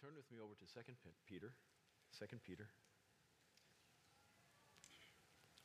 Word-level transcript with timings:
turn 0.00 0.10
with 0.14 0.30
me 0.30 0.38
over 0.42 0.54
to 0.54 0.72
Second 0.72 0.94
Peter. 1.28 1.50
Second 2.16 2.40
Peter. 2.46 2.66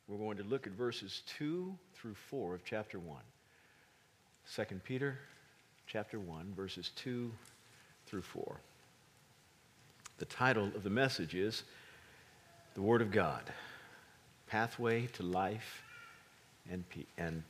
We're 0.08 0.18
going 0.18 0.38
to 0.38 0.44
look 0.44 0.66
at 0.66 0.74
verses 0.74 1.22
2 1.38 1.78
through 1.94 2.16
4 2.16 2.56
of 2.56 2.66
chapter 2.66 2.98
1. 2.98 3.18
2 4.56 4.64
Peter 4.84 5.20
chapter 5.86 6.20
1, 6.20 6.54
verses 6.56 6.90
2 6.96 7.32
through 8.08 8.24
4. 8.24 8.60
The 10.18 10.26
title 10.26 10.66
of 10.76 10.84
the 10.84 10.90
message 10.90 11.36
is 11.36 11.64
The 12.74 12.82
Word 12.82 13.02
of 13.02 13.12
God 13.12 13.44
Pathway 14.48 15.08
to 15.14 15.24
Life 15.24 15.84
and, 16.72 16.84
and 17.20 17.44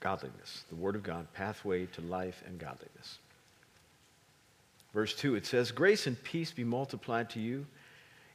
Godliness. 0.00 0.64
The 0.70 0.76
Word 0.76 0.96
of 0.96 1.02
God, 1.02 1.26
Pathway 1.34 1.84
to 1.86 2.00
Life 2.00 2.42
and 2.46 2.58
Godliness. 2.58 3.18
Verse 4.92 5.14
2, 5.14 5.36
it 5.36 5.46
says, 5.46 5.70
Grace 5.70 6.06
and 6.06 6.22
peace 6.24 6.50
be 6.50 6.64
multiplied 6.64 7.30
to 7.30 7.40
you 7.40 7.66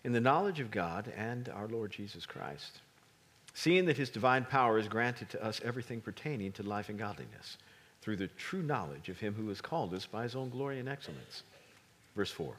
in 0.04 0.14
the 0.14 0.22
knowledge 0.22 0.60
of 0.60 0.72
God 0.72 1.12
and 1.18 1.50
our 1.50 1.68
Lord 1.68 1.92
Jesus 1.92 2.26
Christ, 2.26 2.80
seeing 3.54 3.86
that 3.86 3.98
his 3.98 4.10
divine 4.10 4.46
power 4.46 4.78
has 4.78 4.88
granted 4.88 5.30
to 5.32 5.44
us 5.44 5.60
everything 5.66 6.00
pertaining 6.00 6.52
to 6.54 6.64
life 6.64 6.90
and 6.90 6.98
godliness, 6.98 7.58
through 8.02 8.18
the 8.18 8.28
true 8.28 8.62
knowledge 8.62 9.10
of 9.10 9.20
him 9.20 9.34
who 9.34 9.50
has 9.50 9.62
called 9.62 9.94
us 9.94 10.06
by 10.06 10.24
his 10.24 10.36
own 10.36 10.50
glory 10.50 10.80
and 10.80 10.88
excellence. 10.88 11.44
Verse 12.16 12.32
4. 12.32 12.54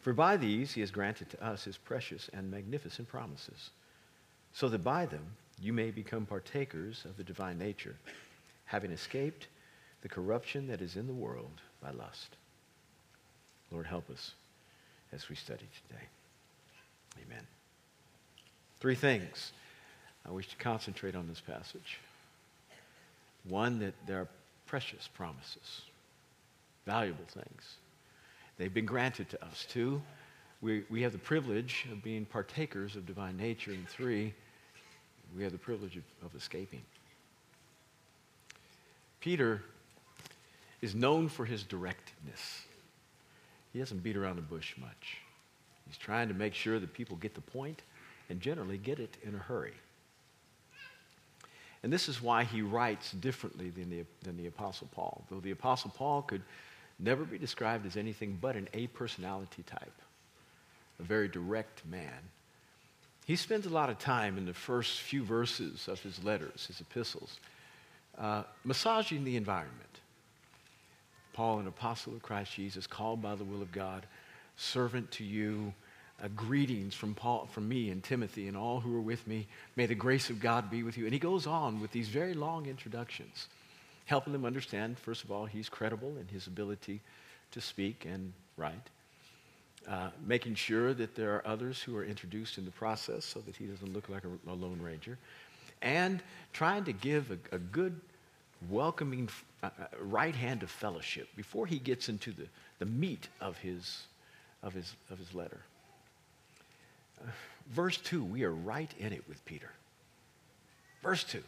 For 0.00 0.12
by 0.12 0.36
these 0.36 0.72
he 0.72 0.80
has 0.80 0.90
granted 0.90 1.30
to 1.30 1.44
us 1.44 1.64
his 1.64 1.76
precious 1.76 2.28
and 2.32 2.50
magnificent 2.50 3.08
promises, 3.08 3.70
so 4.52 4.68
that 4.68 4.82
by 4.82 5.06
them 5.06 5.24
you 5.60 5.72
may 5.72 5.90
become 5.90 6.26
partakers 6.26 7.04
of 7.04 7.16
the 7.16 7.24
divine 7.24 7.58
nature, 7.58 7.96
having 8.64 8.90
escaped 8.90 9.46
the 10.02 10.08
corruption 10.08 10.66
that 10.66 10.80
is 10.80 10.96
in 10.96 11.06
the 11.06 11.12
world 11.12 11.60
by 11.82 11.90
lust. 11.90 12.36
Lord, 13.70 13.86
help 13.86 14.10
us 14.10 14.32
as 15.12 15.28
we 15.28 15.36
study 15.36 15.66
today. 15.88 16.02
Amen. 17.26 17.46
Three 18.80 18.94
things 18.94 19.52
I 20.26 20.30
wish 20.30 20.48
to 20.48 20.56
concentrate 20.56 21.14
on 21.14 21.28
this 21.28 21.40
passage. 21.40 21.98
One, 23.48 23.78
that 23.80 23.94
there 24.06 24.18
are 24.18 24.28
precious 24.66 25.08
promises, 25.08 25.82
valuable 26.86 27.24
things. 27.28 27.76
They've 28.58 28.72
been 28.72 28.86
granted 28.86 29.30
to 29.30 29.44
us. 29.44 29.66
Two, 29.68 30.02
we, 30.60 30.84
we 30.90 31.02
have 31.02 31.12
the 31.12 31.18
privilege 31.18 31.86
of 31.90 32.02
being 32.02 32.26
partakers 32.26 32.96
of 32.96 33.06
divine 33.06 33.36
nature. 33.36 33.72
And 33.72 33.88
three, 33.88 34.34
we 35.36 35.42
have 35.42 35.52
the 35.52 35.58
privilege 35.58 35.96
of, 35.96 36.02
of 36.24 36.34
escaping. 36.34 36.82
Peter 39.20 39.62
is 40.82 40.94
known 40.94 41.28
for 41.28 41.44
his 41.44 41.62
directness 41.62 42.62
he 43.72 43.78
doesn't 43.78 44.02
beat 44.02 44.16
around 44.16 44.36
the 44.36 44.42
bush 44.42 44.74
much. 44.78 45.18
He's 45.86 45.98
trying 45.98 46.28
to 46.28 46.34
make 46.34 46.54
sure 46.54 46.78
that 46.78 46.92
people 46.92 47.16
get 47.16 47.34
the 47.34 47.40
point 47.40 47.82
and 48.28 48.40
generally 48.40 48.78
get 48.78 48.98
it 48.98 49.16
in 49.22 49.34
a 49.34 49.38
hurry. 49.38 49.74
And 51.82 51.92
this 51.92 52.08
is 52.08 52.20
why 52.20 52.44
he 52.44 52.62
writes 52.62 53.12
differently 53.12 53.70
than 53.70 53.90
the, 53.90 54.04
than 54.22 54.36
the 54.36 54.46
Apostle 54.46 54.88
Paul. 54.92 55.24
Though 55.30 55.40
the 55.40 55.50
Apostle 55.50 55.90
Paul 55.96 56.22
could 56.22 56.42
never 56.98 57.24
be 57.24 57.38
described 57.38 57.86
as 57.86 57.96
anything 57.96 58.38
but 58.40 58.56
an 58.56 58.68
A 58.74 58.86
personality 58.88 59.62
type, 59.64 59.94
a 60.98 61.02
very 61.02 61.28
direct 61.28 61.84
man, 61.86 62.20
he 63.24 63.36
spends 63.36 63.66
a 63.66 63.70
lot 63.70 63.90
of 63.90 63.98
time 63.98 64.36
in 64.36 64.44
the 64.44 64.54
first 64.54 65.00
few 65.00 65.24
verses 65.24 65.88
of 65.88 66.00
his 66.00 66.22
letters, 66.22 66.66
his 66.66 66.80
epistles, 66.80 67.38
uh, 68.18 68.42
massaging 68.64 69.24
the 69.24 69.36
environment 69.36 69.89
Paul, 71.40 71.60
an 71.60 71.68
apostle 71.68 72.12
of 72.12 72.20
Christ 72.20 72.52
Jesus, 72.52 72.86
called 72.86 73.22
by 73.22 73.34
the 73.34 73.44
will 73.44 73.62
of 73.62 73.72
God, 73.72 74.04
servant 74.58 75.10
to 75.12 75.24
you. 75.24 75.72
Greetings 76.36 76.94
from 76.94 77.14
Paul, 77.14 77.48
from 77.50 77.66
me 77.66 77.88
and 77.88 78.04
Timothy 78.04 78.46
and 78.46 78.58
all 78.58 78.78
who 78.78 78.94
are 78.94 79.00
with 79.00 79.26
me. 79.26 79.46
May 79.74 79.86
the 79.86 79.94
grace 79.94 80.28
of 80.28 80.38
God 80.38 80.70
be 80.70 80.82
with 80.82 80.98
you. 80.98 81.04
And 81.04 81.14
he 81.14 81.18
goes 81.18 81.46
on 81.46 81.80
with 81.80 81.92
these 81.92 82.08
very 82.08 82.34
long 82.34 82.66
introductions, 82.66 83.46
helping 84.04 84.34
them 84.34 84.44
understand, 84.44 84.98
first 84.98 85.24
of 85.24 85.32
all, 85.32 85.46
he's 85.46 85.70
credible 85.70 86.12
in 86.20 86.28
his 86.28 86.46
ability 86.46 87.00
to 87.52 87.60
speak 87.62 88.04
and 88.04 88.34
write. 88.58 88.90
Uh, 89.88 90.10
making 90.26 90.56
sure 90.56 90.92
that 90.92 91.14
there 91.14 91.34
are 91.36 91.46
others 91.46 91.80
who 91.80 91.96
are 91.96 92.04
introduced 92.04 92.58
in 92.58 92.66
the 92.66 92.70
process 92.70 93.24
so 93.24 93.40
that 93.46 93.56
he 93.56 93.64
doesn't 93.64 93.94
look 93.94 94.10
like 94.10 94.24
a, 94.24 94.50
a 94.50 94.52
lone 94.52 94.78
ranger, 94.82 95.16
and 95.80 96.22
trying 96.52 96.84
to 96.84 96.92
give 96.92 97.30
a, 97.30 97.56
a 97.56 97.58
good 97.58 97.98
welcoming 98.68 99.26
uh, 99.62 99.68
right 100.00 100.34
hand 100.34 100.62
of 100.62 100.70
fellowship 100.70 101.28
before 101.36 101.66
he 101.66 101.78
gets 101.78 102.08
into 102.08 102.32
the, 102.32 102.46
the 102.78 102.86
meat 102.86 103.28
of 103.40 103.58
his, 103.58 104.04
of, 104.62 104.72
his, 104.72 104.94
of 105.10 105.18
his 105.18 105.34
letter. 105.34 105.60
Uh, 107.20 107.30
verse 107.70 107.98
2, 107.98 108.24
we 108.24 108.44
are 108.44 108.52
right 108.52 108.90
in 108.98 109.12
it 109.12 109.22
with 109.28 109.44
Peter. 109.44 109.70
Verse 111.02 111.24
2 111.24 111.42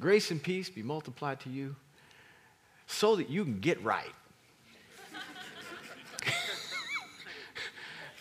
Grace 0.00 0.30
and 0.30 0.42
peace 0.42 0.70
be 0.70 0.82
multiplied 0.82 1.40
to 1.40 1.50
you 1.50 1.76
so 2.86 3.16
that 3.16 3.28
you 3.28 3.44
can 3.44 3.60
get 3.60 3.82
right. 3.84 4.14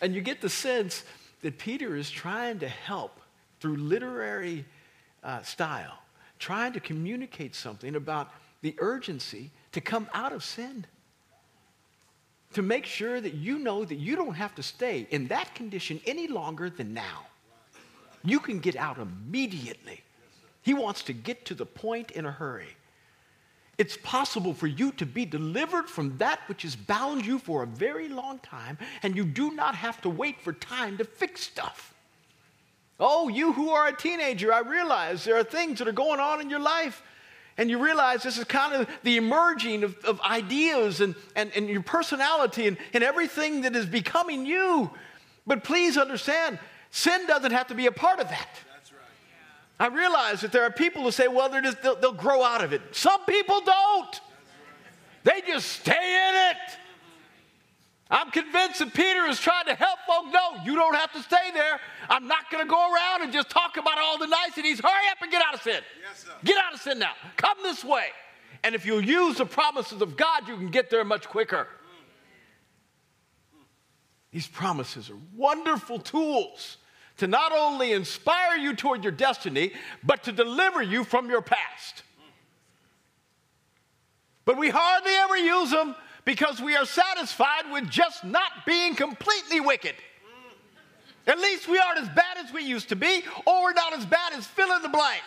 and 0.01 0.13
you 0.13 0.21
get 0.21 0.41
the 0.41 0.49
sense 0.49 1.03
that 1.41 1.57
Peter 1.57 1.95
is 1.95 2.09
trying 2.09 2.59
to 2.59 2.67
help 2.67 3.21
through 3.61 3.77
literary 3.77 4.65
uh, 5.23 5.41
style 5.41 5.99
trying 6.39 6.71
to 6.73 6.79
communicate 6.79 7.53
something 7.53 7.95
about 7.95 8.31
the 8.61 8.75
urgency 8.79 9.51
to 9.71 9.81
come 9.81 10.07
out 10.13 10.33
of 10.33 10.43
sin. 10.43 10.85
To 12.53 12.61
make 12.61 12.85
sure 12.85 13.21
that 13.21 13.35
you 13.35 13.59
know 13.59 13.85
that 13.85 13.95
you 13.95 14.15
don't 14.15 14.33
have 14.33 14.55
to 14.55 14.63
stay 14.63 15.07
in 15.11 15.27
that 15.27 15.53
condition 15.53 16.01
any 16.05 16.27
longer 16.27 16.69
than 16.69 16.93
now. 16.93 17.27
You 18.23 18.39
can 18.39 18.59
get 18.59 18.75
out 18.75 18.97
immediately. 18.97 20.01
He 20.61 20.73
wants 20.73 21.03
to 21.03 21.13
get 21.13 21.45
to 21.45 21.53
the 21.53 21.65
point 21.65 22.11
in 22.11 22.25
a 22.25 22.31
hurry. 22.31 22.75
It's 23.77 23.97
possible 24.03 24.53
for 24.53 24.67
you 24.67 24.91
to 24.93 25.05
be 25.05 25.23
delivered 25.23 25.89
from 25.89 26.17
that 26.17 26.41
which 26.47 26.63
has 26.63 26.75
bound 26.75 27.25
you 27.25 27.39
for 27.39 27.63
a 27.63 27.67
very 27.67 28.09
long 28.09 28.39
time, 28.39 28.77
and 29.03 29.15
you 29.15 29.23
do 29.23 29.51
not 29.51 29.73
have 29.73 30.01
to 30.01 30.09
wait 30.09 30.41
for 30.41 30.51
time 30.51 30.97
to 30.97 31.05
fix 31.05 31.41
stuff. 31.41 31.93
Oh, 32.99 33.29
you 33.29 33.53
who 33.53 33.69
are 33.69 33.87
a 33.87 33.95
teenager, 33.95 34.51
I 34.51 34.59
realize 34.59 35.23
there 35.23 35.37
are 35.37 35.45
things 35.45 35.79
that 35.79 35.87
are 35.87 35.93
going 35.93 36.19
on 36.19 36.41
in 36.41 36.49
your 36.49 36.59
life. 36.59 37.01
And 37.59 37.69
you 37.69 37.77
realize 37.77 38.23
this 38.23 38.37
is 38.37 38.45
kind 38.45 38.73
of 38.73 38.87
the 39.03 39.17
emerging 39.17 39.83
of, 39.83 39.97
of 40.05 40.21
ideas 40.21 41.01
and, 41.01 41.13
and, 41.35 41.51
and 41.53 41.67
your 41.67 41.81
personality 41.81 42.67
and, 42.67 42.77
and 42.93 43.03
everything 43.03 43.63
that 43.63 43.75
is 43.75 43.85
becoming 43.85 44.45
you. 44.45 44.89
But 45.45 45.65
please 45.65 45.97
understand, 45.97 46.57
sin 46.89 47.27
doesn't 47.27 47.51
have 47.51 47.67
to 47.67 47.75
be 47.75 47.87
a 47.87 47.91
part 47.91 48.21
of 48.21 48.29
that. 48.29 48.49
That's 48.73 48.93
right. 48.93 49.01
I 49.77 49.87
realize 49.87 50.39
that 50.39 50.53
there 50.53 50.63
are 50.63 50.71
people 50.71 51.03
who 51.03 51.11
say, 51.11 51.27
well, 51.27 51.49
just, 51.61 51.81
they'll, 51.81 51.97
they'll 51.97 52.13
grow 52.13 52.41
out 52.45 52.63
of 52.63 52.71
it. 52.71 52.81
Some 52.93 53.25
people 53.25 53.59
don't, 53.59 54.21
they 55.25 55.41
just 55.45 55.67
stay 55.67 55.91
in 55.91 56.35
it. 56.51 56.77
I'm 58.09 58.31
convinced 58.31 58.79
that 58.79 58.93
Peter 58.93 59.27
is 59.27 59.39
trying 59.39 59.65
to 59.65 59.75
help 59.75 59.99
folk 60.07 60.33
know 60.33 60.63
you 60.65 60.75
don't 60.75 60.95
have 60.95 61.11
to 61.13 61.21
stay 61.21 61.51
there. 61.53 61.79
I'm 62.09 62.27
not 62.27 62.49
going 62.51 62.63
to 62.63 62.69
go 62.69 62.91
around 62.91 63.21
and 63.21 63.31
just 63.31 63.51
talk 63.51 63.77
about 63.77 63.99
all 63.99 64.17
the 64.17 64.25
niceties. 64.25 64.79
Hurry 64.79 65.09
up 65.11 65.21
and 65.21 65.31
get 65.31 65.43
out 65.45 65.53
of 65.53 65.61
sin. 65.61 65.81
Yes, 66.01 66.25
get 66.43 66.57
out 66.57 66.73
of 66.73 66.79
sin 66.79 66.97
now. 66.97 67.11
Come 67.37 67.57
this 67.61 67.83
way. 67.83 68.07
And 68.63 68.73
if 68.73 68.85
you'll 68.85 69.03
use 69.03 69.37
the 69.37 69.45
promises 69.45 70.01
of 70.01 70.17
God, 70.17 70.47
you 70.47 70.57
can 70.57 70.69
get 70.69 70.89
there 70.89 71.05
much 71.05 71.29
quicker. 71.29 71.67
These 74.31 74.47
promises 74.47 75.09
are 75.09 75.17
wonderful 75.35 75.99
tools 75.99 76.77
to 77.17 77.27
not 77.27 77.51
only 77.51 77.91
inspire 77.91 78.57
you 78.57 78.75
toward 78.75 79.03
your 79.03 79.11
destiny, 79.11 79.73
but 80.03 80.23
to 80.23 80.31
deliver 80.31 80.81
you 80.81 81.03
from 81.03 81.29
your 81.29 81.41
past. 81.41 82.03
But 84.45 84.57
we 84.57 84.69
hardly 84.69 85.13
ever 85.13 85.37
use 85.37 85.69
them 85.69 85.95
because 86.25 86.61
we 86.61 86.75
are 86.75 86.85
satisfied 86.85 87.71
with 87.71 87.89
just 87.89 88.23
not 88.23 88.51
being 88.65 88.95
completely 88.95 89.59
wicked. 89.59 89.95
At 91.27 91.39
least 91.39 91.67
we 91.67 91.77
aren't 91.77 91.99
as 91.99 92.09
bad 92.09 92.37
as 92.37 92.51
we 92.51 92.63
used 92.63 92.89
to 92.89 92.95
be, 92.95 93.23
or 93.45 93.63
we're 93.63 93.73
not 93.73 93.93
as 93.93 94.05
bad 94.05 94.33
as 94.33 94.47
fill 94.47 94.75
in 94.75 94.81
the 94.81 94.89
blank. 94.89 95.23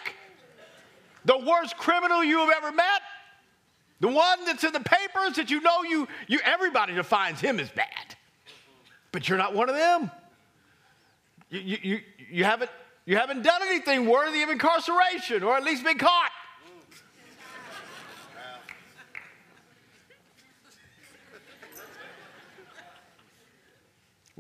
The 1.25 1.39
worst 1.39 1.77
criminal 1.77 2.25
you 2.25 2.39
have 2.41 2.51
ever 2.57 2.73
met, 2.73 3.03
the 4.01 4.09
one 4.09 4.45
that's 4.45 4.65
in 4.65 4.73
the 4.73 4.81
papers 4.81 5.37
that 5.37 5.51
you 5.51 5.61
know 5.61 5.85
you, 5.85 6.09
you 6.27 6.41
everybody 6.45 6.95
defines 6.95 7.41
him 7.41 7.61
as 7.61 7.71
bad. 7.71 8.17
But 9.13 9.29
you're 9.29 9.39
not 9.39 9.55
one 9.55 9.69
of 9.69 9.77
them. 9.77 10.11
You, 11.51 11.61
you, 11.61 11.79
you, 11.83 12.01
you, 12.31 12.45
haven't, 12.45 12.71
you 13.05 13.17
haven't 13.17 13.43
done 13.43 13.61
anything 13.63 14.07
worthy 14.07 14.43
of 14.43 14.49
incarceration, 14.49 15.45
or 15.45 15.57
at 15.57 15.63
least 15.63 15.85
been 15.85 15.99
caught. 15.99 16.31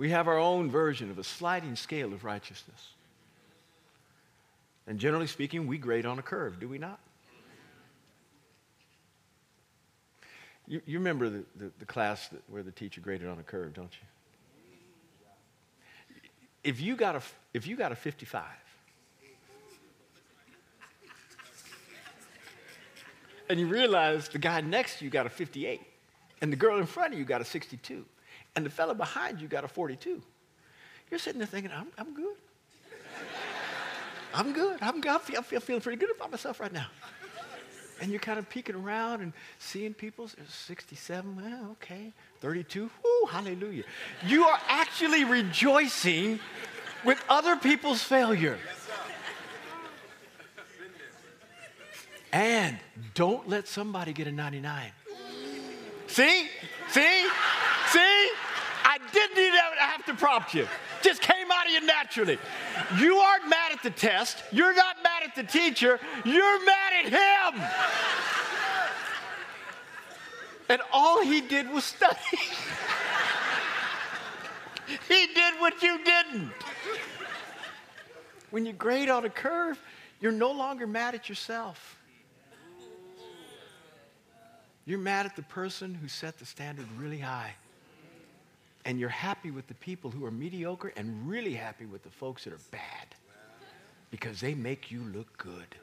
We 0.02 0.10
have 0.10 0.26
our 0.26 0.36
own 0.36 0.68
version 0.68 1.12
of 1.12 1.20
a 1.20 1.22
sliding 1.22 1.76
scale 1.76 2.12
of 2.12 2.24
righteousness. 2.24 2.88
And 4.88 4.98
generally 4.98 5.28
speaking, 5.28 5.68
we 5.68 5.78
grade 5.78 6.06
on 6.06 6.18
a 6.18 6.22
curve, 6.22 6.58
do 6.58 6.66
we 6.66 6.76
not? 6.76 6.98
You, 10.66 10.82
you 10.86 10.98
remember 10.98 11.28
the, 11.28 11.44
the, 11.54 11.70
the 11.78 11.84
class 11.84 12.26
that, 12.30 12.42
where 12.50 12.64
the 12.64 12.72
teacher 12.72 13.00
graded 13.00 13.28
on 13.28 13.38
a 13.38 13.44
curve, 13.44 13.74
don't 13.74 13.92
you? 13.92 14.08
If 16.64 16.80
you 16.80 16.96
got 16.96 17.14
a, 17.14 17.22
if 17.54 17.68
you 17.68 17.76
got 17.76 17.92
a 17.92 17.94
55, 17.94 18.42
and 23.48 23.60
you 23.60 23.68
realize 23.68 24.28
the 24.28 24.40
guy 24.40 24.62
next 24.62 24.98
to 24.98 25.04
you 25.04 25.12
got 25.12 25.26
a 25.26 25.30
58, 25.30 25.80
and 26.40 26.52
the 26.52 26.56
girl 26.56 26.78
in 26.78 26.86
front 26.86 27.12
of 27.12 27.20
you 27.20 27.24
got 27.24 27.40
a 27.40 27.44
62, 27.44 28.04
and 28.54 28.66
the 28.66 28.70
fella 28.70 28.94
behind 28.94 29.40
you 29.40 29.48
got 29.48 29.64
a 29.64 29.68
42, 29.68 30.22
you're 31.10 31.18
sitting 31.18 31.38
there 31.38 31.46
thinking, 31.46 31.70
I'm, 31.72 31.88
I'm 31.98 32.14
good. 32.14 32.36
I'm 34.34 34.52
good. 34.52 34.78
I'm 34.80 35.02
feel, 35.02 35.38
I 35.38 35.42
feel 35.42 35.60
feeling 35.60 35.82
pretty 35.82 35.98
good 35.98 36.14
about 36.14 36.30
myself 36.30 36.60
right 36.60 36.72
now. 36.72 36.86
And 38.00 38.10
you're 38.10 38.20
kind 38.20 38.38
of 38.38 38.48
peeking 38.48 38.74
around 38.74 39.20
and 39.20 39.32
seeing 39.58 39.94
people. 39.94 40.24
Uh, 40.24 40.42
67, 40.48 41.36
well, 41.36 41.70
okay. 41.72 42.12
32, 42.40 42.90
whoo, 43.04 43.28
hallelujah. 43.30 43.84
You 44.26 44.44
are 44.44 44.58
actually 44.68 45.24
rejoicing 45.24 46.40
with 47.04 47.22
other 47.28 47.56
people's 47.56 48.02
failure. 48.02 48.58
And 52.32 52.78
don't 53.14 53.48
let 53.48 53.68
somebody 53.68 54.12
get 54.12 54.26
a 54.26 54.32
99. 54.32 54.90
See? 56.06 56.24
See? 56.32 56.48
See? 56.88 57.28
Didn't 59.34 59.46
even 59.46 59.60
have 59.78 60.04
to 60.06 60.14
prompt 60.14 60.54
you. 60.54 60.66
Just 61.02 61.22
came 61.22 61.50
out 61.50 61.66
of 61.66 61.72
you 61.72 61.86
naturally. 61.86 62.38
You 62.98 63.16
aren't 63.16 63.48
mad 63.48 63.72
at 63.72 63.82
the 63.82 63.90
test. 63.90 64.42
You're 64.52 64.74
not 64.74 64.96
mad 65.02 65.22
at 65.24 65.34
the 65.34 65.44
teacher. 65.44 65.98
You're 66.24 66.64
mad 66.64 66.92
at 67.04 67.12
him. 67.12 67.62
And 70.68 70.80
all 70.92 71.22
he 71.22 71.40
did 71.40 71.70
was 71.70 71.84
study. 71.84 72.16
he 75.08 75.26
did 75.34 75.54
what 75.60 75.82
you 75.82 76.02
didn't. 76.04 76.52
When 78.50 78.66
you 78.66 78.72
grade 78.72 79.08
on 79.08 79.24
a 79.24 79.30
curve, 79.30 79.80
you're 80.20 80.32
no 80.32 80.50
longer 80.50 80.86
mad 80.86 81.14
at 81.14 81.28
yourself. 81.28 81.98
You're 84.84 84.98
mad 84.98 85.26
at 85.26 85.36
the 85.36 85.42
person 85.42 85.94
who 85.94 86.08
set 86.08 86.38
the 86.38 86.44
standard 86.44 86.86
really 86.98 87.18
high. 87.18 87.54
And 88.84 88.98
you're 88.98 89.08
happy 89.08 89.50
with 89.50 89.66
the 89.68 89.74
people 89.74 90.10
who 90.10 90.24
are 90.24 90.30
mediocre 90.30 90.92
and 90.96 91.28
really 91.28 91.54
happy 91.54 91.86
with 91.86 92.02
the 92.02 92.10
folks 92.10 92.44
that 92.44 92.52
are 92.52 92.60
bad 92.70 93.14
because 94.10 94.40
they 94.40 94.54
make 94.54 94.90
you 94.90 95.02
look 95.14 95.36
good. 95.38 95.74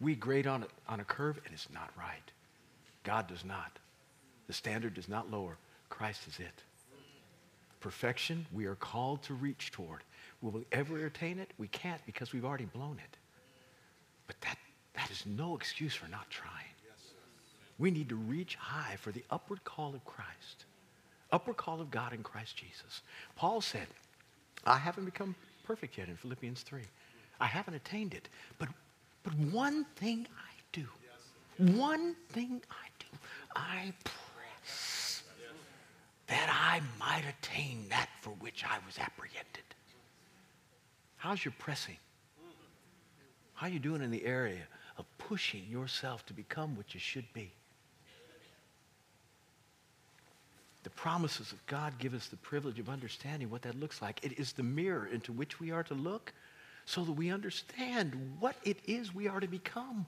We 0.00 0.14
grade 0.14 0.46
on 0.46 0.64
a, 0.64 0.92
on 0.92 1.00
a 1.00 1.04
curve 1.04 1.40
and 1.44 1.54
it's 1.54 1.68
not 1.72 1.90
right. 1.96 2.32
God 3.04 3.28
does 3.28 3.44
not. 3.44 3.78
The 4.46 4.52
standard 4.52 4.94
does 4.94 5.08
not 5.08 5.30
lower. 5.30 5.56
Christ 5.88 6.26
is 6.28 6.40
it. 6.40 6.62
Perfection, 7.80 8.44
we 8.52 8.66
are 8.66 8.74
called 8.74 9.22
to 9.22 9.34
reach 9.34 9.70
toward. 9.70 10.02
Will 10.42 10.50
we 10.50 10.66
ever 10.72 11.06
attain 11.06 11.38
it? 11.38 11.52
We 11.58 11.68
can't 11.68 12.04
because 12.06 12.32
we've 12.32 12.44
already 12.44 12.64
blown 12.66 12.98
it. 12.98 13.16
But 14.26 14.40
that, 14.42 14.58
that 14.94 15.10
is 15.10 15.24
no 15.26 15.54
excuse 15.56 15.94
for 15.94 16.08
not 16.08 16.28
trying. 16.30 16.52
We 17.78 17.90
need 17.92 18.08
to 18.08 18.16
reach 18.16 18.56
high 18.56 18.96
for 18.96 19.12
the 19.12 19.24
upward 19.30 19.62
call 19.64 19.94
of 19.94 20.04
Christ, 20.04 20.64
upward 21.30 21.56
call 21.56 21.80
of 21.80 21.90
God 21.90 22.12
in 22.12 22.22
Christ 22.22 22.56
Jesus. 22.56 23.02
Paul 23.36 23.60
said, 23.60 23.86
I 24.64 24.78
haven't 24.78 25.04
become 25.04 25.34
perfect 25.64 25.98
yet 25.98 26.08
in 26.08 26.16
Philippians 26.16 26.62
3. 26.62 26.82
I 27.40 27.46
haven't 27.46 27.74
attained 27.74 28.14
it. 28.14 28.28
But, 28.58 28.68
but 29.22 29.34
one 29.34 29.84
thing 29.96 30.26
I 30.36 30.52
do, 30.72 30.86
one 31.74 32.14
thing 32.30 32.62
I 32.70 32.88
do, 32.98 33.18
I 33.54 33.92
press 34.04 35.22
that 36.26 36.48
I 36.50 36.80
might 36.98 37.24
attain 37.28 37.86
that 37.90 38.08
for 38.20 38.30
which 38.30 38.64
I 38.64 38.78
was 38.86 38.98
apprehended. 38.98 39.64
How's 41.16 41.44
your 41.44 41.54
pressing? 41.58 41.96
How 43.54 43.66
are 43.66 43.70
you 43.70 43.80
doing 43.80 44.02
in 44.02 44.10
the 44.10 44.24
area 44.24 44.62
of 44.98 45.04
pushing 45.18 45.64
yourself 45.68 46.24
to 46.26 46.32
become 46.32 46.76
what 46.76 46.94
you 46.94 47.00
should 47.00 47.30
be? 47.32 47.52
The 50.84 50.90
promises 50.90 51.52
of 51.52 51.64
God 51.66 51.98
give 51.98 52.14
us 52.14 52.28
the 52.28 52.36
privilege 52.36 52.78
of 52.78 52.88
understanding 52.88 53.50
what 53.50 53.62
that 53.62 53.78
looks 53.78 54.00
like. 54.00 54.24
It 54.24 54.38
is 54.38 54.52
the 54.52 54.62
mirror 54.62 55.06
into 55.06 55.32
which 55.32 55.60
we 55.60 55.70
are 55.70 55.82
to 55.84 55.94
look 55.94 56.32
so 56.84 57.04
that 57.04 57.12
we 57.12 57.30
understand 57.30 58.36
what 58.38 58.56
it 58.64 58.78
is 58.86 59.14
we 59.14 59.28
are 59.28 59.40
to 59.40 59.48
become. 59.48 60.06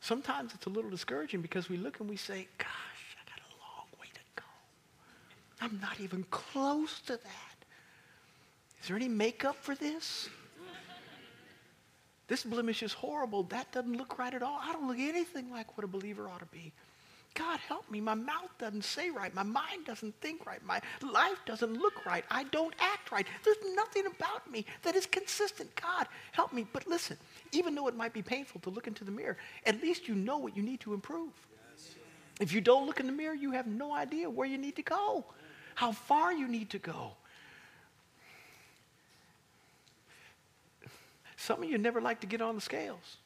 Sometimes 0.00 0.54
it's 0.54 0.66
a 0.66 0.70
little 0.70 0.90
discouraging 0.90 1.40
because 1.40 1.68
we 1.68 1.76
look 1.76 2.00
and 2.00 2.08
we 2.08 2.16
say, 2.16 2.46
gosh, 2.58 2.68
I 3.16 3.30
got 3.30 3.40
a 3.40 3.52
long 3.60 3.86
way 4.00 4.06
to 4.12 4.20
go. 4.36 4.44
I'm 5.60 5.80
not 5.80 5.98
even 6.00 6.24
close 6.30 7.00
to 7.06 7.14
that. 7.14 7.56
Is 8.80 8.88
there 8.88 8.96
any 8.96 9.08
makeup 9.08 9.56
for 9.60 9.74
this? 9.74 10.28
This 12.28 12.44
blemish 12.44 12.82
is 12.82 12.92
horrible. 12.92 13.42
That 13.44 13.70
doesn't 13.72 13.96
look 13.96 14.18
right 14.18 14.32
at 14.32 14.42
all. 14.42 14.58
I 14.62 14.72
don't 14.72 14.88
look 14.88 14.98
anything 14.98 15.50
like 15.50 15.76
what 15.76 15.84
a 15.84 15.88
believer 15.88 16.28
ought 16.28 16.40
to 16.40 16.46
be. 16.46 16.72
God 17.34 17.60
help 17.60 17.90
me. 17.90 18.00
My 18.00 18.14
mouth 18.14 18.50
doesn't 18.58 18.84
say 18.84 19.10
right. 19.10 19.34
My 19.34 19.42
mind 19.42 19.86
doesn't 19.86 20.14
think 20.20 20.44
right. 20.46 20.64
My 20.64 20.80
life 21.02 21.38
doesn't 21.46 21.74
look 21.74 22.04
right. 22.04 22.24
I 22.30 22.44
don't 22.44 22.74
act 22.78 23.10
right. 23.10 23.26
There's 23.44 23.56
nothing 23.74 24.04
about 24.06 24.50
me 24.50 24.66
that 24.82 24.94
is 24.94 25.06
consistent. 25.06 25.70
God 25.76 26.06
help 26.32 26.52
me. 26.52 26.66
But 26.72 26.86
listen, 26.86 27.16
even 27.52 27.74
though 27.74 27.88
it 27.88 27.96
might 27.96 28.12
be 28.12 28.22
painful 28.22 28.60
to 28.62 28.70
look 28.70 28.86
into 28.86 29.04
the 29.04 29.10
mirror, 29.10 29.36
at 29.66 29.80
least 29.82 30.08
you 30.08 30.14
know 30.14 30.38
what 30.38 30.56
you 30.56 30.62
need 30.62 30.80
to 30.80 30.94
improve. 30.94 31.32
If 32.40 32.52
you 32.52 32.60
don't 32.60 32.86
look 32.86 33.00
in 33.00 33.06
the 33.06 33.12
mirror, 33.12 33.34
you 33.34 33.52
have 33.52 33.66
no 33.66 33.94
idea 33.94 34.28
where 34.28 34.46
you 34.46 34.58
need 34.58 34.76
to 34.76 34.82
go, 34.82 35.24
how 35.74 35.92
far 35.92 36.32
you 36.32 36.48
need 36.48 36.70
to 36.70 36.78
go. 36.78 37.12
Some 41.36 41.62
of 41.62 41.68
you 41.68 41.76
never 41.78 42.00
like 42.00 42.20
to 42.20 42.26
get 42.26 42.40
on 42.40 42.54
the 42.54 42.60
scales. 42.60 43.16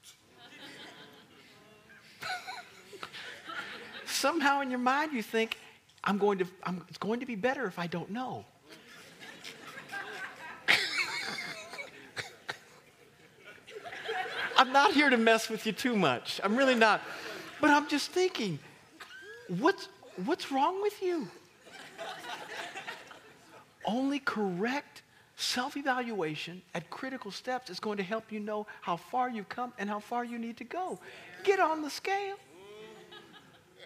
Somehow 4.16 4.60
in 4.62 4.70
your 4.70 4.78
mind 4.80 5.12
you 5.12 5.22
think, 5.22 5.58
I'm 6.02 6.18
going 6.18 6.38
to, 6.38 6.46
I'm, 6.62 6.84
it's 6.88 6.98
going 6.98 7.20
to 7.20 7.26
be 7.26 7.36
better 7.36 7.66
if 7.66 7.78
I 7.78 7.86
don't 7.86 8.10
know. 8.10 8.44
I'm 14.56 14.72
not 14.72 14.92
here 14.92 15.10
to 15.10 15.16
mess 15.16 15.48
with 15.48 15.66
you 15.66 15.72
too 15.72 15.96
much. 15.96 16.40
I'm 16.42 16.56
really 16.56 16.74
not. 16.74 17.02
But 17.60 17.70
I'm 17.70 17.88
just 17.88 18.10
thinking, 18.10 18.58
what's, 19.48 19.88
what's 20.24 20.50
wrong 20.52 20.80
with 20.82 21.02
you? 21.02 21.28
Only 23.84 24.18
correct 24.18 25.02
self 25.36 25.76
evaluation 25.76 26.62
at 26.74 26.90
critical 26.90 27.30
steps 27.30 27.70
is 27.70 27.78
going 27.78 27.98
to 27.98 28.02
help 28.02 28.32
you 28.32 28.40
know 28.40 28.66
how 28.80 28.96
far 28.96 29.28
you've 29.28 29.48
come 29.48 29.72
and 29.78 29.88
how 29.88 30.00
far 30.00 30.24
you 30.24 30.38
need 30.38 30.56
to 30.56 30.64
go. 30.64 30.98
Get 31.44 31.60
on 31.60 31.82
the 31.82 31.90
scale. 31.90 32.36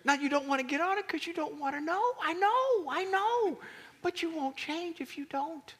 Now, 0.04 0.14
you 0.14 0.28
don't 0.28 0.48
want 0.48 0.60
to 0.60 0.66
get 0.66 0.80
on 0.80 0.98
it 0.98 1.06
because 1.06 1.26
you 1.26 1.34
don't 1.34 1.58
want 1.58 1.74
to 1.74 1.80
know. 1.80 2.02
I 2.22 2.32
know, 2.34 2.90
I 2.90 3.04
know. 3.04 3.58
But 4.02 4.22
you 4.22 4.34
won't 4.34 4.56
change 4.56 5.00
if 5.00 5.18
you 5.18 5.26
don't. 5.26 5.74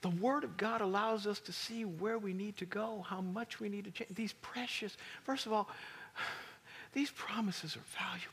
The 0.00 0.10
Word 0.10 0.44
of 0.44 0.56
God 0.56 0.80
allows 0.80 1.26
us 1.26 1.40
to 1.40 1.52
see 1.52 1.84
where 1.84 2.18
we 2.18 2.32
need 2.32 2.56
to 2.58 2.64
go, 2.64 3.04
how 3.08 3.20
much 3.20 3.58
we 3.58 3.68
need 3.68 3.84
to 3.84 3.90
change. 3.90 4.10
These 4.14 4.32
precious, 4.34 4.96
first 5.24 5.46
of 5.46 5.52
all, 5.52 5.68
these 6.92 7.10
promises 7.10 7.76
are 7.76 7.86
valuable. 7.98 8.32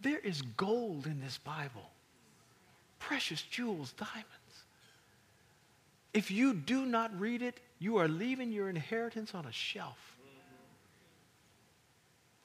There 0.00 0.18
is 0.18 0.42
gold 0.42 1.06
in 1.06 1.20
this 1.20 1.38
Bible, 1.38 1.90
precious 2.98 3.40
jewels, 3.42 3.92
diamonds. 3.92 4.28
If 6.12 6.30
you 6.30 6.52
do 6.52 6.84
not 6.84 7.18
read 7.18 7.42
it, 7.42 7.60
you 7.84 7.98
are 7.98 8.08
leaving 8.08 8.50
your 8.50 8.70
inheritance 8.70 9.34
on 9.34 9.44
a 9.44 9.52
shelf. 9.52 10.16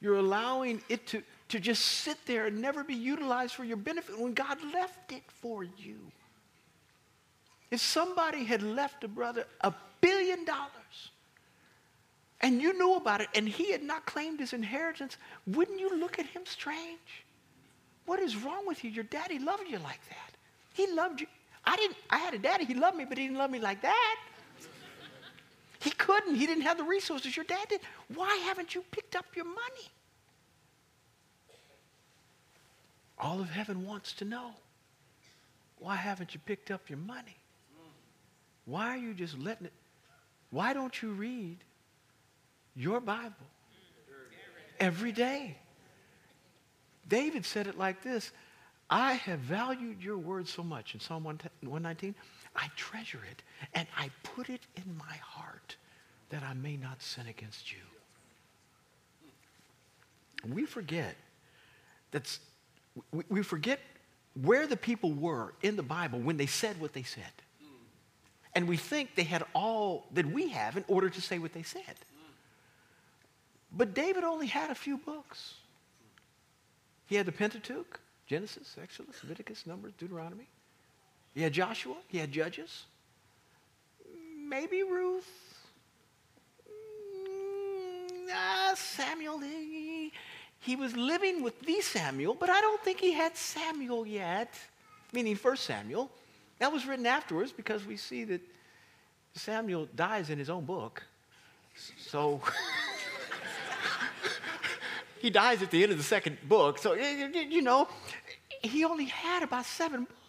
You're 0.02 0.16
allowing 0.16 0.82
it 0.90 1.06
to, 1.08 1.22
to 1.48 1.58
just 1.58 1.82
sit 1.82 2.18
there 2.26 2.46
and 2.46 2.60
never 2.60 2.84
be 2.84 2.94
utilized 2.94 3.54
for 3.54 3.64
your 3.64 3.78
benefit 3.78 4.18
when 4.20 4.34
God 4.34 4.58
left 4.74 5.12
it 5.12 5.22
for 5.40 5.64
you. 5.64 5.98
If 7.70 7.80
somebody 7.80 8.44
had 8.44 8.62
left 8.62 9.02
a 9.04 9.08
brother 9.08 9.46
a 9.62 9.72
billion 10.02 10.44
dollars 10.44 11.10
and 12.42 12.60
you 12.60 12.76
knew 12.76 12.96
about 12.96 13.22
it 13.22 13.28
and 13.34 13.48
he 13.48 13.72
had 13.72 13.82
not 13.82 14.04
claimed 14.04 14.40
his 14.40 14.52
inheritance, 14.52 15.16
wouldn't 15.46 15.80
you 15.80 15.98
look 15.98 16.18
at 16.18 16.26
him 16.26 16.42
strange? 16.44 17.24
What 18.04 18.20
is 18.20 18.36
wrong 18.36 18.66
with 18.66 18.84
you? 18.84 18.90
Your 18.90 19.04
daddy 19.04 19.38
loved 19.38 19.68
you 19.68 19.78
like 19.78 20.00
that. 20.08 20.34
He 20.74 20.86
loved 20.92 21.22
you. 21.22 21.26
I 21.64 21.76
didn't 21.76 21.96
I 22.10 22.18
had 22.18 22.34
a 22.34 22.38
daddy, 22.38 22.66
he 22.66 22.74
loved 22.74 22.96
me, 22.98 23.06
but 23.06 23.16
he 23.16 23.24
didn't 23.24 23.38
love 23.38 23.50
me 23.50 23.58
like 23.58 23.80
that. 23.82 24.16
He 25.80 25.90
couldn't. 25.90 26.36
He 26.36 26.46
didn't 26.46 26.62
have 26.62 26.76
the 26.78 26.84
resources 26.84 27.36
your 27.36 27.44
dad 27.44 27.68
did. 27.68 27.80
Why 28.14 28.34
haven't 28.44 28.74
you 28.74 28.84
picked 28.90 29.16
up 29.16 29.26
your 29.34 29.46
money? 29.46 29.88
All 33.18 33.40
of 33.40 33.50
heaven 33.50 33.84
wants 33.84 34.12
to 34.14 34.24
know. 34.24 34.52
Why 35.78 35.96
haven't 35.96 36.34
you 36.34 36.40
picked 36.44 36.70
up 36.70 36.88
your 36.88 36.98
money? 36.98 37.36
Why 38.66 38.88
are 38.88 38.96
you 38.96 39.14
just 39.14 39.38
letting 39.38 39.66
it? 39.66 39.72
Why 40.50 40.72
don't 40.72 41.02
you 41.02 41.10
read 41.10 41.58
your 42.76 43.00
Bible 43.00 43.46
every 44.80 45.12
day. 45.12 45.56
David 47.06 47.44
said 47.44 47.66
it 47.66 47.78
like 47.78 48.02
this 48.02 48.32
I 48.88 49.12
have 49.12 49.40
valued 49.40 50.02
your 50.02 50.18
word 50.18 50.48
so 50.48 50.62
much 50.62 50.94
in 50.94 51.00
Psalm 51.00 51.24
119. 51.24 52.14
I 52.54 52.68
treasure 52.76 53.20
it 53.30 53.42
and 53.74 53.86
I 53.96 54.10
put 54.22 54.48
it 54.48 54.60
in 54.76 54.96
my 54.96 55.16
heart 55.22 55.76
that 56.30 56.42
I 56.42 56.54
may 56.54 56.76
not 56.76 57.02
sin 57.02 57.26
against 57.26 57.72
you. 57.72 57.78
We 60.54 60.64
forget 60.64 61.16
that's 62.10 62.40
we, 63.12 63.24
we 63.28 63.42
forget 63.42 63.80
where 64.42 64.66
the 64.66 64.76
people 64.76 65.12
were 65.12 65.54
in 65.62 65.76
the 65.76 65.82
Bible 65.82 66.18
when 66.18 66.36
they 66.36 66.46
said 66.46 66.80
what 66.80 66.92
they 66.92 67.02
said. 67.02 67.32
And 68.54 68.66
we 68.66 68.76
think 68.76 69.14
they 69.14 69.22
had 69.22 69.44
all 69.54 70.06
that 70.12 70.26
we 70.26 70.48
have 70.48 70.76
in 70.76 70.84
order 70.88 71.08
to 71.08 71.20
say 71.20 71.38
what 71.38 71.52
they 71.52 71.62
said. 71.62 71.94
But 73.72 73.94
David 73.94 74.24
only 74.24 74.48
had 74.48 74.70
a 74.70 74.74
few 74.74 74.98
books. 74.98 75.54
He 77.06 77.14
had 77.14 77.26
the 77.26 77.32
Pentateuch, 77.32 78.00
Genesis, 78.26 78.76
Exodus, 78.80 79.22
Leviticus, 79.22 79.66
Numbers, 79.66 79.92
Deuteronomy. 79.98 80.48
He 81.34 81.42
had 81.42 81.52
Joshua. 81.52 81.96
He 82.08 82.18
had 82.18 82.32
Judges. 82.32 82.84
Maybe 84.48 84.82
Ruth. 84.82 85.30
Mm, 86.68 88.76
Samuel. 88.76 89.38
He, 89.38 90.12
he 90.58 90.76
was 90.76 90.96
living 90.96 91.42
with 91.42 91.60
the 91.60 91.80
Samuel, 91.80 92.34
but 92.34 92.50
I 92.50 92.60
don't 92.60 92.82
think 92.82 93.00
he 93.00 93.12
had 93.12 93.36
Samuel 93.36 94.06
yet, 94.06 94.54
meaning 95.12 95.36
First 95.36 95.64
Samuel. 95.64 96.10
That 96.58 96.72
was 96.72 96.86
written 96.86 97.06
afterwards 97.06 97.52
because 97.52 97.86
we 97.86 97.96
see 97.96 98.24
that 98.24 98.40
Samuel 99.34 99.88
dies 99.94 100.30
in 100.30 100.38
his 100.38 100.50
own 100.50 100.64
book. 100.64 101.02
So 101.96 102.42
he 105.20 105.30
dies 105.30 105.62
at 105.62 105.70
the 105.70 105.82
end 105.82 105.92
of 105.92 105.98
the 105.98 106.04
second 106.04 106.36
book. 106.48 106.78
So, 106.78 106.94
you 106.94 107.62
know, 107.62 107.88
he 108.62 108.84
only 108.84 109.06
had 109.06 109.42
about 109.42 109.64
seven 109.64 110.00
books. 110.00 110.19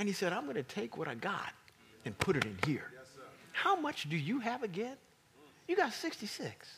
And 0.00 0.08
he 0.08 0.14
said, 0.14 0.32
I'm 0.32 0.44
going 0.44 0.56
to 0.56 0.62
take 0.62 0.96
what 0.96 1.08
I 1.08 1.14
got 1.14 1.52
and 2.06 2.16
put 2.18 2.34
it 2.34 2.46
in 2.46 2.56
here. 2.64 2.90
Yes, 2.94 3.22
How 3.52 3.78
much 3.78 4.08
do 4.08 4.16
you 4.16 4.40
have 4.40 4.62
again? 4.62 4.96
You 5.68 5.76
got 5.76 5.92
66. 5.92 6.68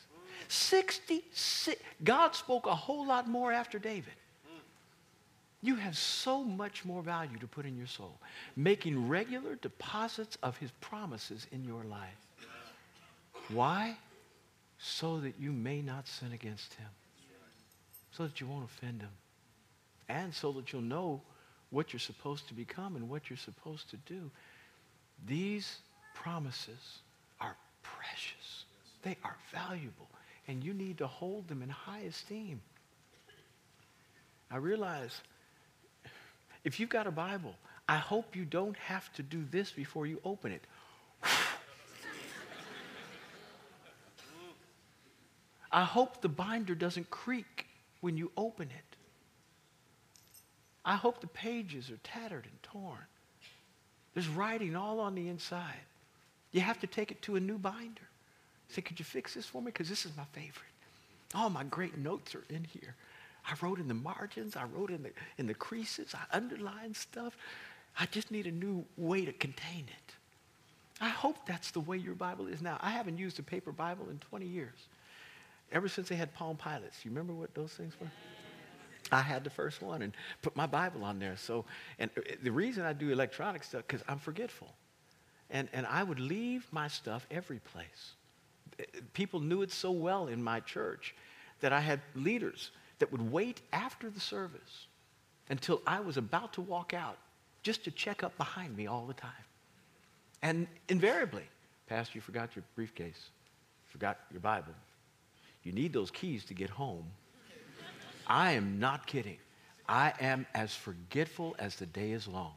66. 0.49 1.81
God 2.03 2.35
spoke 2.35 2.67
a 2.67 2.75
whole 2.75 3.07
lot 3.07 3.29
more 3.29 3.53
after 3.53 3.79
David. 3.79 4.11
Mm. 4.45 4.59
You 5.61 5.75
have 5.75 5.97
so 5.97 6.43
much 6.43 6.83
more 6.83 7.01
value 7.01 7.37
to 7.39 7.47
put 7.47 7.65
in 7.65 7.77
your 7.77 7.87
soul, 7.87 8.19
making 8.57 9.07
regular 9.07 9.55
deposits 9.55 10.37
of 10.43 10.57
his 10.57 10.71
promises 10.81 11.47
in 11.53 11.63
your 11.63 11.85
life. 11.85 12.27
Why? 13.47 13.95
So 14.79 15.21
that 15.21 15.35
you 15.39 15.53
may 15.53 15.81
not 15.81 16.09
sin 16.09 16.33
against 16.33 16.73
him, 16.73 16.89
so 18.11 18.23
that 18.23 18.41
you 18.41 18.47
won't 18.47 18.65
offend 18.65 19.01
him, 19.01 19.11
and 20.09 20.33
so 20.33 20.51
that 20.51 20.73
you'll 20.73 20.81
know 20.81 21.21
what 21.73 21.91
you're 21.91 21.99
supposed 21.99 22.47
to 22.47 22.53
become 22.53 22.95
and 22.95 23.09
what 23.09 23.29
you're 23.29 23.37
supposed 23.37 23.89
to 23.89 23.97
do. 23.97 24.29
These 25.25 25.77
promises 26.13 26.99
are 27.41 27.55
precious, 27.81 28.65
they 29.01 29.17
are 29.23 29.35
valuable, 29.51 30.07
and 30.47 30.63
you 30.63 30.73
need 30.73 30.99
to 30.99 31.07
hold 31.07 31.47
them 31.47 31.63
in 31.63 31.69
high 31.69 32.01
esteem. 32.01 32.61
I 34.51 34.57
realize 34.57 35.21
if 36.63 36.79
you've 36.79 36.89
got 36.89 37.07
a 37.07 37.11
Bible, 37.11 37.55
I 37.89 37.97
hope 37.97 38.35
you 38.35 38.45
don't 38.45 38.77
have 38.77 39.11
to 39.13 39.23
do 39.23 39.43
this 39.51 39.71
before 39.71 40.05
you 40.05 40.21
open 40.23 40.51
it. 40.51 40.61
I 45.71 45.83
hope 45.83 46.21
the 46.21 46.29
binder 46.29 46.75
doesn't 46.75 47.09
creak 47.09 47.65
when 48.01 48.15
you 48.15 48.31
open 48.37 48.69
it. 48.69 48.92
I 50.85 50.95
hope 50.95 51.21
the 51.21 51.27
pages 51.27 51.89
are 51.89 51.99
tattered 52.03 52.45
and 52.45 52.63
torn. 52.63 53.05
There's 54.13 54.27
writing 54.27 54.75
all 54.75 54.99
on 54.99 55.15
the 55.15 55.29
inside. 55.29 55.85
You 56.51 56.61
have 56.61 56.79
to 56.81 56.87
take 56.87 57.11
it 57.11 57.21
to 57.23 57.35
a 57.35 57.39
new 57.39 57.57
binder. 57.57 58.09
Say, 58.69 58.81
could 58.81 58.99
you 58.99 59.05
fix 59.05 59.33
this 59.33 59.45
for 59.45 59.61
me? 59.61 59.67
Because 59.67 59.89
this 59.89 60.05
is 60.05 60.15
my 60.15 60.25
favorite. 60.33 60.65
All 61.35 61.49
my 61.49 61.63
great 61.63 61.97
notes 61.97 62.35
are 62.35 62.43
in 62.49 62.63
here. 62.63 62.95
I 63.45 63.55
wrote 63.61 63.79
in 63.79 63.87
the 63.87 63.93
margins, 63.93 64.55
I 64.55 64.63
wrote 64.65 64.89
in 64.89 65.03
the, 65.03 65.11
in 65.37 65.47
the 65.47 65.53
creases, 65.53 66.13
I 66.13 66.35
underlined 66.35 66.95
stuff. 66.95 67.35
I 67.99 68.05
just 68.05 68.31
need 68.31 68.47
a 68.47 68.51
new 68.51 68.85
way 68.97 69.25
to 69.25 69.33
contain 69.33 69.85
it. 69.87 70.13
I 71.01 71.09
hope 71.09 71.45
that's 71.45 71.71
the 71.71 71.81
way 71.81 71.97
your 71.97 72.15
Bible 72.15 72.47
is 72.47 72.61
now. 72.61 72.77
I 72.81 72.91
haven't 72.91 73.17
used 73.17 73.39
a 73.39 73.43
paper 73.43 73.71
Bible 73.71 74.07
in 74.09 74.19
20 74.19 74.45
years. 74.45 74.87
Ever 75.71 75.87
since 75.87 76.07
they 76.07 76.15
had 76.15 76.33
Palm 76.33 76.55
Pilots. 76.55 77.03
You 77.03 77.11
remember 77.11 77.33
what 77.33 77.53
those 77.53 77.73
things 77.73 77.93
were? 77.99 78.07
I 79.11 79.21
had 79.21 79.43
the 79.43 79.49
first 79.49 79.81
one 79.81 80.01
and 80.01 80.13
put 80.41 80.55
my 80.55 80.65
Bible 80.65 81.03
on 81.03 81.19
there. 81.19 81.35
So, 81.37 81.65
and 81.99 82.09
uh, 82.17 82.21
the 82.41 82.51
reason 82.51 82.83
I 82.83 82.93
do 82.93 83.11
electronic 83.11 83.63
stuff, 83.63 83.83
because 83.87 84.03
I'm 84.07 84.19
forgetful. 84.19 84.73
And, 85.49 85.67
and 85.73 85.85
I 85.85 86.03
would 86.03 86.19
leave 86.19 86.67
my 86.71 86.87
stuff 86.87 87.27
every 87.29 87.59
place. 87.59 88.13
Uh, 88.79 88.83
people 89.13 89.39
knew 89.39 89.61
it 89.61 89.71
so 89.71 89.91
well 89.91 90.27
in 90.27 90.43
my 90.43 90.59
church 90.61 91.13
that 91.59 91.73
I 91.73 91.79
had 91.79 92.01
leaders 92.15 92.71
that 92.99 93.11
would 93.11 93.31
wait 93.31 93.61
after 93.71 94.09
the 94.09 94.19
service 94.19 94.87
until 95.49 95.81
I 95.85 95.99
was 95.99 96.17
about 96.17 96.53
to 96.53 96.61
walk 96.61 96.93
out 96.93 97.17
just 97.61 97.83
to 97.85 97.91
check 97.91 98.23
up 98.23 98.37
behind 98.37 98.75
me 98.75 98.87
all 98.87 99.05
the 99.05 99.13
time. 99.13 99.31
And 100.41 100.67
invariably, 100.89 101.43
Pastor, 101.87 102.13
you 102.15 102.21
forgot 102.21 102.55
your 102.55 102.63
briefcase, 102.75 103.29
forgot 103.85 104.19
your 104.31 104.41
Bible. 104.41 104.73
You 105.63 105.71
need 105.71 105.93
those 105.93 106.11
keys 106.11 106.43
to 106.45 106.53
get 106.53 106.69
home. 106.69 107.05
I 108.27 108.53
am 108.53 108.79
not 108.79 109.07
kidding. 109.07 109.37
I 109.87 110.13
am 110.19 110.45
as 110.53 110.73
forgetful 110.73 111.55
as 111.59 111.75
the 111.75 111.85
day 111.85 112.11
is 112.11 112.27
long. 112.27 112.53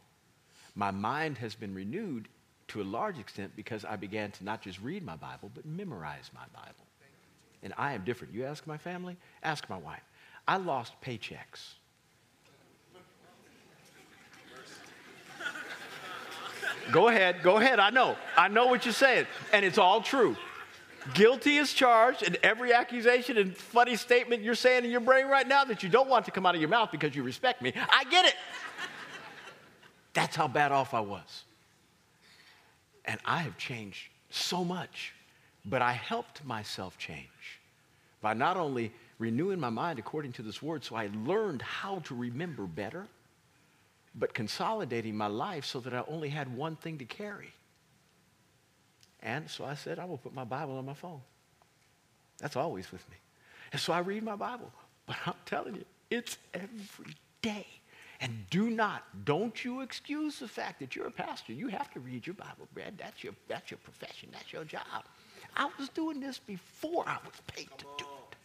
My 0.75 0.91
mind 0.91 1.39
has 1.39 1.55
been 1.55 1.75
renewed 1.75 2.29
to 2.69 2.83
a 2.83 2.85
large 2.85 3.19
extent 3.19 3.53
because 3.57 3.85
I 3.85 3.97
began 3.97 4.31
to 4.33 4.45
not 4.45 4.63
just 4.63 4.81
read 4.81 5.05
my 5.05 5.17
Bible, 5.17 5.51
but 5.55 5.65
memorize 5.65 6.31
my 6.35 6.45
Bible. 6.53 6.87
And 7.63 7.73
I 7.77 7.95
am 7.95 8.05
different. 8.05 8.35
You 8.35 8.45
ask 8.45 8.67
my 8.67 8.77
family, 8.77 9.17
ask 9.43 9.69
my 9.69 9.79
wife. 9.79 10.03
I 10.47 10.59
lost 10.59 10.93
paychecks. 11.03 11.75
Go 16.93 17.09
ahead, 17.09 17.43
go 17.43 17.57
ahead. 17.57 17.81
I 17.81 17.91
know. 17.91 18.17
I 18.37 18.47
know 18.47 18.67
what 18.67 18.85
you're 18.85 18.95
saying. 18.95 19.27
And 19.53 19.65
it's 19.65 19.79
all 19.79 20.01
true. 20.01 20.37
Guilty 21.15 21.57
is 21.57 21.73
charged, 21.73 22.23
and 22.23 22.37
every 22.43 22.73
accusation 22.73 23.39
and 23.39 23.57
funny 23.57 23.97
statement 23.97 24.43
you're 24.43 24.55
saying 24.55 24.85
in 24.85 24.91
your 24.91 25.01
brain 25.01 25.27
right 25.27 25.47
now 25.47 25.65
that 25.65 25.83
you 25.83 25.89
don't 25.89 26.09
want 26.09 26.25
to 26.25 26.31
come 26.31 26.47
out 26.47 26.55
of 26.55 26.61
your 26.61 26.71
mouth 26.71 26.91
because 26.91 27.15
you 27.15 27.23
respect 27.23 27.63
me, 27.63 27.73
I 27.77 28.05
get 28.05 28.25
it. 28.25 28.35
That's 30.15 30.35
how 30.35 30.49
bad 30.49 30.73
off 30.73 30.95
I 30.95 31.01
was. 31.01 31.45
And 33.05 33.21
I 33.25 33.39
have 33.39 33.57
changed 33.57 34.09
so 34.31 34.65
much, 34.65 35.13
but 35.65 35.83
I 35.83 35.93
helped 35.93 36.45
myself 36.45 36.99
change 36.99 37.29
by 38.21 38.35
not 38.35 38.57
only 38.57 38.93
renewing 39.19 39.61
my 39.61 39.71
mind 39.71 39.99
according 39.99 40.33
to 40.33 40.43
this 40.43 40.61
word 40.63 40.85
so 40.85 40.97
I 40.97 41.11
learned 41.25 41.63
how 41.63 42.01
to 42.01 42.15
remember 42.15 42.65
better, 42.65 43.07
but 44.15 44.35
consolidating 44.35 45.17
my 45.17 45.27
life 45.27 45.65
so 45.65 45.81
that 45.81 45.95
I 45.95 46.03
only 46.09 46.31
had 46.31 46.55
one 46.57 46.77
thing 46.77 46.99
to 46.99 47.05
carry. 47.05 47.53
And 49.27 49.51
so 49.51 49.65
I 49.65 49.75
said, 49.75 49.99
I 49.99 50.05
will 50.05 50.19
put 50.19 50.33
my 50.33 50.45
Bible 50.45 50.79
on 50.79 50.87
my 50.87 50.95
phone. 50.95 51.21
That's 52.39 52.55
always 52.55 52.93
with 52.93 53.07
me. 53.11 53.17
And 53.73 53.81
so 53.81 53.93
I 53.93 53.99
read 53.99 54.23
my 54.23 54.37
Bible. 54.37 54.71
But 55.05 55.17
I'm 55.27 55.35
telling 55.45 55.75
you, 55.75 55.85
it's 56.11 56.39
every 56.55 57.15
day. 57.43 57.67
And 58.21 58.47
do 58.51 58.71
not, 58.71 59.03
don't 59.25 59.65
you 59.65 59.81
excuse 59.81 60.39
the 60.39 60.49
fact 60.49 60.79
that 60.79 60.95
you're 60.95 61.09
a 61.09 61.11
pastor. 61.11 61.53
You 61.53 61.67
have 61.69 61.93
to 61.93 62.01
read 62.01 62.27
your 62.27 62.35
Bible, 62.35 62.69
Brad. 62.73 62.97
That's 62.97 63.25
your, 63.25 63.35
that's 63.49 63.71
your 63.71 63.79
profession. 63.79 64.29
That's 64.33 64.53
your 64.53 64.65
job. 64.65 65.05
I 65.57 65.69
was 65.79 65.89
doing 65.89 66.21
this 66.21 66.39
before 66.39 67.05
I 67.07 67.19
was 67.25 67.35
paid 67.49 67.69
to 67.79 67.85
do 67.99 68.05
it. 68.05 68.37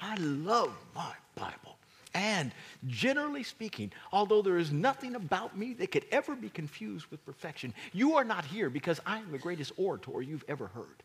I 0.00 0.14
love 0.16 0.72
my 0.94 1.12
Bible. 1.34 1.77
And 2.18 2.50
generally 2.88 3.44
speaking, 3.44 3.92
although 4.12 4.42
there 4.42 4.58
is 4.58 4.72
nothing 4.72 5.14
about 5.14 5.56
me 5.56 5.72
that 5.74 5.92
could 5.92 6.04
ever 6.10 6.34
be 6.34 6.48
confused 6.48 7.06
with 7.12 7.24
perfection, 7.24 7.72
you 7.92 8.16
are 8.16 8.24
not 8.24 8.44
here 8.44 8.68
because 8.70 8.98
I 9.06 9.18
am 9.18 9.30
the 9.30 9.38
greatest 9.38 9.70
orator 9.76 10.20
you've 10.20 10.44
ever 10.48 10.66
heard. 10.66 11.04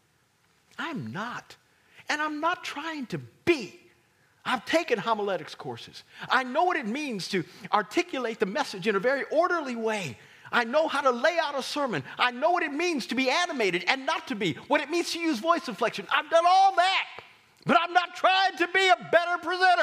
I'm 0.79 1.12
not. 1.12 1.55
And 2.10 2.20
I'm 2.20 2.39
not 2.39 2.63
trying 2.63 3.05
to 3.08 3.20
be. 3.46 3.79
I've 4.43 4.65
taken 4.65 4.98
homiletics 4.98 5.53
courses. 5.53 6.03
I 6.29 6.43
know 6.43 6.63
what 6.63 6.77
it 6.77 6.88
means 6.88 7.27
to 7.27 7.43
articulate 7.72 8.39
the 8.39 8.48
message 8.48 8.88
in 8.88 8.96
a 8.96 9.00
very 9.00 9.24
orderly 9.32 9.75
way. 9.75 10.17
I 10.51 10.63
know 10.63 10.88
how 10.88 11.01
to 11.01 11.12
lay 11.12 11.38
out 11.39 11.58
a 11.58 11.62
sermon. 11.62 12.03
I 12.17 12.32
know 12.32 12.50
what 12.50 12.63
it 12.63 12.74
means 12.74 13.05
to 13.08 13.15
be 13.15 13.29
animated 13.29 13.86
and 13.88 14.08
not 14.08 14.29
to 14.29 14.36
be, 14.36 14.53
what 14.67 14.82
it 14.82 14.89
means 14.89 15.12
to 15.12 15.20
use 15.20 15.38
voice 15.38 15.67
inflection. 15.67 16.08
I've 16.12 16.29
done 16.32 16.46
all 16.48 16.75
that. 16.75 17.05
But 17.65 17.77
I'm 17.79 17.93
not 17.93 18.15
trying 18.15 18.33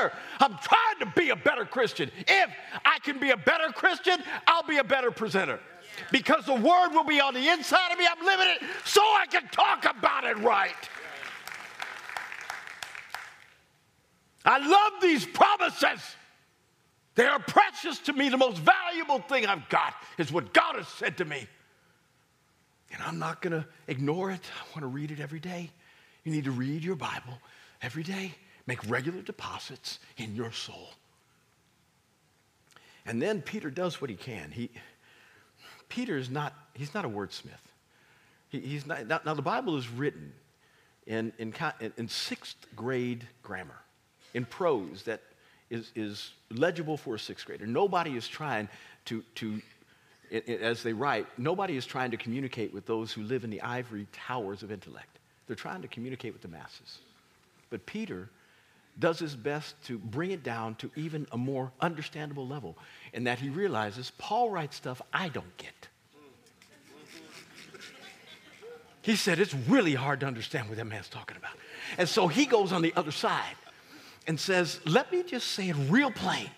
better. 0.00 0.16
I'm 0.38 0.56
trying 0.58 0.98
to 1.00 1.20
be 1.20 1.30
a 1.30 1.36
better 1.36 1.64
Christian. 1.64 2.10
If 2.26 2.50
I 2.84 2.98
can 3.00 3.18
be 3.18 3.30
a 3.30 3.36
better 3.36 3.72
Christian, 3.72 4.22
I'll 4.46 4.62
be 4.62 4.78
a 4.78 4.84
better 4.84 5.10
presenter. 5.10 5.60
Because 6.10 6.46
the 6.46 6.54
word 6.54 6.90
will 6.90 7.04
be 7.04 7.20
on 7.20 7.34
the 7.34 7.48
inside 7.48 7.92
of 7.92 7.98
me. 7.98 8.06
I'm 8.10 8.24
living 8.24 8.48
it 8.48 8.62
so 8.84 9.00
I 9.00 9.26
can 9.30 9.48
talk 9.48 9.84
about 9.84 10.24
it 10.24 10.38
right. 10.38 10.74
I 14.44 14.58
love 14.58 15.02
these 15.02 15.26
promises. 15.26 16.00
They 17.14 17.26
are 17.26 17.38
precious 17.38 17.98
to 18.00 18.12
me. 18.12 18.30
The 18.30 18.38
most 18.38 18.58
valuable 18.58 19.18
thing 19.18 19.44
I've 19.46 19.68
got 19.68 19.94
is 20.16 20.32
what 20.32 20.54
God 20.54 20.76
has 20.76 20.88
said 20.88 21.18
to 21.18 21.24
me. 21.24 21.46
And 22.92 23.02
I'm 23.02 23.18
not 23.18 23.42
going 23.42 23.52
to 23.52 23.66
ignore 23.86 24.30
it. 24.30 24.40
I 24.58 24.64
want 24.70 24.80
to 24.80 24.86
read 24.86 25.10
it 25.10 25.20
every 25.20 25.40
day. 25.40 25.70
You 26.24 26.32
need 26.32 26.44
to 26.44 26.50
read 26.50 26.82
your 26.82 26.96
Bible 26.96 27.38
every 27.82 28.02
day. 28.02 28.34
Make 28.70 28.88
regular 28.88 29.20
deposits 29.20 29.98
in 30.16 30.36
your 30.36 30.52
soul. 30.52 30.90
And 33.04 33.20
then 33.20 33.42
Peter 33.42 33.68
does 33.68 34.00
what 34.00 34.10
he 34.10 34.14
can. 34.14 34.52
He, 34.52 34.70
Peter 35.88 36.16
is 36.16 36.30
not, 36.30 36.54
he's 36.74 36.94
not 36.94 37.04
a 37.04 37.08
wordsmith. 37.08 37.66
He, 38.48 38.60
he's 38.60 38.86
not, 38.86 39.08
now, 39.08 39.20
now, 39.26 39.34
the 39.34 39.42
Bible 39.42 39.76
is 39.76 39.88
written 39.88 40.32
in, 41.08 41.32
in, 41.40 41.52
in 41.96 42.08
sixth 42.08 42.64
grade 42.76 43.26
grammar, 43.42 43.74
in 44.34 44.44
prose 44.44 45.02
that 45.02 45.20
is, 45.68 45.90
is 45.96 46.30
legible 46.52 46.96
for 46.96 47.16
a 47.16 47.18
sixth 47.18 47.46
grader. 47.46 47.66
Nobody 47.66 48.16
is 48.16 48.28
trying 48.28 48.68
to, 49.06 49.24
to 49.34 49.60
it, 50.30 50.48
it, 50.48 50.60
as 50.62 50.84
they 50.84 50.92
write, 50.92 51.26
nobody 51.36 51.76
is 51.76 51.86
trying 51.86 52.12
to 52.12 52.16
communicate 52.16 52.72
with 52.72 52.86
those 52.86 53.12
who 53.12 53.24
live 53.24 53.42
in 53.42 53.50
the 53.50 53.62
ivory 53.62 54.06
towers 54.12 54.62
of 54.62 54.70
intellect. 54.70 55.18
They're 55.48 55.56
trying 55.56 55.82
to 55.82 55.88
communicate 55.88 56.32
with 56.32 56.42
the 56.42 56.48
masses. 56.48 57.00
But 57.68 57.84
Peter 57.84 58.28
does 58.98 59.18
his 59.18 59.34
best 59.34 59.74
to 59.84 59.98
bring 59.98 60.30
it 60.30 60.42
down 60.42 60.74
to 60.76 60.90
even 60.96 61.26
a 61.32 61.38
more 61.38 61.72
understandable 61.80 62.46
level, 62.46 62.76
in 63.12 63.24
that 63.24 63.38
he 63.38 63.48
realizes 63.48 64.12
Paul 64.18 64.50
writes 64.50 64.76
stuff 64.76 65.00
I 65.12 65.28
don't 65.28 65.56
get. 65.56 65.88
He 69.02 69.16
said 69.16 69.38
it's 69.38 69.54
really 69.54 69.94
hard 69.94 70.20
to 70.20 70.26
understand 70.26 70.68
what 70.68 70.76
that 70.76 70.84
man's 70.84 71.08
talking 71.08 71.36
about. 71.36 71.52
And 71.96 72.08
so 72.08 72.28
he 72.28 72.44
goes 72.44 72.70
on 72.70 72.82
the 72.82 72.92
other 72.96 73.12
side 73.12 73.56
and 74.26 74.38
says, 74.38 74.80
Let 74.84 75.10
me 75.10 75.22
just 75.22 75.48
say 75.52 75.70
it 75.70 75.76
real 75.88 76.10
plain. 76.10 76.50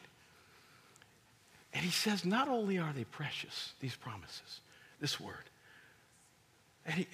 And 1.73 1.85
he 1.85 1.91
says, 1.91 2.25
Not 2.25 2.49
only 2.49 2.79
are 2.79 2.93
they 2.93 3.05
precious, 3.05 3.75
these 3.81 3.95
promises, 3.95 4.61
this 5.01 5.21
word, 5.21 5.45
and 6.85 6.97
he, 6.97 7.07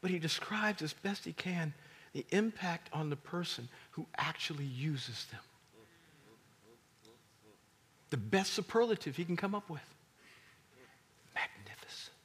but 0.00 0.10
he 0.10 0.18
describes 0.18 0.82
as 0.82 0.92
best 0.92 1.24
he 1.24 1.32
can 1.32 1.72
the 2.12 2.26
impact 2.30 2.88
on 2.92 3.10
the 3.10 3.16
person 3.16 3.68
who 3.92 4.06
actually 4.18 4.64
uses 4.64 5.26
them. 5.30 5.40
The 8.10 8.16
best 8.18 8.52
superlative 8.52 9.16
he 9.16 9.24
can 9.24 9.36
come 9.36 9.54
up 9.54 9.70
with 9.70 9.80
magnificent. 11.34 12.16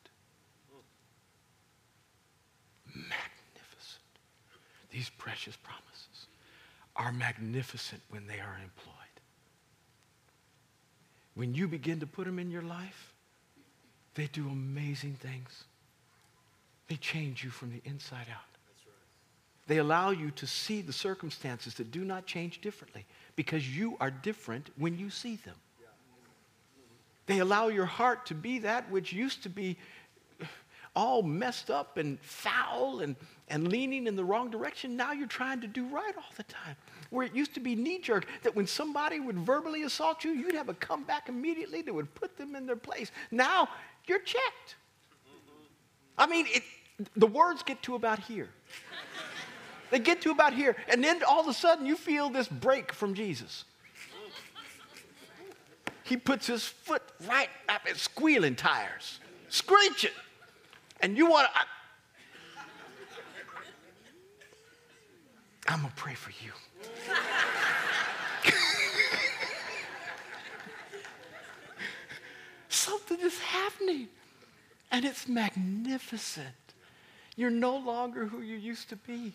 Magnificent. 2.93 4.03
These 4.91 5.09
precious 5.17 5.55
promises 5.55 6.27
are 6.97 7.13
magnificent 7.13 8.01
when 8.09 8.27
they 8.27 8.39
are 8.39 8.59
employed. 8.61 8.95
When 11.35 11.53
you 11.53 11.67
begin 11.67 11.99
to 12.01 12.07
put 12.07 12.25
them 12.25 12.39
in 12.39 12.51
your 12.51 12.63
life, 12.63 13.13
they 14.15 14.27
do 14.27 14.49
amazing 14.49 15.13
things. 15.13 15.63
They 16.89 16.95
change 16.95 17.43
you 17.43 17.51
from 17.51 17.71
the 17.71 17.81
inside 17.85 18.25
out. 18.29 18.56
They 19.67 19.77
allow 19.77 20.11
you 20.11 20.31
to 20.31 20.47
see 20.47 20.81
the 20.81 20.93
circumstances 20.93 21.73
that 21.75 21.91
do 21.91 22.05
not 22.05 22.25
change 22.25 22.61
differently 22.61 23.05
because 23.35 23.75
you 23.75 23.97
are 23.99 24.09
different 24.09 24.69
when 24.77 24.97
you 24.97 25.09
see 25.09 25.35
them. 25.37 25.55
They 27.25 27.39
allow 27.39 27.67
your 27.67 27.85
heart 27.85 28.25
to 28.27 28.33
be 28.33 28.59
that 28.59 28.89
which 28.89 29.11
used 29.11 29.43
to 29.43 29.49
be 29.49 29.77
all 30.95 31.21
messed 31.21 31.69
up 31.69 31.97
and 31.97 32.19
foul 32.21 33.01
and, 33.01 33.15
and 33.49 33.67
leaning 33.67 34.07
in 34.07 34.15
the 34.15 34.23
wrong 34.23 34.49
direction. 34.49 34.95
Now 34.95 35.11
you're 35.11 35.27
trying 35.27 35.61
to 35.61 35.67
do 35.67 35.85
right 35.87 36.13
all 36.17 36.31
the 36.35 36.43
time. 36.43 36.75
Where 37.09 37.25
it 37.25 37.35
used 37.35 37.53
to 37.53 37.59
be 37.59 37.75
knee 37.75 37.99
jerk, 37.99 38.25
that 38.43 38.55
when 38.55 38.65
somebody 38.65 39.19
would 39.19 39.37
verbally 39.37 39.83
assault 39.83 40.23
you, 40.23 40.31
you'd 40.31 40.55
have 40.55 40.69
a 40.69 40.73
comeback 40.73 41.29
immediately 41.29 41.81
that 41.83 41.93
would 41.93 42.13
put 42.15 42.37
them 42.37 42.55
in 42.55 42.65
their 42.65 42.75
place. 42.77 43.11
Now 43.29 43.69
you're 44.07 44.19
checked. 44.19 44.75
I 46.17 46.25
mean, 46.25 46.47
it, 46.49 46.63
the 47.15 47.27
words 47.27 47.61
get 47.61 47.81
to 47.83 47.95
about 47.95 48.19
here. 48.19 48.49
They 49.89 49.99
get 49.99 50.21
to 50.23 50.31
about 50.31 50.53
here, 50.53 50.75
and 50.89 51.03
then 51.03 51.21
all 51.23 51.41
of 51.41 51.47
a 51.47 51.53
sudden 51.53 51.85
you 51.85 51.95
feel 51.95 52.29
this 52.29 52.47
break 52.47 52.91
from 52.93 53.13
Jesus. 53.13 53.63
He 56.03 56.17
puts 56.17 56.47
his 56.47 56.65
foot 56.65 57.03
right 57.27 57.49
up 57.67 57.81
at 57.89 57.97
squealing 57.97 58.55
tires, 58.55 59.19
screeching. 59.49 60.11
And 61.01 61.17
you 61.17 61.29
want 61.29 61.47
to. 61.53 61.59
I'm 65.69 65.81
going 65.81 65.91
to 65.91 65.95
pray 65.97 66.13
for 66.13 66.31
you. 66.43 66.51
Something 72.69 73.19
is 73.19 73.37
happening, 73.39 74.07
and 74.91 75.03
it's 75.03 75.27
magnificent. 75.27 76.47
You're 77.35 77.49
no 77.49 77.75
longer 77.75 78.25
who 78.25 78.39
you 78.41 78.55
used 78.55 78.87
to 78.89 78.95
be 78.95 79.33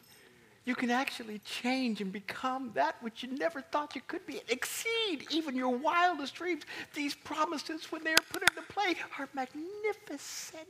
you 0.65 0.75
can 0.75 0.91
actually 0.91 1.41
change 1.41 2.01
and 2.01 2.13
become 2.13 2.71
that 2.75 3.03
which 3.03 3.23
you 3.23 3.31
never 3.37 3.61
thought 3.61 3.97
you 3.97 4.03
could 4.07 4.25
be, 4.27 4.41
exceed 4.49 5.27
even 5.31 5.57
your 5.57 5.77
wildest 5.77 6.35
dreams. 6.35 6.63
These 6.95 7.15
promises, 7.15 7.91
when 7.91 8.05
they 8.05 8.13
are 8.13 8.25
put 8.31 8.43
into 8.43 8.63
play, 8.69 8.95
are 9.19 9.29
magnificent. 9.35 10.69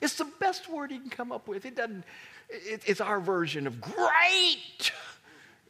It's 0.00 0.16
the 0.16 0.28
best 0.40 0.68
word 0.68 0.90
you 0.90 1.00
can 1.00 1.10
come 1.10 1.30
up 1.30 1.46
with. 1.46 1.64
It 1.64 1.76
doesn't, 1.76 2.04
it, 2.50 2.82
it's 2.84 3.00
our 3.00 3.20
version 3.20 3.66
of 3.66 3.80
great 3.80 4.92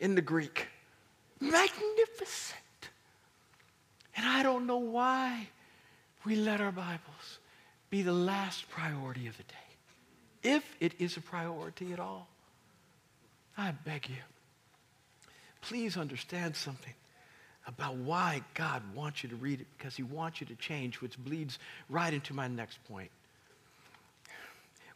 in 0.01 0.15
the 0.15 0.23
Greek. 0.23 0.69
Magnificent. 1.39 2.57
And 4.17 4.27
I 4.27 4.43
don't 4.43 4.67
know 4.67 4.79
why 4.79 5.49
we 6.25 6.37
let 6.37 6.63
our 6.63 6.73
Bibles 6.73 7.39
be 7.91 8.01
the 8.03 8.13
last 8.13 8.69
priority 8.71 9.27
of 9.27 9.37
the 9.37 9.43
day, 9.43 10.55
if 10.57 10.75
it 10.81 10.95
is 10.99 11.19
a 11.19 11.21
priority 11.21 11.93
at 11.93 12.01
all. 12.01 12.29
I 13.57 13.73
beg 13.85 14.09
you, 14.09 14.17
please 15.63 15.97
understand 15.97 16.57
something 16.57 16.93
about 17.67 17.97
why 17.97 18.43
God 18.55 18.83
wants 18.95 19.23
you 19.23 19.29
to 19.31 19.37
read 19.37 19.61
it 19.61 19.67
because 19.77 19.97
he 19.97 20.03
wants 20.03 20.41
you 20.41 20.47
to 20.47 20.55
change, 20.57 21.01
which 21.01 21.19
bleeds 21.19 21.59
right 21.89 22.13
into 22.13 22.33
my 22.33 22.47
next 22.47 22.79
point. 22.85 23.11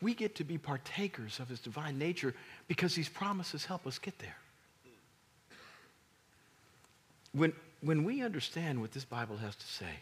We 0.01 0.15
get 0.15 0.37
to 0.37 0.45
be 0.45 0.57
partakers 0.57 1.41
of 1.41 1.49
his 1.49 1.61
divine 1.61 1.99
nature 1.99 2.35
because 2.69 2.95
these 2.95 3.09
promises 3.09 3.65
help 3.65 3.87
us 3.87 3.99
get 3.99 4.19
there. 4.19 4.37
When, 7.33 7.53
when 7.83 8.05
we 8.05 8.23
understand 8.23 8.81
what 8.81 8.93
this 8.93 9.05
Bible 9.05 9.37
has 9.37 9.55
to 9.57 9.67
say, 9.67 10.01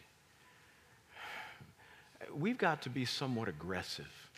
we've 2.35 2.59
got 2.59 2.83
to 2.83 2.91
be 2.91 3.05
somewhat 3.05 3.49
aggressive 3.49 4.31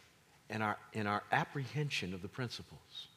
in 0.49 0.63
our, 0.63 0.77
in 0.93 1.07
our 1.07 1.23
apprehension 1.31 2.15
of 2.15 2.23
the 2.23 2.29
principles. 2.29 3.09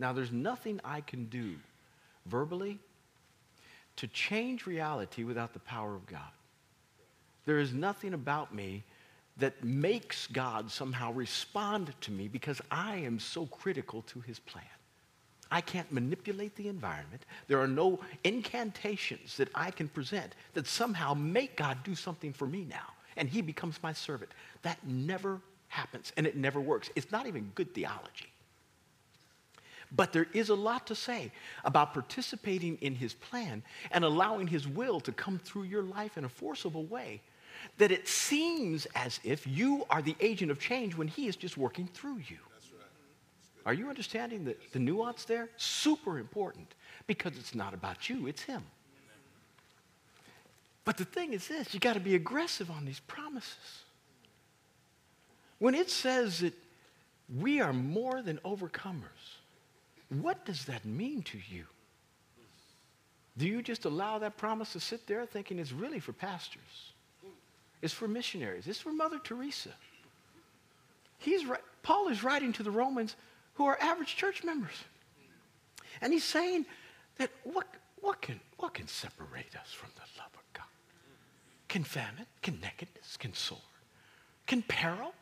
Now, 0.00 0.14
there's 0.14 0.32
nothing 0.32 0.80
I 0.82 1.02
can 1.02 1.26
do 1.26 1.56
verbally 2.24 2.78
to 3.96 4.06
change 4.06 4.66
reality 4.66 5.24
without 5.24 5.52
the 5.52 5.58
power 5.58 5.94
of 5.94 6.06
God. 6.06 6.32
There 7.44 7.58
is 7.58 7.74
nothing 7.74 8.14
about 8.14 8.54
me 8.54 8.82
that 9.36 9.62
makes 9.62 10.26
God 10.26 10.70
somehow 10.70 11.12
respond 11.12 11.92
to 12.00 12.10
me 12.12 12.28
because 12.28 12.62
I 12.70 12.96
am 12.96 13.18
so 13.18 13.44
critical 13.46 14.00
to 14.02 14.20
his 14.20 14.38
plan. 14.38 14.64
I 15.50 15.60
can't 15.60 15.90
manipulate 15.92 16.56
the 16.56 16.68
environment. 16.68 17.26
There 17.46 17.60
are 17.60 17.68
no 17.68 18.00
incantations 18.24 19.36
that 19.36 19.48
I 19.54 19.70
can 19.70 19.88
present 19.88 20.34
that 20.54 20.66
somehow 20.66 21.12
make 21.12 21.56
God 21.56 21.78
do 21.84 21.94
something 21.94 22.32
for 22.32 22.46
me 22.46 22.64
now 22.70 22.94
and 23.16 23.28
he 23.28 23.42
becomes 23.42 23.78
my 23.82 23.92
servant. 23.92 24.30
That 24.62 24.78
never 24.86 25.40
happens 25.68 26.12
and 26.16 26.26
it 26.26 26.36
never 26.36 26.60
works. 26.60 26.88
It's 26.96 27.12
not 27.12 27.26
even 27.26 27.50
good 27.54 27.74
theology. 27.74 28.30
But 29.92 30.12
there 30.12 30.26
is 30.32 30.50
a 30.50 30.54
lot 30.54 30.86
to 30.86 30.94
say 30.94 31.32
about 31.64 31.92
participating 31.92 32.78
in 32.80 32.94
his 32.94 33.14
plan 33.14 33.62
and 33.90 34.04
allowing 34.04 34.46
his 34.46 34.68
will 34.68 35.00
to 35.00 35.12
come 35.12 35.38
through 35.38 35.64
your 35.64 35.82
life 35.82 36.16
in 36.16 36.24
a 36.24 36.28
forcible 36.28 36.84
way 36.84 37.20
that 37.78 37.90
it 37.90 38.08
seems 38.08 38.86
as 38.94 39.20
if 39.24 39.46
you 39.46 39.84
are 39.90 40.02
the 40.02 40.16
agent 40.20 40.50
of 40.50 40.58
change 40.58 40.96
when 40.96 41.08
he 41.08 41.26
is 41.26 41.36
just 41.36 41.56
working 41.56 41.88
through 41.92 42.18
you. 42.28 42.38
Right. 42.72 43.66
Are 43.66 43.74
you 43.74 43.88
understanding 43.88 44.44
the, 44.44 44.56
the 44.72 44.78
nuance 44.78 45.24
there? 45.24 45.48
Super 45.56 46.18
important 46.18 46.74
because 47.06 47.36
it's 47.36 47.54
not 47.54 47.74
about 47.74 48.08
you, 48.08 48.26
it's 48.26 48.42
him. 48.42 48.62
But 50.84 50.96
the 50.96 51.04
thing 51.04 51.32
is 51.32 51.48
this 51.48 51.74
you 51.74 51.80
got 51.80 51.94
to 51.94 52.00
be 52.00 52.14
aggressive 52.14 52.70
on 52.70 52.84
these 52.84 53.00
promises. 53.00 53.84
When 55.58 55.74
it 55.74 55.90
says 55.90 56.40
that 56.40 56.54
we 57.38 57.60
are 57.60 57.72
more 57.72 58.22
than 58.22 58.38
overcomers, 58.38 59.39
what 60.10 60.44
does 60.44 60.64
that 60.64 60.84
mean 60.84 61.22
to 61.22 61.38
you? 61.48 61.64
Do 63.38 63.46
you 63.46 63.62
just 63.62 63.84
allow 63.84 64.18
that 64.18 64.36
promise 64.36 64.72
to 64.72 64.80
sit 64.80 65.06
there 65.06 65.24
thinking 65.24 65.58
it's 65.58 65.72
really 65.72 66.00
for 66.00 66.12
pastors? 66.12 66.92
It's 67.80 67.94
for 67.94 68.08
missionaries. 68.08 68.66
It's 68.66 68.80
for 68.80 68.92
Mother 68.92 69.18
Teresa. 69.22 69.70
He's, 71.18 71.44
Paul 71.82 72.08
is 72.08 72.22
writing 72.24 72.52
to 72.54 72.62
the 72.62 72.70
Romans 72.70 73.16
who 73.54 73.66
are 73.66 73.78
average 73.80 74.16
church 74.16 74.42
members. 74.44 74.84
And 76.00 76.12
he's 76.12 76.24
saying 76.24 76.66
that 77.18 77.30
what, 77.44 77.66
what 78.00 78.20
can, 78.20 78.40
what 78.58 78.74
can 78.74 78.88
separate 78.88 79.54
us 79.58 79.72
from 79.72 79.90
the 79.94 80.02
love 80.18 80.32
of 80.34 80.52
God? 80.52 80.64
Can 81.68 81.84
famine, 81.84 82.26
can 82.42 82.58
nakedness, 82.60 83.16
can 83.16 83.32
sword, 83.32 83.60
can 84.46 84.62
peril, 84.62 85.14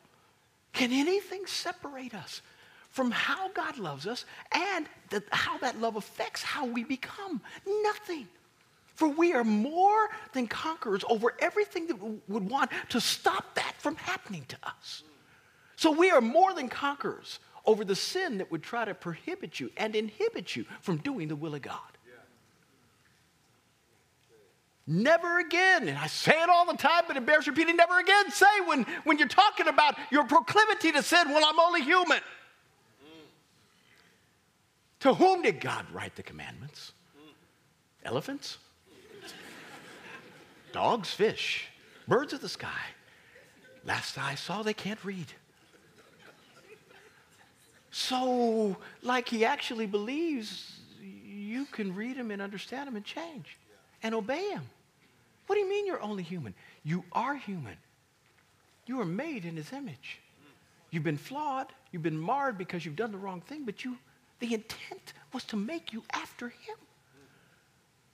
can 0.73 0.91
anything 0.91 1.45
separate 1.45 2.13
us 2.13 2.41
from 2.89 3.11
how 3.11 3.49
God 3.49 3.77
loves 3.77 4.07
us 4.07 4.25
and 4.51 4.87
the, 5.09 5.23
how 5.31 5.57
that 5.59 5.79
love 5.79 5.95
affects 5.95 6.41
how 6.41 6.65
we 6.65 6.83
become? 6.83 7.41
Nothing. 7.83 8.27
For 8.95 9.07
we 9.07 9.33
are 9.33 9.43
more 9.43 10.09
than 10.33 10.47
conquerors 10.47 11.03
over 11.09 11.33
everything 11.39 11.87
that 11.87 12.01
we 12.01 12.17
would 12.27 12.49
want 12.49 12.71
to 12.89 12.99
stop 12.99 13.55
that 13.55 13.73
from 13.77 13.95
happening 13.95 14.43
to 14.49 14.57
us. 14.63 15.03
So 15.77 15.91
we 15.91 16.11
are 16.11 16.19
more 16.19 16.53
than 16.53 16.67
conquerors 16.67 17.39
over 17.65 17.85
the 17.85 17.95
sin 17.95 18.39
that 18.39 18.51
would 18.51 18.63
try 18.63 18.83
to 18.83 18.93
prohibit 18.93 19.59
you 19.59 19.71
and 19.77 19.95
inhibit 19.95 20.55
you 20.55 20.65
from 20.81 20.97
doing 20.97 21.29
the 21.29 21.35
will 21.35 21.55
of 21.55 21.61
God. 21.61 21.79
Never 24.91 25.37
again, 25.37 25.87
and 25.87 25.95
I 25.95 26.07
say 26.07 26.31
it 26.41 26.49
all 26.49 26.65
the 26.65 26.75
time, 26.75 27.03
but 27.07 27.15
it 27.15 27.23
bears 27.23 27.45
repeating, 27.45 27.77
never 27.77 27.99
again 27.99 28.31
say 28.31 28.47
when, 28.65 28.87
when 29.03 29.19
you're 29.19 29.27
talking 29.27 29.67
about 29.67 29.95
your 30.11 30.25
proclivity 30.25 30.91
to 30.91 31.03
sin, 31.03 31.29
well, 31.29 31.45
I'm 31.45 31.59
only 31.59 31.83
human. 31.83 32.19
To 35.01 35.13
whom 35.13 35.41
did 35.41 35.61
God 35.61 35.85
write 35.93 36.15
the 36.15 36.23
commandments? 36.23 36.91
Mm. 37.17 37.31
Elephants? 38.03 38.57
Dogs, 40.71 41.09
fish, 41.09 41.67
birds 42.07 42.33
of 42.33 42.41
the 42.41 42.49
sky. 42.49 42.81
Last 43.85 44.17
I 44.17 44.35
saw, 44.35 44.61
they 44.61 44.73
can't 44.73 45.03
read. 45.03 45.27
So, 47.91 48.77
like 49.01 49.27
he 49.27 49.45
actually 49.45 49.87
believes, 49.87 50.79
you 51.01 51.65
can 51.65 51.95
read 51.95 52.15
him 52.15 52.29
and 52.29 52.41
understand 52.41 52.87
him 52.87 52.95
and 52.95 53.05
change 53.05 53.57
and 54.03 54.13
obey 54.13 54.49
him. 54.51 54.63
What 55.47 55.55
do 55.55 55.61
you 55.61 55.69
mean 55.69 55.87
you're 55.87 56.01
only 56.01 56.21
human? 56.21 56.53
You 56.83 57.03
are 57.11 57.35
human. 57.35 57.77
You 58.85 59.01
are 59.01 59.05
made 59.05 59.45
in 59.45 59.55
his 59.55 59.73
image. 59.73 60.19
You've 60.91 61.03
been 61.03 61.17
flawed, 61.17 61.67
you've 61.91 62.03
been 62.03 62.19
marred 62.19 62.57
because 62.57 62.85
you've 62.85 62.95
done 62.95 63.11
the 63.11 63.17
wrong 63.17 63.41
thing, 63.41 63.65
but 63.65 63.83
you 63.83 63.97
the 64.39 64.53
intent 64.53 65.13
was 65.33 65.43
to 65.45 65.55
make 65.55 65.93
you 65.93 66.03
after 66.13 66.49
him. 66.49 66.77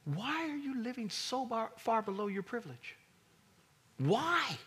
Why 0.05 0.49
are 0.49 0.57
you 0.57 0.81
living 0.81 1.09
so 1.09 1.45
bar, 1.45 1.71
far 1.77 2.01
below 2.01 2.27
your 2.27 2.43
privilege? 2.43 2.95
Why? 3.97 4.57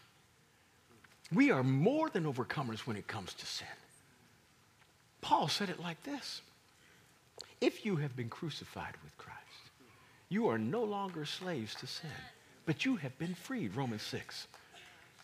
We 1.33 1.51
are 1.51 1.63
more 1.63 2.09
than 2.09 2.25
overcomers 2.25 2.81
when 2.81 2.97
it 2.97 3.07
comes 3.07 3.35
to 3.35 3.47
sin. 3.47 3.67
Paul 5.21 5.49
said 5.49 5.69
it 5.69 5.81
like 5.81 6.03
this 6.03 6.43
If 7.61 7.85
you 7.85 7.97
have 7.97 8.17
been 8.17 8.29
crucified 8.29 8.95
with 9.05 9.17
Christ, 9.19 9.39
you 10.29 10.49
are 10.49 10.59
no 10.59 10.83
longer 10.83 11.25
slaves 11.25 11.75
to 11.77 11.87
sin 11.87 12.11
but 12.69 12.85
you 12.85 12.97
have 12.97 13.17
been 13.17 13.35
freed. 13.35 13.75
Romans 13.75 14.03
6. 14.03 14.47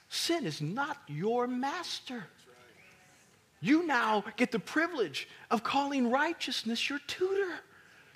Sin 0.08 0.46
is 0.46 0.62
not 0.62 0.96
your 1.06 1.46
master. 1.46 2.24
You 3.64 3.86
now 3.86 4.24
get 4.36 4.52
the 4.52 4.58
privilege 4.58 5.26
of 5.50 5.64
calling 5.64 6.10
righteousness 6.10 6.90
your 6.90 6.98
tutor. 7.06 7.54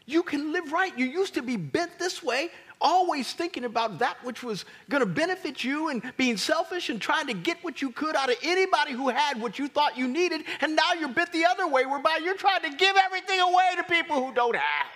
You 0.04 0.22
can 0.22 0.52
live 0.52 0.72
right. 0.72 0.96
You 0.98 1.06
used 1.06 1.32
to 1.34 1.42
be 1.42 1.56
bent 1.56 1.98
this 1.98 2.22
way, 2.22 2.50
always 2.82 3.32
thinking 3.32 3.64
about 3.64 3.98
that 4.00 4.22
which 4.22 4.42
was 4.42 4.66
going 4.90 5.00
to 5.00 5.06
benefit 5.06 5.64
you 5.64 5.88
and 5.88 6.02
being 6.18 6.36
selfish 6.36 6.90
and 6.90 7.00
trying 7.00 7.28
to 7.28 7.32
get 7.32 7.56
what 7.64 7.80
you 7.80 7.90
could 7.92 8.14
out 8.14 8.28
of 8.28 8.36
anybody 8.42 8.92
who 8.92 9.08
had 9.08 9.40
what 9.40 9.58
you 9.58 9.68
thought 9.68 9.96
you 9.96 10.06
needed. 10.06 10.42
And 10.60 10.76
now 10.76 10.92
you're 10.92 11.08
bent 11.08 11.32
the 11.32 11.46
other 11.46 11.66
way, 11.66 11.86
whereby 11.86 12.20
you're 12.22 12.36
trying 12.36 12.60
to 12.70 12.76
give 12.76 12.96
everything 12.96 13.40
away 13.40 13.70
to 13.76 13.84
people 13.84 14.22
who 14.22 14.34
don't 14.34 14.54
have. 14.54 14.86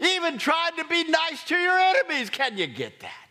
Even 0.00 0.38
trying 0.38 0.74
to 0.76 0.84
be 0.86 1.04
nice 1.04 1.44
to 1.44 1.56
your 1.56 1.78
enemies. 1.78 2.30
Can 2.30 2.58
you 2.58 2.66
get 2.66 2.98
that? 2.98 3.28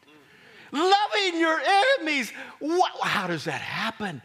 Loving 0.71 1.41
your 1.41 1.59
enemies. 1.59 2.31
What, 2.59 2.93
how 3.01 3.27
does 3.27 3.43
that 3.43 3.59
happen? 3.59 4.21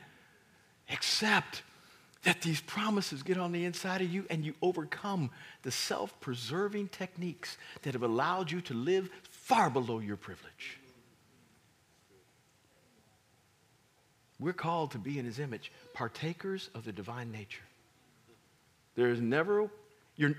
Except 0.89 1.65
that 2.23 2.43
these 2.43 2.61
promises 2.61 3.23
get 3.23 3.39
on 3.39 3.53
the 3.53 3.65
inside 3.65 4.03
of 4.03 4.11
you 4.11 4.27
and 4.29 4.45
you 4.45 4.55
overcome 4.61 5.31
the 5.63 5.71
self 5.71 6.19
preserving 6.21 6.89
techniques 6.89 7.57
that 7.83 7.95
have 7.95 8.03
allowed 8.03 8.51
you 8.51 8.61
to 8.63 8.75
live 8.75 9.11
far 9.31 9.71
below 9.71 9.99
your 10.01 10.17
privilege. 10.17 10.79
We're 14.39 14.53
called 14.53 14.93
to 14.93 14.99
be 14.99 15.19
in 15.19 15.25
his 15.25 15.39
image, 15.39 15.71
partakers 15.93 16.71
of 16.75 16.85
the 16.85 16.93
divine 16.93 17.31
nature. 17.31 17.63
There 18.97 19.11
is 19.11 19.21
never, 19.21 19.71
you're, 20.17 20.35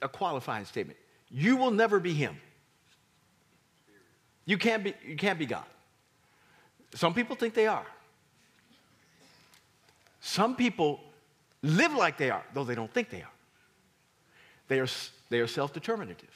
a 0.00 0.08
qualifying 0.08 0.64
statement. 0.64 0.98
You 1.30 1.56
will 1.56 1.70
never 1.70 2.00
be 2.00 2.14
him. 2.14 2.36
You 4.44 4.58
can't 4.58 4.84
be, 4.84 4.94
you 5.06 5.16
can't 5.16 5.38
be 5.38 5.46
God. 5.46 5.64
Some 6.94 7.14
people 7.14 7.36
think 7.36 7.54
they 7.54 7.66
are. 7.66 7.86
Some 10.24 10.54
people 10.54 11.00
live 11.62 11.92
like 11.92 12.16
they 12.16 12.30
are, 12.30 12.44
though 12.54 12.62
they 12.62 12.76
don't 12.76 12.92
think 12.94 13.10
they 13.10 13.22
are. 13.22 13.32
They 14.68 14.78
are, 14.78 14.86
they 15.28 15.40
are 15.40 15.48
self 15.48 15.72
determinative. 15.72 16.30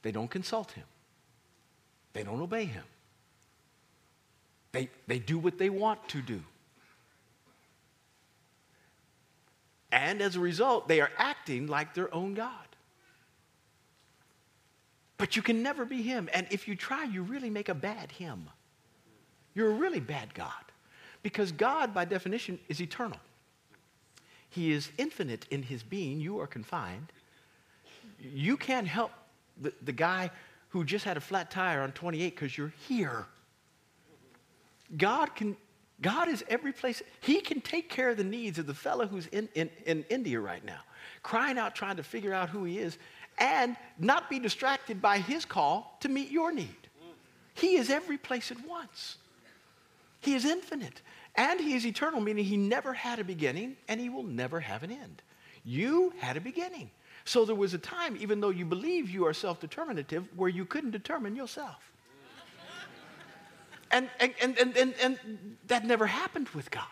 They 0.00 0.10
don't 0.10 0.30
consult 0.30 0.72
him, 0.72 0.86
they 2.14 2.24
don't 2.24 2.40
obey 2.40 2.64
him. 2.64 2.82
They, 4.72 4.88
they 5.06 5.18
do 5.18 5.38
what 5.38 5.58
they 5.58 5.70
want 5.70 6.06
to 6.08 6.20
do. 6.20 6.42
And 9.92 10.20
as 10.20 10.36
a 10.36 10.40
result, 10.40 10.88
they 10.88 11.00
are 11.00 11.10
acting 11.16 11.66
like 11.66 11.94
their 11.94 12.12
own 12.14 12.34
God. 12.34 12.50
But 15.16 15.36
you 15.36 15.40
can 15.40 15.62
never 15.62 15.86
be 15.86 16.02
him. 16.02 16.28
And 16.34 16.46
if 16.50 16.68
you 16.68 16.74
try, 16.74 17.04
you 17.04 17.22
really 17.22 17.48
make 17.48 17.70
a 17.70 17.74
bad 17.74 18.12
him. 18.12 18.50
You're 19.54 19.70
a 19.70 19.74
really 19.74 20.00
bad 20.00 20.34
God. 20.34 20.65
Because 21.22 21.52
God, 21.52 21.92
by 21.92 22.04
definition, 22.04 22.58
is 22.68 22.80
eternal. 22.80 23.18
He 24.48 24.72
is 24.72 24.90
infinite 24.96 25.46
in 25.50 25.62
his 25.62 25.82
being. 25.82 26.20
You 26.20 26.40
are 26.40 26.46
confined. 26.46 27.12
You 28.20 28.56
can't 28.56 28.86
help 28.86 29.12
the, 29.60 29.72
the 29.82 29.92
guy 29.92 30.30
who 30.68 30.84
just 30.84 31.04
had 31.04 31.16
a 31.16 31.20
flat 31.20 31.50
tire 31.50 31.82
on 31.82 31.92
28 31.92 32.34
because 32.34 32.56
you're 32.56 32.72
here. 32.88 33.26
God 34.96 35.34
can, 35.34 35.56
God 36.00 36.28
is 36.28 36.44
every 36.48 36.72
place. 36.72 37.02
He 37.20 37.40
can 37.40 37.60
take 37.60 37.88
care 37.88 38.10
of 38.10 38.16
the 38.16 38.24
needs 38.24 38.58
of 38.58 38.66
the 38.66 38.74
fellow 38.74 39.06
who's 39.06 39.26
in, 39.28 39.48
in, 39.54 39.70
in 39.84 40.04
India 40.08 40.40
right 40.40 40.64
now, 40.64 40.80
crying 41.22 41.58
out, 41.58 41.74
trying 41.74 41.96
to 41.96 42.02
figure 42.02 42.32
out 42.32 42.48
who 42.48 42.64
he 42.64 42.78
is, 42.78 42.98
and 43.38 43.76
not 43.98 44.30
be 44.30 44.38
distracted 44.38 45.02
by 45.02 45.18
his 45.18 45.44
call 45.44 45.96
to 46.00 46.08
meet 46.08 46.30
your 46.30 46.52
need. 46.52 46.76
He 47.54 47.76
is 47.76 47.90
every 47.90 48.18
place 48.18 48.50
at 48.50 48.66
once. 48.66 49.16
He 50.20 50.34
is 50.34 50.44
infinite. 50.44 51.02
And 51.34 51.60
he 51.60 51.74
is 51.74 51.86
eternal, 51.86 52.20
meaning 52.20 52.44
he 52.44 52.56
never 52.56 52.94
had 52.94 53.18
a 53.18 53.24
beginning 53.24 53.76
and 53.88 54.00
he 54.00 54.08
will 54.08 54.22
never 54.22 54.60
have 54.60 54.82
an 54.82 54.90
end. 54.90 55.22
You 55.64 56.12
had 56.18 56.36
a 56.36 56.40
beginning. 56.40 56.90
So 57.24 57.44
there 57.44 57.56
was 57.56 57.74
a 57.74 57.78
time, 57.78 58.16
even 58.18 58.40
though 58.40 58.50
you 58.50 58.64
believe 58.64 59.10
you 59.10 59.26
are 59.26 59.34
self 59.34 59.60
determinative, 59.60 60.26
where 60.36 60.48
you 60.48 60.64
couldn't 60.64 60.92
determine 60.92 61.36
yourself. 61.36 61.92
And, 63.90 64.08
and, 64.18 64.34
and, 64.42 64.58
and, 64.58 64.76
and, 64.76 64.94
and 65.02 65.56
that 65.68 65.84
never 65.84 66.06
happened 66.06 66.48
with 66.50 66.70
God. 66.70 66.84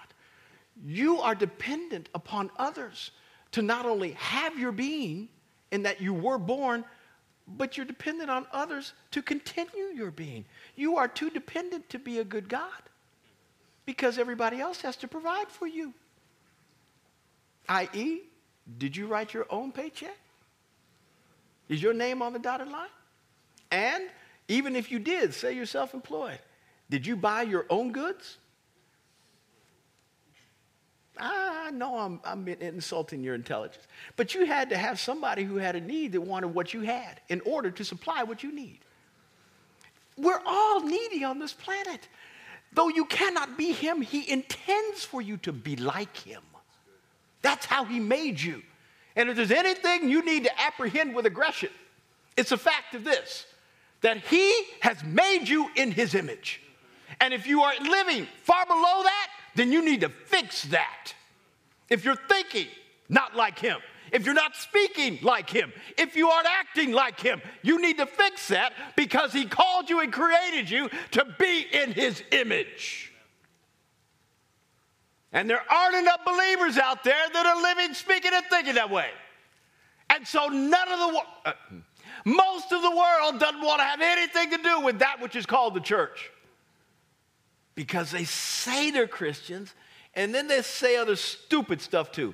You 0.85 1.21
are 1.21 1.35
dependent 1.35 2.09
upon 2.15 2.51
others 2.57 3.11
to 3.53 3.63
not 3.63 3.87
only 3.87 4.13
have 4.13 4.59
your 4.59 4.73
being, 4.73 5.29
in 5.71 5.83
that 5.83 6.01
you 6.01 6.15
were 6.15 6.39
born, 6.39 6.85
but 7.49 7.77
you're 7.77 7.87
dependent 7.87 8.31
on 8.31 8.47
others 8.53 8.93
to 9.11 9.23
continue 9.23 9.87
your 9.95 10.13
being. 10.13 10.45
You 10.77 10.97
are 10.97 11.09
too 11.09 11.31
dependent 11.31 11.89
to 11.91 11.99
be 11.99 12.21
a 12.21 12.25
good 12.25 12.49
God 12.49 12.71
because 13.87 14.19
everybody 14.19 14.61
else 14.61 14.81
has 14.83 14.97
to 14.97 15.09
provide 15.09 15.49
for 15.49 15.67
you. 15.67 15.93
I.e., 17.69 18.21
did 18.79 18.97
you 18.97 19.07
write 19.07 19.35
your 19.35 19.47
own 19.51 19.73
paycheck? 19.73 20.17
Is 21.69 21.83
your 21.83 21.95
name 21.95 22.23
on 22.23 22.33
the 22.33 22.39
dotted 22.39 22.69
line? 22.69 22.89
And 23.71 24.05
even 24.49 24.77
if 24.77 24.91
you 24.91 24.99
did, 24.99 25.35
say 25.35 25.55
you're 25.55 25.67
self 25.67 25.95
employed, 25.95 26.39
did 26.91 27.07
you 27.07 27.17
buy 27.17 27.43
your 27.43 27.67
own 27.71 27.93
goods? 27.93 28.39
I 31.17 31.71
know 31.73 31.97
I'm, 31.99 32.21
I'm 32.25 32.47
insulting 32.49 33.23
your 33.23 33.37
intelligence. 33.37 33.87
But 34.17 34.35
you 34.35 34.47
had 34.47 34.71
to 34.71 34.77
have 34.77 34.99
somebody 34.99 35.45
who 35.45 35.57
had 35.57 35.77
a 35.77 35.81
need 35.81 36.13
that 36.13 36.21
wanted 36.21 36.49
what 36.49 36.75
you 36.75 36.81
had 36.81 37.21
in 37.29 37.41
order 37.43 37.71
to 37.71 37.85
supply 37.85 38.25
what 38.25 38.43
you 38.43 38.53
need. 38.53 38.81
We're 40.17 40.41
all 40.45 40.81
needy 40.81 41.25
on 41.25 41.39
this 41.39 41.53
planet. 41.53 42.09
Though 42.75 42.89
you 42.89 43.05
cannot 43.07 43.57
be 43.57 43.73
him, 43.73 44.03
he 44.03 44.29
intends 44.31 45.05
for 45.05 45.23
you 45.23 45.37
to 45.39 45.53
be 45.53 45.77
like 45.77 46.17
him. 46.17 46.43
That's 47.43 47.67
how 47.67 47.85
he 47.85 48.01
made 48.01 48.41
you. 48.41 48.63
And 49.17 49.29
if 49.29 49.37
there's 49.37 49.53
anything 49.53 50.09
you 50.09 50.25
need 50.25 50.45
to 50.45 50.61
apprehend 50.61 51.15
with 51.15 51.27
aggression, 51.27 51.71
it's 52.37 52.51
the 52.51 52.57
fact 52.57 52.95
of 52.95 53.05
this 53.05 53.47
that 54.01 54.19
he 54.19 54.53
has 54.81 55.03
made 55.05 55.49
you 55.49 55.71
in 55.77 55.91
his 55.91 56.15
image. 56.15 56.61
And 57.21 57.33
if 57.33 57.47
you 57.47 57.63
are 57.63 57.73
living 57.81 58.27
far 58.43 58.67
below 58.67 59.03
that, 59.03 59.29
then 59.55 59.73
you 59.73 59.83
need 59.83 60.03
to 60.03 60.09
fix 60.09 60.65
that. 60.65 61.15
If 61.89 62.05
you're 62.05 62.19
thinking 62.29 62.67
not 63.09 63.37
like 63.37 63.59
him, 63.59 63.79
if 64.15 64.25
you're 64.25 64.33
not 64.33 64.55
speaking 64.55 65.19
like 65.23 65.51
Him, 65.51 65.73
if 65.99 66.15
you 66.15 66.29
aren't 66.29 66.47
acting 66.47 66.93
like 66.93 67.19
Him. 67.19 67.43
You 67.63 67.81
need 67.81 67.99
to 67.99 68.07
fix 68.07 68.49
that 68.49 68.73
because 68.97 69.33
He 69.33 69.45
called 69.45 69.91
you 69.91 70.01
and 70.01 70.13
created 70.13 70.71
you 70.71 70.89
to 71.11 71.27
be 71.37 71.67
in 71.73 71.93
His 71.93 72.23
image. 72.31 73.13
And 75.33 75.51
there 75.51 75.61
aren't 75.69 75.97
enough 75.97 76.25
believers 76.25 76.79
out 76.79 77.03
there 77.03 77.29
that 77.33 77.45
are 77.45 77.61
living, 77.61 77.93
speaking, 77.93 78.31
and 78.33 78.45
thinking 78.47 78.77
that 78.77 78.89
way. 78.89 79.09
And 80.09 80.25
so 80.27 80.47
none 80.47 80.89
of 80.89 80.99
the, 81.01 81.23
uh, 81.47 81.53
most 82.25 82.71
of 82.71 82.83
the 82.83 82.91
world 82.91 83.41
doesn't 83.41 83.61
want 83.61 83.81
to 83.81 83.85
have 83.85 84.01
anything 84.01 84.51
to 84.51 84.59
do 84.59 84.81
with 84.83 85.01
that 85.01 85.21
which 85.21 85.35
is 85.35 85.45
called 85.45 85.75
the 85.75 85.81
church. 85.81 86.31
Because 87.75 88.13
they 88.13 88.23
say 88.23 88.93
they're 88.93 89.09
Christians, 89.09 89.75
and 90.15 90.33
then 90.33 90.47
they 90.47 90.63
say 90.63 90.97
other 90.97 91.17
stupid 91.17 91.81
stuff 91.81 92.13
too. 92.13 92.33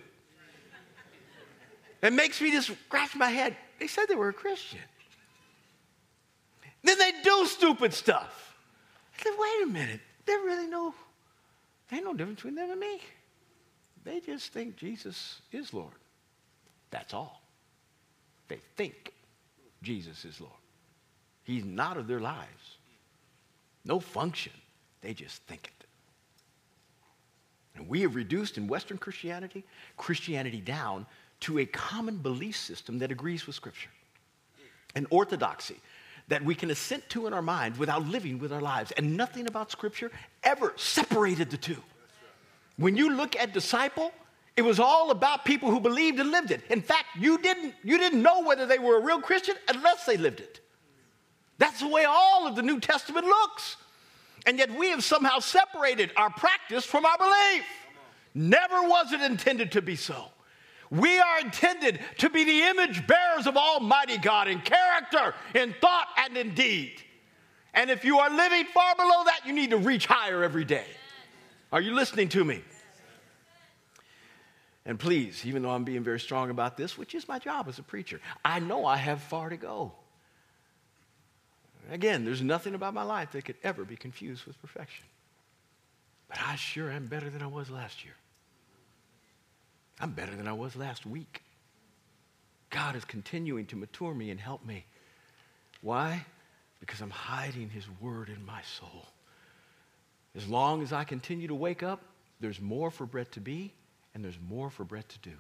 It 2.02 2.12
makes 2.12 2.40
me 2.40 2.50
just 2.50 2.68
scratch 2.86 3.14
my 3.14 3.30
head. 3.30 3.56
They 3.78 3.86
said 3.86 4.06
they 4.06 4.14
were 4.14 4.28
a 4.28 4.32
Christian. 4.32 4.80
Then 6.82 6.98
they 6.98 7.12
do 7.22 7.46
stupid 7.46 7.92
stuff. 7.92 8.56
I 9.18 9.22
said, 9.22 9.32
wait 9.38 9.62
a 9.64 9.66
minute. 9.66 10.00
They 10.24 10.34
really 10.34 10.60
they 11.90 11.96
ain't 11.96 12.06
no 12.06 12.14
difference 12.14 12.36
between 12.36 12.54
them 12.54 12.70
and 12.70 12.80
me. 12.80 13.00
They 14.04 14.20
just 14.20 14.52
think 14.52 14.76
Jesus 14.76 15.40
is 15.52 15.74
Lord. 15.74 15.92
That's 16.90 17.12
all. 17.12 17.42
They 18.48 18.58
think 18.76 19.12
Jesus 19.82 20.24
is 20.24 20.40
Lord. 20.40 20.52
He's 21.42 21.64
not 21.64 21.96
of 21.96 22.06
their 22.06 22.20
lives. 22.20 22.76
No 23.84 23.98
function. 23.98 24.52
They 25.00 25.14
just 25.14 25.42
think 25.42 25.66
it. 25.66 25.86
And 27.76 27.88
we 27.88 28.02
have 28.02 28.14
reduced 28.14 28.56
in 28.56 28.68
Western 28.68 28.98
Christianity, 28.98 29.64
Christianity 29.96 30.60
down 30.60 31.06
to 31.40 31.58
a 31.58 31.66
common 31.66 32.16
belief 32.16 32.56
system 32.56 32.98
that 32.98 33.10
agrees 33.10 33.46
with 33.46 33.56
Scripture. 33.56 33.90
An 34.94 35.06
orthodoxy 35.10 35.76
that 36.28 36.44
we 36.44 36.54
can 36.54 36.70
assent 36.70 37.08
to 37.10 37.26
in 37.26 37.32
our 37.32 37.42
mind 37.42 37.76
without 37.76 38.06
living 38.06 38.38
with 38.38 38.52
our 38.52 38.60
lives. 38.60 38.92
And 38.92 39.16
nothing 39.16 39.46
about 39.46 39.70
Scripture 39.70 40.10
ever 40.42 40.72
separated 40.76 41.50
the 41.50 41.56
two. 41.56 41.82
When 42.76 42.96
you 42.96 43.14
look 43.14 43.36
at 43.36 43.52
disciple, 43.52 44.12
it 44.56 44.62
was 44.62 44.80
all 44.80 45.10
about 45.10 45.44
people 45.44 45.70
who 45.70 45.80
believed 45.80 46.18
and 46.20 46.30
lived 46.30 46.50
it. 46.50 46.62
In 46.70 46.82
fact, 46.82 47.06
you 47.18 47.38
didn't, 47.38 47.74
you 47.82 47.98
didn't 47.98 48.22
know 48.22 48.42
whether 48.42 48.66
they 48.66 48.78
were 48.78 48.98
a 48.98 49.04
real 49.04 49.20
Christian 49.20 49.54
unless 49.68 50.06
they 50.06 50.16
lived 50.16 50.40
it. 50.40 50.60
That's 51.58 51.80
the 51.80 51.88
way 51.88 52.04
all 52.04 52.46
of 52.46 52.56
the 52.56 52.62
New 52.62 52.80
Testament 52.80 53.26
looks. 53.26 53.76
And 54.46 54.58
yet 54.58 54.70
we 54.78 54.90
have 54.90 55.04
somehow 55.04 55.40
separated 55.40 56.10
our 56.16 56.30
practice 56.30 56.84
from 56.84 57.04
our 57.04 57.18
belief. 57.18 57.64
Never 58.34 58.82
was 58.82 59.12
it 59.12 59.20
intended 59.20 59.72
to 59.72 59.82
be 59.82 59.96
so. 59.96 60.26
We 60.90 61.18
are 61.18 61.40
intended 61.40 62.00
to 62.18 62.30
be 62.30 62.44
the 62.44 62.62
image 62.62 63.06
bearers 63.06 63.46
of 63.46 63.56
Almighty 63.56 64.18
God 64.18 64.48
in 64.48 64.60
character, 64.60 65.34
in 65.54 65.74
thought, 65.80 66.08
and 66.18 66.36
in 66.36 66.54
deed. 66.54 67.00
And 67.72 67.90
if 67.90 68.04
you 68.04 68.18
are 68.18 68.30
living 68.30 68.64
far 68.64 68.96
below 68.96 69.24
that, 69.24 69.42
you 69.46 69.52
need 69.52 69.70
to 69.70 69.76
reach 69.78 70.06
higher 70.06 70.42
every 70.42 70.64
day. 70.64 70.86
Are 71.72 71.80
you 71.80 71.94
listening 71.94 72.28
to 72.30 72.44
me? 72.44 72.62
And 74.84 74.98
please, 74.98 75.46
even 75.46 75.62
though 75.62 75.70
I'm 75.70 75.84
being 75.84 76.02
very 76.02 76.18
strong 76.18 76.50
about 76.50 76.76
this, 76.76 76.98
which 76.98 77.14
is 77.14 77.28
my 77.28 77.38
job 77.38 77.68
as 77.68 77.78
a 77.78 77.82
preacher, 77.82 78.20
I 78.44 78.58
know 78.58 78.84
I 78.84 78.96
have 78.96 79.22
far 79.22 79.48
to 79.48 79.56
go. 79.56 79.92
Again, 81.92 82.24
there's 82.24 82.42
nothing 82.42 82.74
about 82.74 82.94
my 82.94 83.02
life 83.02 83.32
that 83.32 83.44
could 83.44 83.56
ever 83.62 83.84
be 83.84 83.96
confused 83.96 84.46
with 84.46 84.60
perfection. 84.60 85.04
But 86.28 86.38
I 86.44 86.56
sure 86.56 86.90
am 86.90 87.06
better 87.06 87.30
than 87.30 87.42
I 87.42 87.46
was 87.46 87.70
last 87.70 88.04
year. 88.04 88.14
I'm 90.00 90.12
better 90.12 90.34
than 90.34 90.48
I 90.48 90.52
was 90.52 90.76
last 90.76 91.04
week. 91.04 91.42
God 92.70 92.96
is 92.96 93.04
continuing 93.04 93.66
to 93.66 93.76
mature 93.76 94.14
me 94.14 94.30
and 94.30 94.40
help 94.40 94.64
me. 94.64 94.86
Why? 95.82 96.24
Because 96.78 97.00
I'm 97.00 97.10
hiding 97.10 97.68
His 97.68 97.86
Word 98.00 98.28
in 98.28 98.44
my 98.46 98.62
soul. 98.62 99.06
As 100.34 100.48
long 100.48 100.82
as 100.82 100.92
I 100.92 101.04
continue 101.04 101.48
to 101.48 101.54
wake 101.54 101.82
up, 101.82 102.00
there's 102.40 102.60
more 102.60 102.90
for 102.90 103.04
Brett 103.04 103.32
to 103.32 103.40
be, 103.40 103.72
and 104.14 104.24
there's 104.24 104.38
more 104.48 104.70
for 104.70 104.84
Brett 104.84 105.08
to 105.10 105.18
do. 105.18 105.36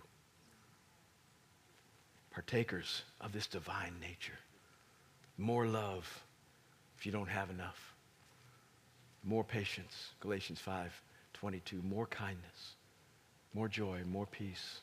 Partakers 2.30 3.02
of 3.20 3.32
this 3.32 3.46
divine 3.46 3.94
nature. 4.00 4.38
More 5.38 5.66
love, 5.66 6.22
if 6.98 7.06
you 7.06 7.12
don't 7.12 7.28
have 7.28 7.50
enough. 7.50 7.94
More 9.24 9.44
patience, 9.44 10.10
Galatians 10.20 10.60
5 10.60 11.02
22. 11.32 11.80
More 11.82 12.06
kindness, 12.06 12.74
more 13.54 13.68
joy, 13.68 14.00
more 14.06 14.26
peace, 14.26 14.80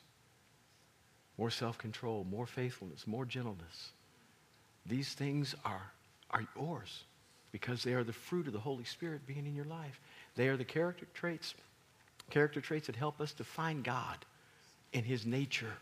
more 1.36 1.50
self 1.50 1.78
control, 1.78 2.26
more 2.30 2.46
faithfulness, 2.46 3.06
more 3.06 3.24
gentleness. 3.24 3.92
These 4.86 5.14
things 5.14 5.54
are, 5.64 5.92
are 6.30 6.46
yours 6.56 7.04
because 7.52 7.82
they 7.82 7.94
are 7.94 8.04
the 8.04 8.12
fruit 8.12 8.46
of 8.46 8.52
the 8.52 8.58
Holy 8.58 8.84
Spirit 8.84 9.26
being 9.26 9.46
in 9.46 9.54
your 9.54 9.64
life. 9.64 10.00
They 10.36 10.48
are 10.48 10.56
the 10.56 10.64
character 10.64 11.06
traits, 11.14 11.54
character 12.30 12.60
traits 12.60 12.86
that 12.86 12.96
help 12.96 13.20
us 13.20 13.32
to 13.34 13.44
find 13.44 13.84
God 13.84 14.18
in 14.92 15.04
His 15.04 15.26
nature. 15.26 15.74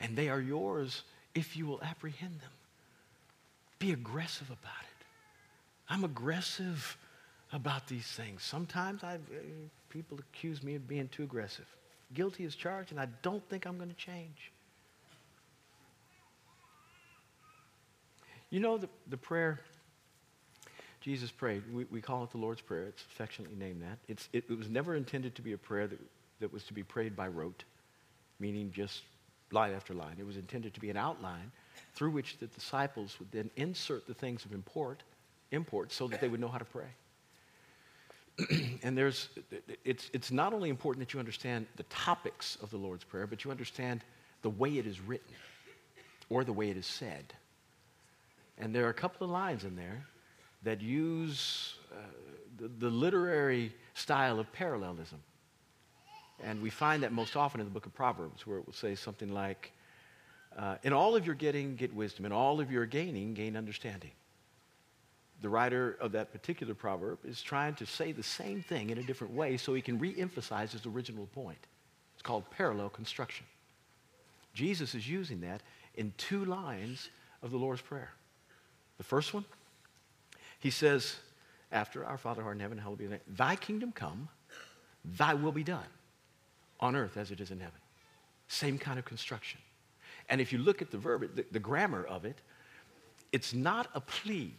And 0.00 0.16
they 0.16 0.28
are 0.28 0.40
yours 0.40 1.02
if 1.34 1.56
you 1.56 1.66
will 1.66 1.82
apprehend 1.82 2.40
them. 2.40 2.50
Be 3.78 3.92
aggressive 3.92 4.48
about 4.48 4.82
it. 4.82 5.04
I'm 5.88 6.04
aggressive 6.04 6.96
about 7.52 7.86
these 7.86 8.06
things. 8.06 8.42
Sometimes 8.42 9.04
I, 9.04 9.14
uh, 9.14 9.18
people 9.88 10.18
accuse 10.18 10.62
me 10.62 10.74
of 10.74 10.88
being 10.88 11.08
too 11.08 11.22
aggressive. 11.22 11.66
Guilty 12.14 12.44
as 12.44 12.54
charged, 12.54 12.92
and 12.92 13.00
I 13.00 13.08
don't 13.22 13.46
think 13.48 13.66
I'm 13.66 13.76
going 13.76 13.90
to 13.90 13.96
change. 13.96 14.52
You 18.50 18.60
know 18.60 18.78
the, 18.78 18.88
the 19.08 19.16
prayer 19.16 19.60
Jesus 21.06 21.30
prayed, 21.30 21.62
we, 21.72 21.84
we 21.84 22.00
call 22.00 22.24
it 22.24 22.32
the 22.32 22.38
Lord's 22.38 22.60
Prayer. 22.60 22.88
It's 22.88 23.02
affectionately 23.02 23.56
named 23.56 23.80
that. 23.80 23.98
It's, 24.08 24.28
it, 24.32 24.42
it 24.50 24.58
was 24.58 24.68
never 24.68 24.96
intended 24.96 25.36
to 25.36 25.42
be 25.42 25.52
a 25.52 25.56
prayer 25.56 25.86
that, 25.86 26.00
that 26.40 26.52
was 26.52 26.64
to 26.64 26.72
be 26.72 26.82
prayed 26.82 27.14
by 27.14 27.28
rote, 27.28 27.62
meaning 28.40 28.72
just 28.72 29.02
line 29.52 29.72
after 29.72 29.94
line. 29.94 30.16
It 30.18 30.26
was 30.26 30.36
intended 30.36 30.74
to 30.74 30.80
be 30.80 30.90
an 30.90 30.96
outline 30.96 31.52
through 31.94 32.10
which 32.10 32.38
the 32.38 32.48
disciples 32.48 33.20
would 33.20 33.30
then 33.30 33.50
insert 33.54 34.08
the 34.08 34.14
things 34.14 34.44
of 34.44 34.52
import 34.52 35.04
import 35.52 35.92
so 35.92 36.08
that 36.08 36.20
they 36.20 36.26
would 36.26 36.40
know 36.40 36.48
how 36.48 36.58
to 36.58 36.64
pray. 36.64 36.88
and 38.82 38.96
there's, 38.96 39.30
it's, 39.84 40.10
it's 40.12 40.30
not 40.30 40.52
only 40.52 40.68
important 40.68 41.06
that 41.06 41.14
you 41.14 41.20
understand 41.20 41.66
the 41.76 41.84
topics 41.84 42.58
of 42.62 42.70
the 42.70 42.76
Lord's 42.76 43.04
Prayer, 43.04 43.26
but 43.26 43.44
you 43.44 43.50
understand 43.50 44.04
the 44.42 44.50
way 44.50 44.78
it 44.78 44.86
is 44.86 45.00
written 45.00 45.34
or 46.28 46.44
the 46.44 46.52
way 46.52 46.70
it 46.70 46.76
is 46.76 46.86
said. 46.86 47.32
And 48.58 48.74
there 48.74 48.84
are 48.86 48.90
a 48.90 48.94
couple 48.94 49.24
of 49.24 49.30
lines 49.30 49.64
in 49.64 49.76
there 49.76 50.06
that 50.62 50.80
use 50.80 51.76
uh, 51.92 51.96
the, 52.58 52.68
the 52.68 52.90
literary 52.90 53.72
style 53.94 54.38
of 54.38 54.50
parallelism. 54.52 55.20
And 56.42 56.60
we 56.60 56.68
find 56.68 57.02
that 57.02 57.12
most 57.12 57.36
often 57.36 57.60
in 57.60 57.66
the 57.66 57.72
book 57.72 57.86
of 57.86 57.94
Proverbs, 57.94 58.46
where 58.46 58.58
it 58.58 58.66
will 58.66 58.74
say 58.74 58.94
something 58.94 59.32
like, 59.32 59.72
uh, 60.58 60.76
In 60.82 60.92
all 60.92 61.16
of 61.16 61.24
your 61.24 61.34
getting, 61.34 61.76
get 61.76 61.94
wisdom. 61.94 62.26
In 62.26 62.32
all 62.32 62.60
of 62.60 62.70
your 62.70 62.84
gaining, 62.84 63.32
gain 63.32 63.56
understanding 63.56 64.10
the 65.42 65.48
writer 65.48 65.96
of 66.00 66.12
that 66.12 66.32
particular 66.32 66.74
proverb 66.74 67.18
is 67.24 67.42
trying 67.42 67.74
to 67.74 67.86
say 67.86 68.12
the 68.12 68.22
same 68.22 68.62
thing 68.62 68.90
in 68.90 68.98
a 68.98 69.02
different 69.02 69.34
way 69.34 69.56
so 69.56 69.74
he 69.74 69.82
can 69.82 69.98
re 69.98 70.14
emphasize 70.18 70.72
his 70.72 70.86
original 70.86 71.26
point. 71.26 71.58
It's 72.14 72.22
called 72.22 72.50
parallel 72.50 72.88
construction. 72.88 73.46
Jesus 74.54 74.94
is 74.94 75.08
using 75.08 75.42
that 75.42 75.62
in 75.94 76.12
two 76.16 76.44
lines 76.46 77.10
of 77.42 77.50
the 77.50 77.58
Lord's 77.58 77.82
Prayer. 77.82 78.10
The 78.96 79.04
first 79.04 79.34
one, 79.34 79.44
he 80.58 80.70
says, 80.70 81.16
after 81.70 82.04
our 82.04 82.16
Father 82.16 82.40
who 82.40 82.48
art 82.48 82.56
in 82.56 82.60
heaven, 82.60 82.78
hallowed 82.78 82.98
be 82.98 83.06
thy 83.06 83.12
name. 83.12 83.20
Thy 83.28 83.56
kingdom 83.56 83.92
come, 83.92 84.28
thy 85.04 85.34
will 85.34 85.52
be 85.52 85.62
done 85.62 85.84
on 86.80 86.96
earth 86.96 87.18
as 87.18 87.30
it 87.30 87.40
is 87.40 87.50
in 87.50 87.60
heaven. 87.60 87.78
Same 88.48 88.78
kind 88.78 88.98
of 88.98 89.04
construction. 89.04 89.60
And 90.28 90.40
if 90.40 90.52
you 90.52 90.58
look 90.58 90.80
at 90.80 90.90
the 90.90 90.98
verb, 90.98 91.34
the, 91.34 91.44
the 91.50 91.58
grammar 91.58 92.04
of 92.04 92.24
it, 92.24 92.38
it's 93.32 93.52
not 93.52 93.88
a 93.94 94.00
plea 94.00 94.54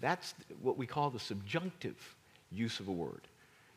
that's 0.00 0.34
what 0.62 0.76
we 0.76 0.86
call 0.86 1.10
the 1.10 1.18
subjunctive 1.18 2.16
use 2.50 2.80
of 2.80 2.88
a 2.88 2.92
word, 2.92 3.22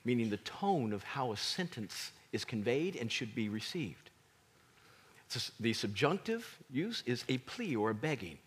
meaning 0.06 0.30
the 0.30 0.38
tone 0.38 0.94
of 0.94 1.04
how 1.04 1.32
a 1.32 1.38
sentence 1.38 2.12
is 2.32 2.46
conveyed 2.46 2.96
and 2.96 3.12
should 3.12 3.36
be 3.36 3.50
received. 3.50 4.10
the 5.60 5.74
subjunctive 5.74 6.60
use 6.70 7.04
is 7.06 7.24
a 7.30 7.38
plea 7.40 7.76
or 7.76 7.90
a 7.90 7.96
begging. 7.96 8.38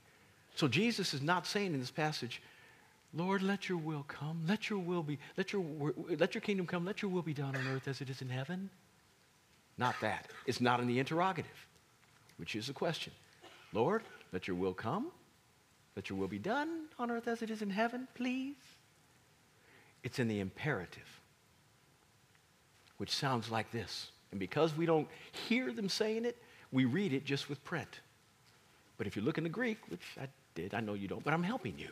So 0.54 0.68
Jesus 0.68 1.14
is 1.14 1.22
not 1.22 1.46
saying 1.46 1.74
in 1.74 1.80
this 1.80 1.90
passage, 1.90 2.40
Lord, 3.12 3.42
let 3.42 3.68
your 3.68 3.78
will 3.78 4.04
come. 4.08 4.42
Let 4.46 4.68
your 4.68 4.80
will 4.80 5.02
be, 5.02 5.18
let 5.37 5.52
your, 5.52 5.64
let 6.18 6.34
your 6.34 6.42
kingdom 6.42 6.66
come. 6.66 6.84
Let 6.84 7.00
your 7.00 7.10
will 7.10 7.22
be 7.22 7.34
done 7.34 7.54
on 7.56 7.66
earth 7.68 7.87
as 7.88 8.00
it 8.00 8.10
is 8.10 8.22
in 8.22 8.28
heaven. 8.28 8.70
Not 9.78 9.94
that. 10.00 10.30
It's 10.46 10.60
not 10.60 10.80
in 10.80 10.87
the 10.87 10.98
interrogative, 10.98 11.66
which 12.37 12.56
is 12.56 12.68
a 12.68 12.72
question. 12.72 13.12
Lord, 13.72 14.02
let 14.32 14.46
your 14.46 14.56
will 14.56 14.74
come. 14.74 15.10
Let 15.96 16.11
your 16.11 16.18
will 16.18 16.28
be 16.28 16.38
done 16.38 16.87
on 16.98 17.11
earth 17.11 17.28
as 17.28 17.42
it 17.42 17.50
is 17.50 17.62
in 17.62 17.70
heaven, 17.70 18.09
please. 18.14 18.57
It's 20.02 20.18
in 20.18 20.28
the 20.28 20.40
imperative, 20.40 21.20
which 22.98 23.11
sounds 23.11 23.50
like 23.50 23.70
this. 23.70 24.11
And 24.30 24.40
because 24.40 24.76
we 24.76 24.87
don't 24.87 25.09
hear 25.48 25.72
them 25.72 25.88
saying 25.88 26.24
it, 26.24 26.37
we 26.72 26.85
read 26.85 27.12
it 27.12 27.24
just 27.24 27.48
with 27.48 27.62
print. 27.64 28.00
But 28.98 29.07
if 29.07 29.16
you 29.16 29.22
look 29.22 29.38
in 29.38 29.44
the 29.44 29.50
Greek, 29.50 29.78
which 29.88 30.02
I 30.20 30.26
did, 30.54 30.74
I 30.74 30.80
know 30.80 30.94
you 30.94 31.09
don't, 31.09 31.22
but 31.22 31.33
I'm 31.33 31.42
helping 31.42 31.78
you. 31.78 31.88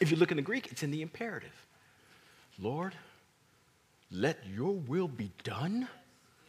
If 0.00 0.10
you 0.10 0.16
look 0.16 0.30
in 0.30 0.36
the 0.36 0.42
Greek, 0.42 0.72
it's 0.72 0.82
in 0.82 0.90
the 0.90 1.02
imperative. 1.02 1.66
Lord, 2.58 2.94
let 4.10 4.38
your 4.54 4.72
will 4.72 5.08
be 5.08 5.30
done. 5.44 5.88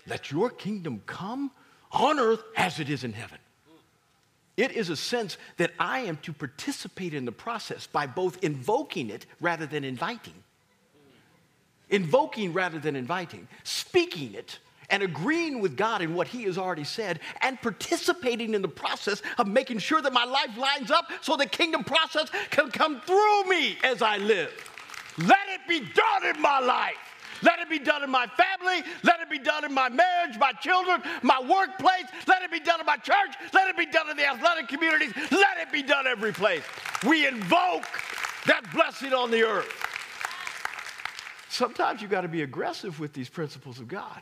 Let 0.08 0.32
your 0.32 0.50
kingdom 0.50 1.04
come 1.06 1.52
on 1.92 2.20
earth 2.20 2.44
as 2.56 2.80
it 2.80 2.90
is 2.90 3.04
in 3.04 3.14
heaven. 3.14 3.38
It 4.58 4.72
is 4.72 4.90
a 4.90 4.96
sense 4.96 5.38
that 5.58 5.72
I 5.80 6.02
am 6.02 6.18
to 6.18 6.34
participate 6.34 7.14
in 7.14 7.26
the 7.26 7.32
process 7.32 7.88
by 7.88 8.06
both 8.06 8.44
invoking 8.44 9.10
it 9.10 9.26
rather 9.40 9.66
than 9.66 9.84
inviting. 9.84 10.34
Invoking 11.90 12.54
rather 12.54 12.80
than 12.80 12.96
inviting, 12.96 13.48
speaking 13.64 14.34
it 14.34 14.60
and 14.90 15.02
agreeing 15.02 15.62
with 15.62 15.78
God 15.78 16.02
in 16.02 16.14
what 16.14 16.28
He 16.28 16.44
has 16.44 16.58
already 16.58 16.84
said, 16.84 17.22
and 17.42 17.60
participating 17.62 18.54
in 18.54 18.62
the 18.62 18.68
process 18.68 19.22
of 19.38 19.48
making 19.48 19.80
sure 19.80 20.02
that 20.02 20.14
my 20.14 20.26
life 20.26 20.56
lines 20.58 20.92
up 20.92 21.06
so 21.22 21.38
the 21.38 21.46
kingdom 21.46 21.84
process 21.84 22.30
can 22.50 22.70
come 22.70 23.00
through 23.02 23.46
me 23.46 23.78
as 23.84 24.02
I 24.02 24.18
live. 24.18 24.52
Let 25.18 25.48
it 25.48 25.62
be 25.68 25.80
done 25.80 26.36
in 26.36 26.42
my 26.42 26.60
life. 26.60 27.11
Let 27.42 27.60
it 27.60 27.70
be 27.70 27.80
done 27.80 28.04
in 28.04 28.10
my 28.10 28.28
family. 28.28 28.84
Let 29.04 29.20
it 29.20 29.30
be 29.30 29.40
done 29.40 29.66
in 29.66 29.74
my 29.74 29.90
marriage, 29.90 30.38
my 30.40 30.52
children, 30.54 31.02
my 31.22 31.40
workplace. 31.40 32.06
Let 32.28 32.42
it 32.44 32.52
be 32.52 32.60
done 32.60 32.80
in 32.80 32.86
my 32.86 32.98
church. 32.98 33.36
Let 33.54 33.70
it 33.70 33.78
be 33.78 33.86
done 33.86 34.10
in 34.10 34.18
the 34.18 34.28
athletic 34.28 34.68
communities. 34.68 35.14
Let 35.32 35.58
it 35.60 35.72
be 35.72 35.84
done 35.84 36.08
every 36.08 36.34
place. 36.34 36.64
We 37.06 37.28
invoke 37.28 37.86
that 38.46 38.62
blessing 38.74 39.14
on 39.14 39.32
the 39.32 39.44
earth. 39.44 39.72
Sometimes 41.50 42.02
you've 42.02 42.12
got 42.12 42.22
to 42.22 42.28
be 42.28 42.44
aggressive 42.44 43.00
with 43.00 43.14
these 43.14 43.30
principles 43.30 43.80
of 43.80 43.88
God. 43.88 44.22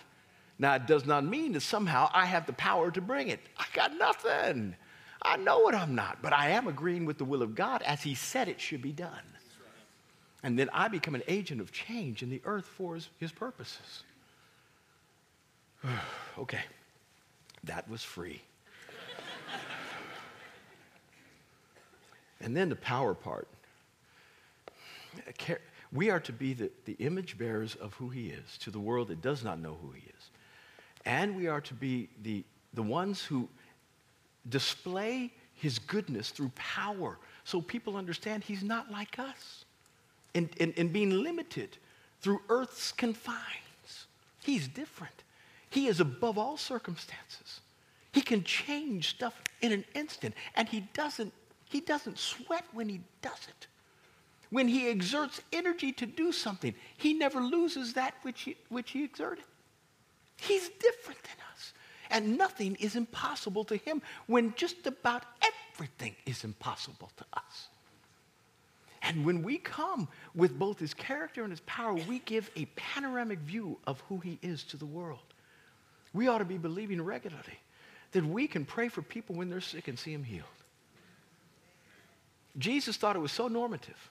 Now, 0.58 0.76
it 0.76 0.88
does 0.88 1.06
not 1.06 1.24
mean 1.24 1.54
that 1.54 1.62
somehow 1.62 2.10
I 2.14 2.26
have 2.26 2.46
the 2.46 2.54
power 2.54 2.92
to 2.92 3.02
bring 3.02 3.30
it. 3.30 3.40
I 3.58 3.66
got 3.74 3.98
nothing. 3.98 4.76
I 5.22 5.38
know 5.38 5.60
what 5.60 5.76
I'm 5.76 5.96
not, 5.96 6.22
but 6.22 6.34
I 6.34 6.50
am 6.50 6.68
agreeing 6.68 7.06
with 7.06 7.18
the 7.18 7.26
will 7.26 7.42
of 7.42 7.56
God 7.56 7.82
as 7.84 8.02
He 8.02 8.16
said 8.16 8.48
it 8.48 8.60
should 8.60 8.82
be 8.82 8.92
done. 8.92 9.24
And 10.44 10.58
then 10.58 10.70
I 10.74 10.88
become 10.88 11.16
an 11.16 11.24
agent 11.28 11.60
of 11.60 11.72
change 11.72 12.24
in 12.24 12.30
the 12.30 12.42
earth 12.46 12.66
for 12.66 12.96
His, 12.96 13.10
his 13.20 13.32
purposes. 13.32 14.04
okay, 16.38 16.62
that 17.64 17.90
was 17.90 18.04
free. 18.04 18.42
and 22.42 22.56
then 22.56 22.70
the 22.70 22.76
power 22.76 23.14
part. 23.14 23.48
We 25.92 26.12
are 26.12 26.20
to 26.20 26.32
be 26.32 26.54
the, 26.54 26.72
the 26.86 26.94
image 27.00 27.38
bearers 27.38 27.76
of 27.76 27.94
who 27.96 28.10
He 28.10 28.30
is 28.30 28.58
to 28.60 28.72
the 28.72 28.80
world 28.80 29.08
that 29.10 29.22
does 29.22 29.44
not 29.44 29.60
know 29.60 29.78
who 29.82 29.92
He 29.92 30.02
is. 30.02 30.30
And 31.06 31.36
we 31.36 31.48
are 31.48 31.62
to 31.62 31.74
be 31.74 32.10
the, 32.22 32.44
the 32.74 32.84
ones 32.84 33.24
who 33.24 33.50
display 34.48 35.32
his 35.56 35.80
goodness 35.80 36.30
through 36.30 36.52
power 36.56 37.18
so 37.44 37.62
people 37.62 37.98
understand 37.98 38.44
he's 38.44 38.64
not 38.64 38.90
like 38.92 39.20
us 39.20 39.66
in, 40.34 40.50
in, 40.58 40.74
in 40.74 40.90
being 40.90 41.24
limited 41.24 41.78
through 42.22 42.42
earth's 42.50 42.92
confines. 42.92 44.08
He's 44.44 44.68
different. 44.68 45.24
He 45.70 45.88
is 45.88 46.00
above 46.00 46.38
all 46.38 46.58
circumstances. 46.58 47.62
He 48.12 48.22
can 48.22 48.44
change 48.44 49.10
stuff 49.10 49.40
in 49.62 49.72
an 49.72 49.86
instant, 49.94 50.34
and 50.56 50.68
he 50.68 50.82
doesn't, 50.94 51.32
he 51.66 51.80
doesn't 51.82 52.18
sweat 52.18 52.66
when 52.74 52.90
he 52.90 53.02
does 53.22 53.48
it. 53.48 53.68
When 54.50 54.68
he 54.68 54.88
exerts 54.88 55.42
energy 55.54 55.92
to 55.94 56.08
do 56.08 56.32
something, 56.32 56.74
he 56.98 57.14
never 57.14 57.40
loses 57.40 57.94
that 57.94 58.16
which 58.24 58.42
he, 58.42 58.56
which 58.70 58.92
he 58.92 59.04
exerted. 59.04 59.46
He's 60.38 60.70
different 60.70 61.22
than 61.24 61.36
us. 61.54 61.74
And 62.10 62.38
nothing 62.38 62.76
is 62.80 62.96
impossible 62.96 63.64
to 63.66 63.78
him 63.78 64.02
when 64.26 64.54
just 64.56 64.88
about 64.88 65.24
everything 65.74 66.16
is 66.26 66.44
impossible 66.44 67.12
to 67.18 67.26
us. 67.34 67.68
And 69.02 69.26
when 69.26 69.44
we 69.44 69.58
come 69.58 70.08
with 70.36 70.58
both 70.60 70.80
his 70.80 70.94
character 70.94 71.44
and 71.44 71.52
his 71.52 71.62
power, 71.62 71.94
we 71.94 72.20
give 72.20 72.50
a 72.56 72.66
panoramic 72.76 73.40
view 73.40 73.78
of 73.88 74.02
who 74.10 74.20
he 74.20 74.38
is 74.42 74.64
to 74.66 74.78
the 74.78 74.86
world. 74.86 75.20
We 76.14 76.28
ought 76.28 76.40
to 76.40 76.46
be 76.46 76.58
believing 76.58 77.02
regularly 77.02 77.60
that 78.12 78.26
we 78.26 78.48
can 78.48 78.66
pray 78.66 78.90
for 78.90 79.02
people 79.02 79.36
when 79.36 79.50
they're 79.50 79.62
sick 79.62 79.88
and 79.88 79.98
see 79.98 80.12
them 80.12 80.24
healed. 80.24 80.46
Jesus 82.58 82.98
thought 82.98 83.16
it 83.16 83.20
was 83.20 83.32
so 83.32 83.48
normative. 83.48 84.10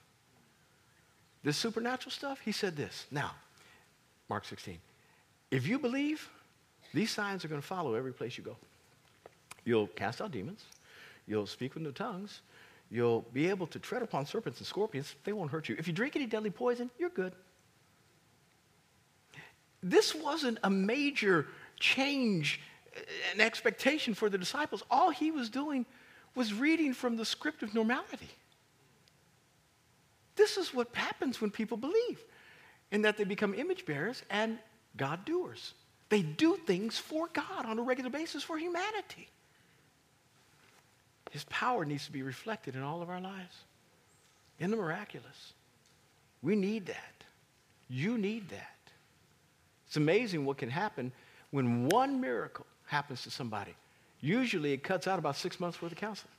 This 1.42 1.57
supernatural 1.57 2.12
stuff, 2.12 2.40
he 2.40 2.53
said 2.53 2.77
this. 2.77 3.07
Now, 3.11 3.33
Mark 4.29 4.44
16. 4.44 4.79
If 5.51 5.66
you 5.66 5.79
believe, 5.79 6.29
these 6.94 7.11
signs 7.11 7.44
are 7.44 7.48
going 7.48 7.61
to 7.61 7.66
follow 7.66 7.94
every 7.94 8.12
place 8.12 8.38
you 8.38 8.44
go. 8.44 8.57
You'll 9.64 9.87
cast 9.88 10.20
out 10.20 10.33
demons. 10.33 10.64
You'll 11.27 11.46
speak 11.46 11.74
with 11.74 11.83
new 11.83 11.92
tongues. 11.92 12.40
You'll 12.90 13.22
be 13.33 13.48
able 13.48 13.66
to 13.68 13.79
tread 13.79 14.03
upon 14.03 14.24
serpents 14.27 14.59
and 14.61 14.66
scorpions. 14.66 15.14
They 15.24 15.33
won't 15.33 15.51
hurt 15.51 15.68
you. 15.68 15.77
If 15.79 15.87
you 15.87 15.92
drink 15.92 16.16
any 16.16 16.27
deadly 16.27 16.51
poison, 16.51 16.90
you're 16.98 17.11
good. 17.11 17.35
This 19.83 20.14
wasn't 20.14 20.59
a 20.64 20.70
major 20.70 21.46
change, 21.79 22.61
uh, 22.96 23.01
an 23.35 23.40
expectation 23.40 24.14
for 24.14 24.29
the 24.29 24.38
disciples. 24.38 24.83
All 24.90 25.11
he 25.11 25.31
was 25.31 25.51
doing 25.51 25.87
was 26.35 26.53
reading 26.55 26.94
from 26.94 27.16
the 27.16 27.24
script 27.24 27.62
of 27.62 27.74
normality. 27.74 28.29
This 30.35 30.57
is 30.57 30.72
what 30.72 30.94
happens 30.94 31.40
when 31.40 31.51
people 31.51 31.77
believe, 31.77 32.24
in 32.90 33.03
that 33.03 33.16
they 33.16 33.24
become 33.24 33.55
image 33.55 33.85
bearers 33.85 34.22
and 34.31 34.59
God 34.96 35.24
doers. 35.24 35.74
They 36.09 36.22
do 36.22 36.57
things 36.57 36.96
for 36.96 37.29
God 37.33 37.66
on 37.66 37.79
a 37.79 37.83
regular 37.83 38.11
basis 38.11 38.42
for 38.42 38.57
humanity. 38.57 39.29
His 41.31 41.45
power 41.45 41.85
needs 41.85 42.07
to 42.07 42.12
be 42.12 42.23
reflected 42.23 42.75
in 42.75 42.83
all 42.83 43.03
of 43.03 43.11
our 43.11 43.21
lives, 43.21 43.55
in 44.59 44.71
the 44.71 44.77
miraculous. 44.77 45.53
We 46.43 46.57
need 46.57 46.87
that. 46.87 47.25
You 47.88 48.19
need 48.19 48.49
that. 48.51 48.77
It's 49.87 49.97
amazing 49.97 50.45
what 50.45 50.59
can 50.59 50.71
happen 50.71 51.12
when 51.51 51.88
one 51.88 52.21
miracle 52.21 52.67
happens 52.87 53.23
to 53.23 53.31
somebody. 53.31 53.75
Usually 54.21 54.73
it 54.73 54.83
cuts 54.83 55.07
out 55.07 55.19
about 55.19 55.37
six 55.37 55.61
months 55.61 55.81
worth 55.81 55.93
of 55.93 55.99
counseling. 55.99 56.33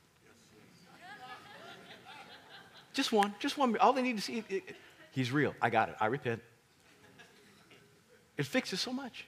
Just 2.92 3.12
one, 3.12 3.34
just 3.38 3.56
one. 3.56 3.76
All 3.78 3.92
they 3.92 4.02
need 4.02 4.16
to 4.16 4.22
see, 4.22 4.38
it, 4.38 4.44
it, 4.48 4.76
he's 5.12 5.30
real. 5.30 5.54
I 5.62 5.70
got 5.70 5.88
it. 5.88 5.94
I 6.00 6.06
repent. 6.06 6.42
It 8.36 8.46
fixes 8.46 8.80
so 8.80 8.92
much. 8.92 9.26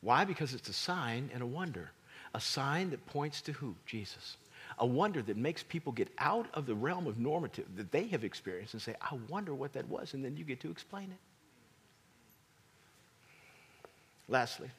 Why? 0.00 0.24
Because 0.24 0.54
it's 0.54 0.68
a 0.68 0.72
sign 0.72 1.30
and 1.34 1.42
a 1.42 1.46
wonder. 1.46 1.90
A 2.34 2.40
sign 2.40 2.90
that 2.90 3.04
points 3.06 3.42
to 3.42 3.52
who? 3.52 3.74
Jesus. 3.84 4.36
A 4.78 4.86
wonder 4.86 5.22
that 5.22 5.36
makes 5.36 5.62
people 5.62 5.92
get 5.92 6.08
out 6.18 6.46
of 6.54 6.66
the 6.66 6.74
realm 6.74 7.06
of 7.06 7.18
normative 7.18 7.66
that 7.76 7.92
they 7.92 8.06
have 8.08 8.24
experienced 8.24 8.74
and 8.74 8.82
say, 8.82 8.94
I 9.00 9.16
wonder 9.28 9.54
what 9.54 9.72
that 9.74 9.88
was. 9.88 10.14
And 10.14 10.24
then 10.24 10.36
you 10.36 10.44
get 10.44 10.60
to 10.60 10.70
explain 10.70 11.10
it. 11.10 11.18
Lastly, 14.28 14.70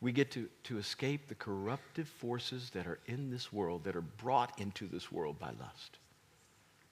we 0.00 0.12
get 0.12 0.30
to, 0.32 0.48
to 0.64 0.78
escape 0.78 1.28
the 1.28 1.34
corruptive 1.34 2.08
forces 2.08 2.70
that 2.70 2.86
are 2.86 3.00
in 3.06 3.30
this 3.30 3.52
world, 3.52 3.84
that 3.84 3.96
are 3.96 4.00
brought 4.00 4.58
into 4.60 4.86
this 4.86 5.10
world 5.10 5.38
by 5.38 5.50
lust. 5.60 5.98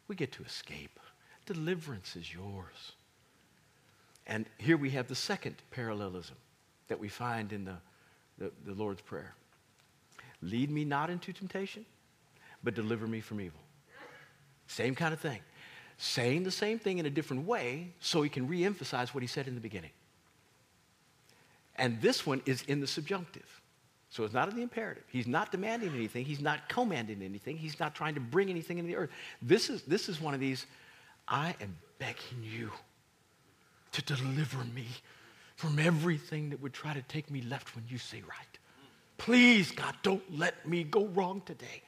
We 0.08 0.16
get 0.16 0.32
to 0.32 0.44
escape. 0.44 0.98
Deliverance 1.46 2.16
is 2.16 2.32
yours. 2.32 2.92
And 4.26 4.46
here 4.58 4.76
we 4.76 4.90
have 4.90 5.06
the 5.06 5.14
second 5.14 5.56
parallelism 5.70 6.36
that 6.88 6.98
we 6.98 7.08
find 7.08 7.52
in 7.52 7.64
the, 7.64 7.76
the, 8.38 8.50
the, 8.64 8.74
Lord's 8.74 9.00
Prayer 9.00 9.34
Lead 10.42 10.70
me 10.70 10.84
not 10.84 11.10
into 11.10 11.32
temptation, 11.32 11.84
but 12.62 12.74
deliver 12.74 13.06
me 13.06 13.20
from 13.20 13.40
evil. 13.40 13.60
Same 14.66 14.94
kind 14.94 15.12
of 15.12 15.20
thing. 15.20 15.40
Saying 15.98 16.44
the 16.44 16.50
same 16.50 16.78
thing 16.78 16.98
in 16.98 17.06
a 17.06 17.10
different 17.10 17.46
way 17.46 17.92
so 18.00 18.22
he 18.22 18.28
can 18.28 18.46
re 18.46 18.64
emphasize 18.64 19.14
what 19.14 19.22
he 19.22 19.26
said 19.26 19.48
in 19.48 19.54
the 19.54 19.60
beginning. 19.60 19.92
And 21.76 22.00
this 22.00 22.26
one 22.26 22.42
is 22.46 22.62
in 22.62 22.80
the 22.80 22.86
subjunctive. 22.86 23.60
So 24.08 24.24
it's 24.24 24.34
not 24.34 24.48
in 24.48 24.56
the 24.56 24.62
imperative. 24.62 25.04
He's 25.08 25.26
not 25.26 25.50
demanding 25.50 25.94
anything. 25.94 26.24
He's 26.24 26.40
not 26.40 26.68
commanding 26.68 27.22
anything. 27.22 27.56
He's 27.56 27.78
not 27.78 27.94
trying 27.94 28.14
to 28.14 28.20
bring 28.20 28.48
anything 28.50 28.78
into 28.78 28.88
the 28.88 28.96
earth. 28.96 29.10
This 29.42 29.68
is, 29.68 29.82
this 29.82 30.08
is 30.08 30.20
one 30.20 30.32
of 30.32 30.40
these 30.40 30.66
I 31.28 31.54
am 31.60 31.76
begging 31.98 32.42
you 32.42 32.70
to 33.92 34.02
deliver 34.02 34.64
me 34.74 34.86
from 35.56 35.78
everything 35.78 36.50
that 36.50 36.60
would 36.62 36.72
try 36.72 36.94
to 36.94 37.02
take 37.02 37.30
me 37.30 37.42
left 37.42 37.74
when 37.74 37.84
you 37.88 37.98
say 37.98 38.22
right. 38.28 38.55
Please, 39.18 39.70
God, 39.72 39.94
don't 40.02 40.38
let 40.38 40.66
me 40.68 40.84
go 40.84 41.06
wrong 41.06 41.42
today. 41.44 41.82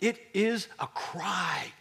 It 0.00 0.18
is 0.34 0.68
a 0.78 0.86
cry. 0.86 1.72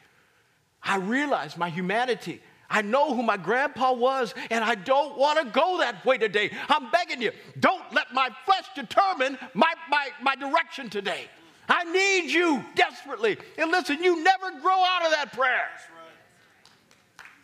I 0.82 0.98
realize 0.98 1.58
my 1.58 1.70
humanity. 1.70 2.42
I 2.70 2.82
know 2.82 3.16
who 3.16 3.24
my 3.24 3.38
grandpa 3.38 3.94
was, 3.94 4.34
and 4.50 4.64
I 4.64 4.76
don't 4.76 5.18
want 5.18 5.40
to 5.40 5.46
go 5.52 5.78
that 5.80 6.06
way 6.06 6.18
today. 6.18 6.52
I'm 6.70 6.92
begging 6.92 7.22
you, 7.22 7.32
don't 7.60 7.94
let 7.94 8.14
my 8.14 8.30
flesh 8.46 8.66
determine 8.76 9.38
my, 9.54 9.74
my, 9.90 10.10
my 10.22 10.36
direction 10.36 10.90
today. 10.90 11.26
I 11.70 11.84
need 11.86 12.32
you 12.32 12.64
desperately. 12.76 13.38
And 13.58 13.72
listen, 13.72 14.02
you 14.04 14.24
never 14.24 14.52
grow 14.62 14.84
out 14.84 15.06
of 15.06 15.12
that 15.12 15.34
prayer. 15.34 15.68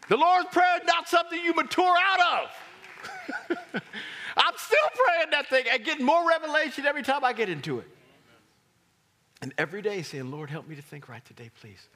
The 0.09 0.17
Lord's 0.17 0.49
Prayer 0.51 0.77
is 0.81 0.85
not 0.85 1.07
something 1.07 1.39
you 1.43 1.53
mature 1.53 1.95
out 1.97 2.49
of. 3.49 3.81
Still 4.83 5.05
praying 5.05 5.29
that 5.31 5.47
thing 5.49 5.65
and 5.71 5.83
getting 5.83 6.05
more 6.05 6.27
revelation 6.27 6.85
every 6.85 7.03
time 7.03 7.23
I 7.23 7.33
get 7.33 7.49
into 7.49 7.79
it. 7.79 7.87
And 9.41 9.53
every 9.57 9.81
day 9.81 10.01
saying, 10.01 10.31
Lord, 10.31 10.49
help 10.49 10.67
me 10.67 10.75
to 10.75 10.81
think 10.81 11.09
right 11.09 11.23
today, 11.25 11.51
please. 11.59 11.89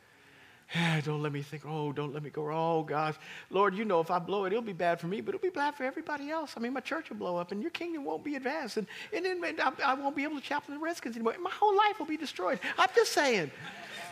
don't 1.05 1.21
let 1.21 1.31
me 1.31 1.41
think, 1.41 1.63
oh, 1.65 1.93
don't 1.93 2.13
let 2.13 2.23
me 2.23 2.29
go, 2.29 2.49
oh, 2.51 2.83
gosh. 2.83 3.15
Lord, 3.49 3.73
you 3.73 3.85
know 3.85 4.01
if 4.01 4.11
I 4.11 4.19
blow 4.19 4.45
it, 4.45 4.51
it'll 4.51 4.61
be 4.61 4.73
bad 4.73 4.99
for 4.99 5.07
me, 5.07 5.21
but 5.21 5.33
it'll 5.33 5.43
be 5.43 5.49
bad 5.49 5.75
for 5.75 5.83
everybody 5.83 6.29
else. 6.29 6.55
I 6.57 6.59
mean, 6.59 6.73
my 6.73 6.81
church 6.81 7.09
will 7.09 7.17
blow 7.17 7.37
up 7.37 7.51
and 7.51 7.61
your 7.61 7.71
kingdom 7.71 8.03
won't 8.03 8.23
be 8.23 8.35
advanced. 8.35 8.77
And, 8.77 8.87
and 9.13 9.25
then 9.25 9.43
I, 9.83 9.93
won't 9.93 10.15
be 10.15 10.23
able 10.23 10.35
to 10.35 10.41
chaplain 10.41 10.77
the 10.77 10.83
Redskins 10.83 11.15
anymore. 11.15 11.35
My 11.41 11.51
whole 11.51 11.75
life 11.75 11.99
will 11.99 12.05
be 12.05 12.17
destroyed. 12.17 12.59
I'm 12.77 12.89
just 12.95 13.13
saying. 13.13 13.51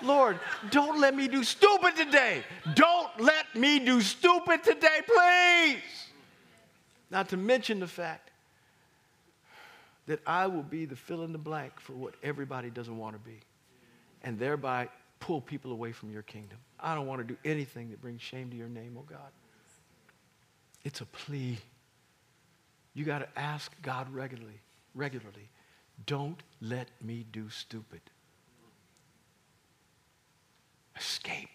Lord, 0.02 0.40
don't 0.72 1.00
let 1.00 1.16
me 1.16 1.28
do 1.28 1.44
stupid 1.44 1.96
today. 1.96 2.44
Don't 2.74 3.10
let 3.20 3.56
me 3.56 3.80
do 3.80 4.02
stupid 4.02 4.64
today, 4.64 5.02
please. 5.06 5.82
Not 7.10 7.30
to 7.30 7.38
mention 7.38 7.80
the 7.80 7.88
fact 7.88 8.32
that 10.08 10.20
I 10.26 10.48
will 10.48 10.64
be 10.64 10.86
the 10.86 10.96
fill 10.96 11.24
in 11.24 11.32
the 11.32 11.38
blank 11.38 11.80
for 11.80 11.94
what 11.94 12.16
everybody 12.22 12.70
doesn't 12.70 12.98
want 12.98 13.16
to 13.16 13.20
be. 13.20 13.40
And 14.24 14.38
thereby 14.40 14.90
pull 15.20 15.42
people 15.42 15.72
away 15.72 15.92
from 15.92 16.12
your 16.12 16.22
kingdom. 16.22 16.58
I 16.80 16.96
don't 16.96 17.08
want 17.08 17.22
to 17.22 17.28
do 17.28 17.38
anything 17.46 17.90
that 17.90 18.02
brings 18.02 18.22
shame 18.22 18.50
to 18.52 18.56
your 18.56 18.70
name, 18.70 18.96
oh 18.98 19.06
God. 19.10 19.32
It's 20.84 21.02
a 21.02 21.06
plea. 21.06 21.58
You 22.94 23.06
got 23.06 23.20
to 23.20 23.40
ask 23.40 23.72
God 23.82 24.14
regularly, 24.14 24.62
regularly. 24.94 25.50
Don't 26.06 26.42
let 26.62 26.90
me 27.02 27.26
do 27.32 27.50
stupid. 27.50 28.02
Escape 30.98 31.50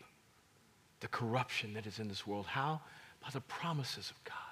the 1.01 1.09
corruption 1.09 1.73
that 1.75 1.87
is 1.87 1.99
in 1.99 2.09
this 2.09 2.27
world. 2.27 2.47
How? 2.47 2.81
By 3.23 3.31
the 3.33 3.41
promises 3.41 4.11
of 4.11 4.25
God. 4.25 4.50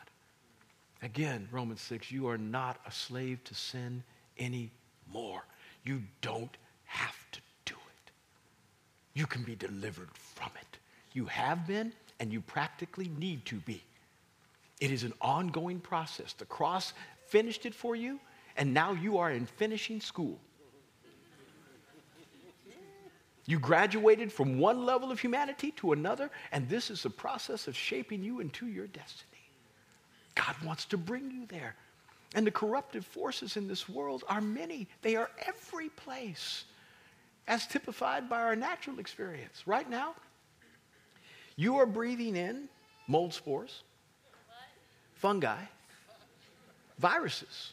Again, 1.02 1.48
Romans 1.52 1.80
6, 1.82 2.10
you 2.10 2.28
are 2.28 2.38
not 2.38 2.80
a 2.86 2.90
slave 2.90 3.42
to 3.44 3.54
sin 3.54 4.02
anymore. 4.38 5.44
You 5.84 6.02
don't 6.22 6.56
have 6.84 7.16
to 7.32 7.40
do 7.64 7.74
it. 7.74 8.12
you 9.14 9.26
can 9.26 9.42
be 9.42 9.54
delivered 9.54 10.08
from 10.12 10.50
it. 10.60 10.78
You 11.12 11.26
have 11.26 11.66
been, 11.66 11.92
and 12.18 12.32
you 12.32 12.40
practically 12.40 13.10
need 13.18 13.44
to 13.46 13.56
be. 13.56 13.82
It 14.80 14.90
is 14.90 15.04
an 15.04 15.12
ongoing 15.20 15.80
process. 15.80 16.32
The 16.32 16.44
cross 16.44 16.92
finished 17.26 17.66
it 17.66 17.74
for 17.74 17.94
you, 17.96 18.20
and 18.56 18.74
now 18.74 18.92
you 18.92 19.18
are 19.18 19.30
in 19.30 19.46
finishing 19.46 20.00
school. 20.00 20.38
You 23.46 23.58
graduated 23.58 24.30
from 24.30 24.58
one 24.58 24.84
level 24.84 25.10
of 25.10 25.20
humanity 25.20 25.70
to 25.76 25.92
another, 25.92 26.30
and 26.52 26.68
this 26.68 26.90
is 26.90 27.02
the 27.02 27.10
process 27.10 27.66
of 27.66 27.74
shaping 27.74 28.22
you 28.22 28.40
into 28.40 28.66
your 28.66 28.86
destiny. 28.86 29.37
God 30.38 30.54
wants 30.64 30.84
to 30.86 30.96
bring 30.96 31.30
you 31.30 31.46
there. 31.46 31.74
And 32.34 32.46
the 32.46 32.50
corruptive 32.50 33.04
forces 33.04 33.56
in 33.56 33.66
this 33.66 33.88
world 33.88 34.22
are 34.28 34.40
many, 34.40 34.86
they 35.02 35.16
are 35.16 35.30
every 35.46 35.88
place 35.90 36.64
as 37.46 37.66
typified 37.66 38.28
by 38.28 38.42
our 38.42 38.54
natural 38.54 38.98
experience. 38.98 39.66
Right 39.66 39.88
now, 39.88 40.14
you 41.56 41.76
are 41.78 41.86
breathing 41.86 42.36
in 42.36 42.68
mold 43.08 43.32
spores, 43.34 43.82
fungi, 45.14 45.58
viruses, 46.98 47.72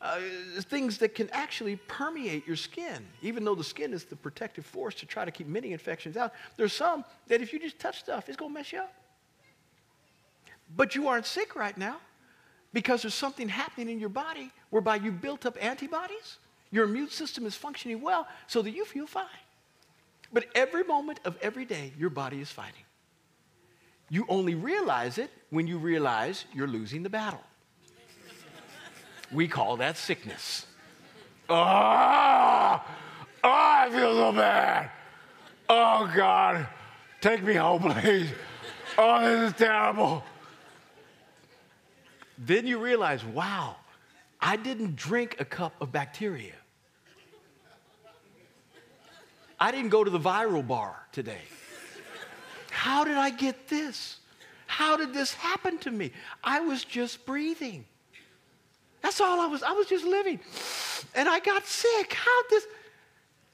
uh, 0.00 0.20
things 0.60 0.98
that 0.98 1.14
can 1.14 1.28
actually 1.32 1.76
permeate 1.76 2.46
your 2.46 2.56
skin. 2.56 3.04
Even 3.20 3.44
though 3.44 3.54
the 3.54 3.64
skin 3.64 3.92
is 3.92 4.04
the 4.04 4.16
protective 4.16 4.64
force 4.64 4.94
to 4.96 5.06
try 5.06 5.24
to 5.24 5.30
keep 5.30 5.48
many 5.48 5.72
infections 5.72 6.16
out, 6.16 6.32
there's 6.56 6.72
some 6.72 7.04
that 7.26 7.42
if 7.42 7.52
you 7.52 7.58
just 7.58 7.78
touch 7.78 7.98
stuff, 7.98 8.28
it's 8.28 8.36
going 8.36 8.52
to 8.52 8.54
mess 8.54 8.72
you 8.72 8.78
up. 8.78 8.94
But 10.76 10.94
you 10.94 11.08
aren't 11.08 11.26
sick 11.26 11.56
right 11.56 11.76
now 11.76 11.96
because 12.72 13.02
there's 13.02 13.14
something 13.14 13.48
happening 13.48 13.90
in 13.90 14.00
your 14.00 14.08
body 14.08 14.50
whereby 14.70 14.96
you 14.96 15.12
built 15.12 15.46
up 15.46 15.56
antibodies 15.60 16.38
your 16.74 16.86
immune 16.86 17.08
system 17.08 17.46
is 17.46 17.54
functioning 17.54 18.00
well 18.00 18.26
so 18.48 18.60
that 18.60 18.72
you 18.72 18.84
feel 18.84 19.06
fine. 19.06 19.24
But 20.32 20.46
every 20.56 20.82
moment 20.82 21.20
of 21.24 21.38
every 21.40 21.64
day, 21.64 21.92
your 21.96 22.10
body 22.10 22.40
is 22.40 22.50
fighting. 22.50 22.82
You 24.10 24.26
only 24.28 24.56
realize 24.56 25.16
it 25.16 25.30
when 25.50 25.68
you 25.68 25.78
realize 25.78 26.46
you're 26.52 26.66
losing 26.66 27.04
the 27.04 27.08
battle. 27.08 27.44
We 29.30 29.46
call 29.46 29.76
that 29.76 29.96
sickness. 29.96 30.66
Oh, 31.48 31.54
oh, 31.54 32.82
I 33.44 33.88
feel 33.92 34.14
so 34.14 34.32
bad. 34.32 34.90
Oh, 35.68 36.10
God, 36.14 36.66
take 37.20 37.44
me 37.44 37.54
home, 37.54 37.82
please. 37.82 38.30
Oh, 38.98 39.24
this 39.24 39.52
is 39.52 39.56
terrible. 39.56 40.24
Then 42.38 42.66
you 42.66 42.78
realize, 42.78 43.24
wow, 43.24 43.76
I 44.40 44.56
didn't 44.56 44.96
drink 44.96 45.36
a 45.38 45.44
cup 45.44 45.74
of 45.80 45.92
bacteria. 45.92 46.54
I 49.58 49.70
didn't 49.70 49.90
go 49.90 50.04
to 50.04 50.10
the 50.10 50.20
viral 50.20 50.66
bar 50.66 50.96
today. 51.12 51.42
How 52.70 53.04
did 53.04 53.16
I 53.16 53.30
get 53.30 53.68
this? 53.68 54.18
How 54.66 54.96
did 54.96 55.14
this 55.14 55.32
happen 55.32 55.78
to 55.78 55.90
me? 55.90 56.10
I 56.42 56.60
was 56.60 56.84
just 56.84 57.24
breathing. 57.24 57.84
That's 59.00 59.20
all 59.20 59.40
I 59.40 59.46
was. 59.46 59.62
I 59.62 59.72
was 59.72 59.86
just 59.86 60.04
living. 60.04 60.40
And 61.14 61.28
I 61.28 61.38
got 61.38 61.66
sick. 61.66 62.14
How 62.14 62.42
this? 62.50 62.66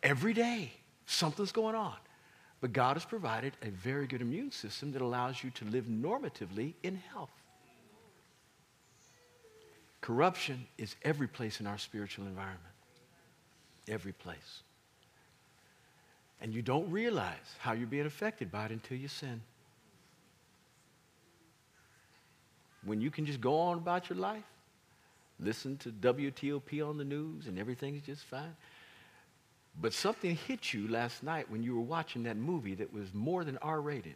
Every 0.02 0.32
day, 0.32 0.72
something's 1.06 1.52
going 1.52 1.74
on. 1.74 1.96
But 2.60 2.72
God 2.72 2.96
has 2.96 3.04
provided 3.04 3.52
a 3.62 3.70
very 3.70 4.06
good 4.06 4.22
immune 4.22 4.52
system 4.52 4.92
that 4.92 5.02
allows 5.02 5.44
you 5.44 5.50
to 5.50 5.64
live 5.66 5.84
normatively 5.84 6.74
in 6.82 6.96
health. 7.12 7.39
Corruption 10.00 10.66
is 10.78 10.96
every 11.02 11.28
place 11.28 11.60
in 11.60 11.66
our 11.66 11.78
spiritual 11.78 12.26
environment. 12.26 12.60
Every 13.88 14.12
place. 14.12 14.62
And 16.40 16.54
you 16.54 16.62
don't 16.62 16.90
realize 16.90 17.36
how 17.58 17.72
you're 17.72 17.86
being 17.86 18.06
affected 18.06 18.50
by 18.50 18.66
it 18.66 18.70
until 18.70 18.96
you 18.96 19.08
sin. 19.08 19.42
When 22.84 23.00
you 23.00 23.10
can 23.10 23.26
just 23.26 23.40
go 23.40 23.58
on 23.58 23.76
about 23.76 24.08
your 24.08 24.18
life, 24.18 24.44
listen 25.38 25.76
to 25.78 25.90
WTOP 25.90 26.88
on 26.88 26.96
the 26.96 27.04
news, 27.04 27.46
and 27.46 27.58
everything's 27.58 28.02
just 28.02 28.24
fine. 28.24 28.56
But 29.80 29.92
something 29.92 30.34
hit 30.34 30.72
you 30.72 30.88
last 30.88 31.22
night 31.22 31.50
when 31.50 31.62
you 31.62 31.74
were 31.74 31.82
watching 31.82 32.22
that 32.24 32.36
movie 32.36 32.74
that 32.76 32.92
was 32.92 33.12
more 33.12 33.44
than 33.44 33.58
R 33.58 33.80
rated. 33.80 34.14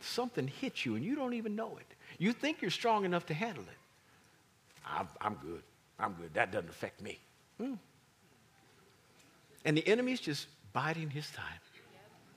Something 0.00 0.48
hit 0.48 0.84
you 0.84 0.96
and 0.96 1.04
you 1.04 1.14
don't 1.14 1.34
even 1.34 1.56
know 1.56 1.76
it. 1.78 1.86
You 2.18 2.32
think 2.32 2.62
you're 2.62 2.70
strong 2.70 3.04
enough 3.04 3.26
to 3.26 3.34
handle 3.34 3.64
it. 3.64 3.79
I'm, 4.86 5.34
good. 5.34 5.62
I'm 5.98 6.14
good. 6.14 6.34
That 6.34 6.52
doesn't 6.52 6.68
affect 6.68 7.00
me. 7.00 7.18
Hmm. 7.58 7.74
And 9.64 9.76
the 9.76 9.86
enemy's 9.86 10.20
just 10.20 10.46
biding 10.72 11.10
his 11.10 11.30
time. 11.30 11.60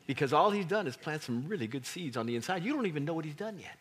Because 0.06 0.34
all 0.34 0.52
he's 0.52 0.66
done 0.66 0.86
is 0.86 0.98
plant 0.98 1.24
some 1.24 1.48
really 1.48 1.68
good 1.68 1.86
seeds 1.86 2.18
on 2.18 2.26
the 2.26 2.36
inside. 2.36 2.64
You 2.64 2.74
don't 2.74 2.88
even 2.88 3.06
know 3.06 3.14
what 3.14 3.24
he's 3.24 3.36
done 3.36 3.58
yet 3.58 3.78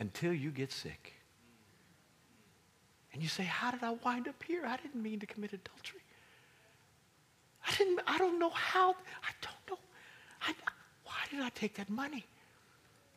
until 0.00 0.32
you 0.32 0.50
get 0.50 0.72
sick. 0.72 1.12
And 3.12 3.22
you 3.22 3.28
say, 3.28 3.42
How 3.44 3.70
did 3.70 3.82
I 3.82 3.90
wind 3.90 4.26
up 4.26 4.42
here? 4.42 4.64
I 4.66 4.76
didn't 4.78 5.02
mean 5.02 5.20
to 5.20 5.26
commit 5.26 5.52
adultery. 5.52 6.00
I 7.66 7.74
didn't, 7.76 8.00
I 8.06 8.16
don't 8.16 8.38
know 8.38 8.50
how, 8.50 8.90
I 8.90 9.30
don't 9.42 9.70
know. 9.70 9.78
I, 10.40 10.54
why 11.04 11.14
did 11.30 11.40
I 11.40 11.50
take 11.50 11.74
that 11.74 11.90
money? 11.90 12.24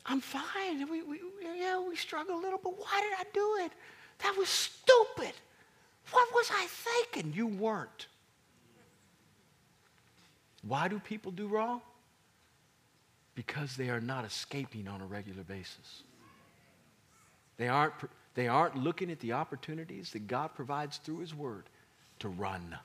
I'm 0.06 0.22
fine. 0.22 0.90
We, 0.90 1.04
we, 1.04 1.20
yeah, 1.58 1.80
we 1.80 1.96
struggle 1.96 2.36
a 2.36 2.42
little, 2.42 2.60
but 2.62 2.78
why 2.78 3.02
did 3.02 3.14
I 3.20 3.30
do 3.34 3.66
it? 3.66 3.72
That 4.20 4.36
was 4.38 4.50
stupid. 4.50 5.34
What 6.12 6.28
was 6.34 6.50
I 6.52 6.68
thinking? 6.68 7.34
You 7.34 7.48
weren't. 7.48 8.08
Why 10.64 10.88
do 10.88 11.00
people 11.00 11.32
do 11.32 11.48
wrong? 11.48 11.82
Because 13.36 13.76
they 13.76 13.90
are 13.90 14.02
not 14.02 14.26
escaping 14.26 14.88
on 14.88 15.02
a 15.02 15.06
regular 15.06 15.44
basis. 15.44 16.04
They 17.58 17.68
aren't, 17.68 17.94
they 18.36 18.48
aren't 18.48 18.76
looking 18.76 19.12
at 19.12 19.20
the 19.20 19.34
opportunities 19.34 20.12
that 20.12 20.28
God 20.28 20.50
provides 20.56 20.98
through 20.98 21.20
His 21.20 21.34
Word 21.34 21.66
to 22.20 22.30
run. 22.30 22.78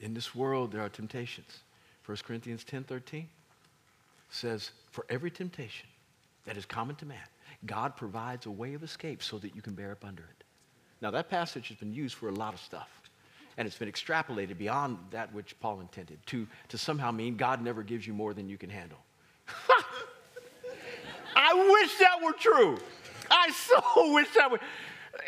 In 0.00 0.12
this 0.12 0.34
world, 0.34 0.72
there 0.72 0.82
are 0.82 0.88
temptations. 0.88 1.60
1 2.04 2.18
Corinthians 2.26 2.64
10 2.64 2.84
13 2.84 3.28
says, 4.34 4.70
For 4.90 5.04
every 5.08 5.30
temptation 5.30 5.88
that 6.44 6.56
is 6.56 6.66
common 6.66 6.96
to 6.96 7.06
man, 7.06 7.18
God 7.66 7.96
provides 7.96 8.46
a 8.46 8.50
way 8.50 8.74
of 8.74 8.82
escape 8.82 9.22
so 9.22 9.38
that 9.38 9.54
you 9.54 9.62
can 9.62 9.74
bear 9.74 9.92
up 9.92 10.04
under 10.04 10.22
it. 10.22 10.44
Now, 11.00 11.10
that 11.12 11.28
passage 11.28 11.68
has 11.68 11.76
been 11.76 11.92
used 11.92 12.14
for 12.14 12.28
a 12.28 12.32
lot 12.32 12.54
of 12.54 12.60
stuff 12.60 12.88
and 13.56 13.66
it's 13.66 13.78
been 13.78 13.90
extrapolated 13.90 14.58
beyond 14.58 14.98
that 15.10 15.32
which 15.32 15.58
Paul 15.60 15.80
intended 15.80 16.18
to, 16.26 16.46
to 16.68 16.78
somehow 16.78 17.10
mean 17.10 17.36
God 17.36 17.62
never 17.62 17.82
gives 17.82 18.06
you 18.06 18.12
more 18.12 18.34
than 18.34 18.48
you 18.48 18.58
can 18.58 18.70
handle. 18.70 18.98
I 21.36 21.54
wish 21.54 21.98
that 21.98 22.22
were 22.22 22.32
true. 22.32 22.78
I 23.30 23.50
so 23.50 23.82
wish 24.14 24.28
that 24.34 24.50
were. 24.50 24.60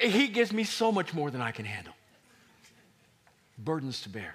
He 0.01 0.29
gives 0.29 0.53
me 0.53 0.65
so 0.65 0.91
much 0.91 1.15
more 1.15 1.31
than 1.31 1.41
I 1.41 1.53
can 1.53 1.65
handle. 1.65 1.95
Burdens 3.59 4.03
to 4.03 4.09
bear. 4.09 4.35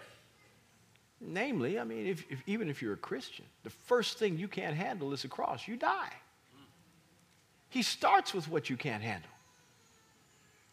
Namely, 1.22 1.80
I 1.80 1.84
mean, 1.84 2.08
if, 2.08 2.26
if, 2.32 2.42
even 2.48 2.68
if 2.68 2.82
you're 2.82 2.94
a 2.94 2.98
Christian, 2.98 3.46
the 3.64 3.70
first 3.70 4.18
thing 4.18 4.38
you 4.38 4.48
can't 4.48 4.76
handle 4.76 5.14
is 5.14 5.24
a 5.24 5.28
cross. 5.28 5.68
You 5.68 5.78
die. 5.78 6.12
He 7.70 7.84
starts 7.84 8.34
with 8.34 8.50
what 8.50 8.70
you 8.70 8.76
can't 8.76 9.04
handle. 9.04 9.30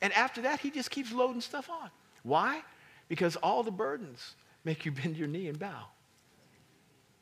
And 0.00 0.12
after 0.14 0.42
that, 0.42 0.60
he 0.60 0.70
just 0.70 0.90
keeps 0.90 1.12
loading 1.12 1.40
stuff 1.40 1.68
on. 1.70 1.90
Why? 2.22 2.62
Because 3.08 3.36
all 3.36 3.62
the 3.62 3.70
burdens 3.70 4.34
make 4.64 4.84
you 4.84 4.92
bend 5.02 5.16
your 5.16 5.28
knee 5.28 5.48
and 5.48 5.58
bow. 5.58 5.84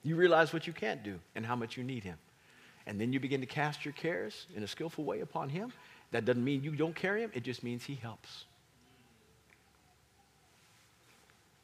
You 0.03 0.15
realize 0.15 0.53
what 0.53 0.69
you 0.69 0.73
can't 0.73 1.03
do 1.03 1.19
and 1.35 1.45
how 1.45 1.57
much 1.57 1.77
you 1.77 1.83
need 1.83 2.05
him. 2.05 2.17
And 2.87 3.01
then 3.01 3.13
you 3.13 3.19
begin 3.19 3.41
to 3.41 3.47
cast 3.47 3.85
your 3.85 3.93
cares 3.95 4.47
in 4.55 4.63
a 4.63 4.69
skillful 4.69 5.05
way 5.05 5.21
upon 5.21 5.49
him. 5.49 5.73
That 6.13 6.25
doesn't 6.25 6.45
mean 6.45 6.63
you 6.63 6.77
don't 6.77 6.95
carry 6.95 7.23
him, 7.23 7.33
it 7.35 7.43
just 7.43 7.65
means 7.65 7.85
he 7.85 7.97
helps. 7.97 8.45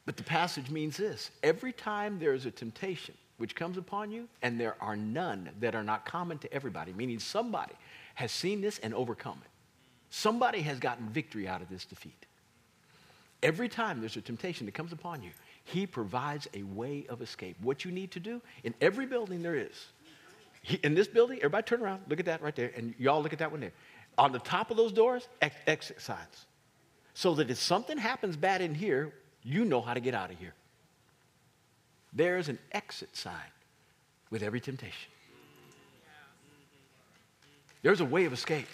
But 0.05 0.17
the 0.17 0.23
passage 0.23 0.69
means 0.69 0.97
this 0.97 1.31
every 1.41 1.71
time 1.71 2.19
there 2.19 2.33
is 2.33 2.45
a 2.45 2.51
temptation 2.51 3.15
which 3.37 3.55
comes 3.55 3.77
upon 3.77 4.11
you, 4.11 4.27
and 4.41 4.59
there 4.59 4.75
are 4.79 4.95
none 4.95 5.49
that 5.59 5.75
are 5.75 5.83
not 5.83 6.05
common 6.05 6.37
to 6.39 6.53
everybody, 6.53 6.93
meaning 6.93 7.19
somebody 7.19 7.73
has 8.15 8.31
seen 8.31 8.61
this 8.61 8.79
and 8.79 8.93
overcome 8.93 9.39
it. 9.43 9.49
Somebody 10.09 10.61
has 10.61 10.79
gotten 10.79 11.09
victory 11.09 11.47
out 11.47 11.61
of 11.61 11.69
this 11.69 11.85
defeat. 11.85 12.25
Every 13.41 13.67
time 13.67 13.99
there's 13.99 14.15
a 14.15 14.21
temptation 14.21 14.65
that 14.67 14.73
comes 14.73 14.93
upon 14.93 15.23
you, 15.23 15.31
he 15.65 15.87
provides 15.87 16.47
a 16.53 16.63
way 16.63 17.05
of 17.09 17.21
escape. 17.21 17.57
What 17.61 17.83
you 17.83 17.91
need 17.91 18.11
to 18.11 18.19
do 18.19 18.41
in 18.63 18.73
every 18.79 19.05
building 19.05 19.41
there 19.41 19.55
is. 19.55 19.87
He, 20.61 20.77
in 20.77 20.93
this 20.93 21.07
building, 21.07 21.39
everybody 21.39 21.63
turn 21.63 21.81
around, 21.81 22.03
look 22.07 22.19
at 22.19 22.25
that 22.27 22.41
right 22.41 22.55
there, 22.55 22.71
and 22.77 22.93
y'all 22.97 23.21
look 23.21 23.33
at 23.33 23.39
that 23.39 23.51
one 23.51 23.59
there. 23.59 23.73
On 24.17 24.31
the 24.31 24.39
top 24.39 24.71
of 24.71 24.77
those 24.77 24.91
doors, 24.91 25.27
ex- 25.41 25.55
exit 25.67 25.99
signs. 25.99 26.45
So 27.15 27.33
that 27.35 27.49
if 27.49 27.57
something 27.57 27.97
happens 27.97 28.37
bad 28.37 28.61
in 28.61 28.73
here, 28.75 29.13
you 29.43 29.65
know 29.65 29.81
how 29.81 29.93
to 29.93 29.99
get 29.99 30.13
out 30.13 30.31
of 30.31 30.39
here. 30.39 30.53
There's 32.13 32.49
an 32.49 32.59
exit 32.71 33.15
sign 33.15 33.33
with 34.29 34.43
every 34.43 34.59
temptation. 34.59 35.11
There's 37.81 37.99
a 37.99 38.05
way 38.05 38.25
of 38.25 38.33
escape. 38.33 38.67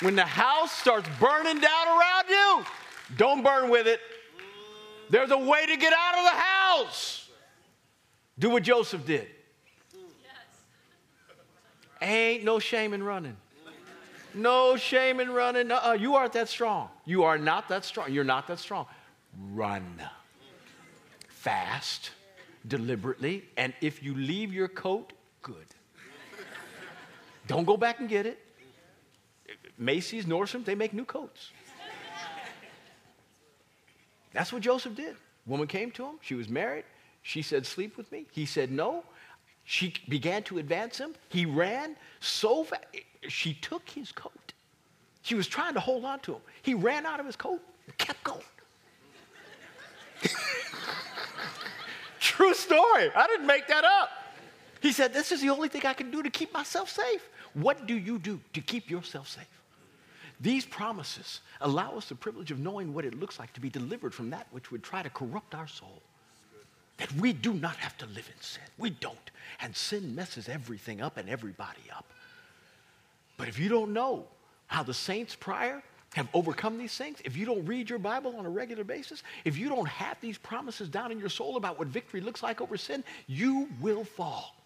When 0.00 0.14
the 0.14 0.24
house 0.24 0.70
starts 0.72 1.08
burning 1.18 1.60
down 1.60 1.88
around 1.88 2.28
you, 2.28 2.64
don't 3.16 3.42
burn 3.42 3.68
with 3.68 3.86
it. 3.86 4.00
There's 5.10 5.30
a 5.30 5.38
way 5.38 5.66
to 5.66 5.76
get 5.76 5.92
out 5.92 6.18
of 6.18 6.24
the 6.24 6.38
house. 6.38 7.28
Do 8.38 8.50
what 8.50 8.62
Joseph 8.62 9.04
did. 9.04 9.26
Ain't 12.00 12.44
no 12.44 12.58
shame 12.58 12.94
in 12.94 13.02
running. 13.02 13.36
No 14.32 14.76
shame 14.76 15.20
in 15.20 15.30
running. 15.30 15.70
Uh-uh, 15.70 15.94
you 15.94 16.14
aren't 16.14 16.32
that 16.34 16.48
strong. 16.48 16.88
You 17.04 17.24
are 17.24 17.36
not 17.36 17.68
that 17.68 17.84
strong. 17.84 18.12
You're 18.12 18.24
not 18.24 18.46
that 18.46 18.60
strong. 18.60 18.86
Run. 19.52 20.02
Fast, 21.28 22.10
deliberately, 22.66 23.44
and 23.56 23.72
if 23.80 24.02
you 24.02 24.14
leave 24.14 24.52
your 24.52 24.68
coat, 24.68 25.12
good. 25.42 25.66
Don't 27.46 27.64
go 27.64 27.76
back 27.76 28.00
and 28.00 28.08
get 28.08 28.26
it. 28.26 28.38
Macy's, 29.78 30.26
Nordstrom, 30.26 30.64
they 30.64 30.74
make 30.74 30.92
new 30.92 31.04
coats. 31.04 31.50
That's 34.32 34.52
what 34.52 34.62
Joseph 34.62 34.94
did. 34.94 35.16
Woman 35.46 35.66
came 35.66 35.90
to 35.92 36.04
him. 36.04 36.14
She 36.20 36.34
was 36.34 36.48
married. 36.48 36.84
She 37.22 37.42
said, 37.42 37.66
Sleep 37.66 37.96
with 37.96 38.10
me. 38.12 38.26
He 38.30 38.46
said, 38.46 38.70
No. 38.70 39.04
She 39.64 39.94
began 40.08 40.42
to 40.44 40.58
advance 40.58 40.98
him. 40.98 41.14
He 41.28 41.46
ran 41.46 41.96
so 42.20 42.64
fast. 42.64 42.84
She 43.28 43.54
took 43.54 43.88
his 43.88 44.10
coat. 44.12 44.52
She 45.22 45.34
was 45.34 45.46
trying 45.46 45.74
to 45.74 45.80
hold 45.80 46.04
on 46.04 46.20
to 46.20 46.34
him. 46.34 46.40
He 46.62 46.74
ran 46.74 47.06
out 47.06 47.20
of 47.20 47.26
his 47.26 47.36
coat 47.36 47.60
and 47.86 47.96
kept 47.98 48.22
going. 48.24 48.40
True 52.20 52.54
story. 52.54 53.10
I 53.14 53.26
didn't 53.26 53.46
make 53.46 53.66
that 53.68 53.84
up. 53.84 54.10
He 54.80 54.92
said, 54.92 55.12
This 55.12 55.32
is 55.32 55.40
the 55.40 55.50
only 55.50 55.68
thing 55.68 55.84
I 55.84 55.92
can 55.92 56.10
do 56.10 56.22
to 56.22 56.30
keep 56.30 56.52
myself 56.52 56.90
safe. 56.90 57.28
What 57.54 57.86
do 57.86 57.94
you 57.94 58.18
do 58.18 58.40
to 58.52 58.60
keep 58.60 58.90
yourself 58.90 59.28
safe? 59.28 59.48
These 60.40 60.64
promises 60.64 61.40
allow 61.60 61.96
us 61.96 62.08
the 62.08 62.14
privilege 62.14 62.50
of 62.50 62.58
knowing 62.58 62.94
what 62.94 63.04
it 63.04 63.18
looks 63.18 63.38
like 63.38 63.52
to 63.52 63.60
be 63.60 63.68
delivered 63.68 64.14
from 64.14 64.30
that 64.30 64.46
which 64.52 64.70
would 64.70 64.82
try 64.82 65.02
to 65.02 65.10
corrupt 65.10 65.54
our 65.54 65.66
soul. 65.66 66.00
That 66.96 67.12
we 67.14 67.32
do 67.32 67.52
not 67.52 67.76
have 67.76 67.96
to 67.98 68.06
live 68.06 68.28
in 68.34 68.40
sin. 68.40 68.62
We 68.78 68.90
don't. 68.90 69.30
And 69.60 69.76
sin 69.76 70.14
messes 70.14 70.48
everything 70.48 71.00
up 71.00 71.16
and 71.16 71.28
everybody 71.28 71.82
up. 71.94 72.06
But 73.36 73.48
if 73.48 73.58
you 73.58 73.68
don't 73.68 73.92
know 73.92 74.26
how 74.66 74.82
the 74.82 74.94
saints 74.94 75.34
prior 75.34 75.82
have 76.14 76.28
overcome 76.34 76.76
these 76.78 76.96
things, 76.96 77.18
if 77.24 77.36
you 77.36 77.46
don't 77.46 77.64
read 77.66 77.88
your 77.88 77.98
Bible 77.98 78.34
on 78.36 78.46
a 78.46 78.50
regular 78.50 78.84
basis, 78.84 79.22
if 79.44 79.56
you 79.56 79.68
don't 79.68 79.88
have 79.88 80.16
these 80.20 80.38
promises 80.38 80.88
down 80.88 81.12
in 81.12 81.18
your 81.18 81.28
soul 81.28 81.56
about 81.56 81.78
what 81.78 81.88
victory 81.88 82.20
looks 82.20 82.42
like 82.42 82.60
over 82.60 82.76
sin, 82.76 83.04
you 83.26 83.68
will 83.80 84.04
fall. 84.04 84.56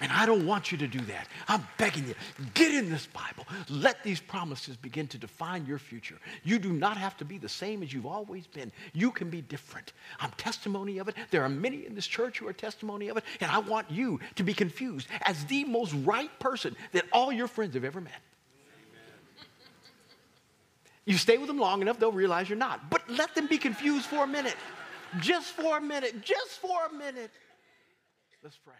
And 0.00 0.10
I 0.10 0.24
don't 0.24 0.46
want 0.46 0.72
you 0.72 0.78
to 0.78 0.86
do 0.88 1.00
that. 1.00 1.28
I'm 1.46 1.66
begging 1.76 2.08
you, 2.08 2.14
get 2.54 2.72
in 2.72 2.90
this 2.90 3.06
Bible. 3.06 3.46
Let 3.68 4.02
these 4.02 4.18
promises 4.18 4.76
begin 4.76 5.06
to 5.08 5.18
define 5.18 5.66
your 5.66 5.78
future. 5.78 6.18
You 6.42 6.58
do 6.58 6.72
not 6.72 6.96
have 6.96 7.16
to 7.18 7.24
be 7.24 7.36
the 7.36 7.48
same 7.48 7.82
as 7.82 7.92
you've 7.92 8.06
always 8.06 8.46
been. 8.46 8.72
You 8.94 9.10
can 9.10 9.28
be 9.28 9.42
different. 9.42 9.92
I'm 10.18 10.30
testimony 10.32 10.98
of 10.98 11.08
it. 11.08 11.16
There 11.30 11.42
are 11.42 11.50
many 11.50 11.86
in 11.86 11.94
this 11.94 12.06
church 12.06 12.38
who 12.38 12.48
are 12.48 12.52
testimony 12.54 13.08
of 13.08 13.18
it. 13.18 13.24
And 13.40 13.50
I 13.50 13.58
want 13.58 13.90
you 13.90 14.20
to 14.36 14.42
be 14.42 14.54
confused 14.54 15.06
as 15.22 15.44
the 15.44 15.64
most 15.64 15.92
right 15.92 16.36
person 16.38 16.74
that 16.92 17.04
all 17.12 17.30
your 17.30 17.46
friends 17.46 17.74
have 17.74 17.84
ever 17.84 18.00
met. 18.00 18.22
You 21.10 21.18
stay 21.18 21.38
with 21.38 21.48
them 21.48 21.58
long 21.58 21.82
enough, 21.82 21.98
they'll 21.98 22.12
realize 22.12 22.48
you're 22.48 22.56
not. 22.56 22.88
But 22.88 23.02
let 23.10 23.34
them 23.34 23.48
be 23.48 23.58
confused 23.58 24.06
for 24.06 24.22
a 24.22 24.26
minute. 24.28 24.54
Just 25.18 25.48
for 25.54 25.78
a 25.78 25.80
minute. 25.80 26.22
Just 26.22 26.60
for 26.60 26.86
a 26.88 26.92
minute. 26.94 27.32
Let's 28.44 28.56
pray. 28.64 28.74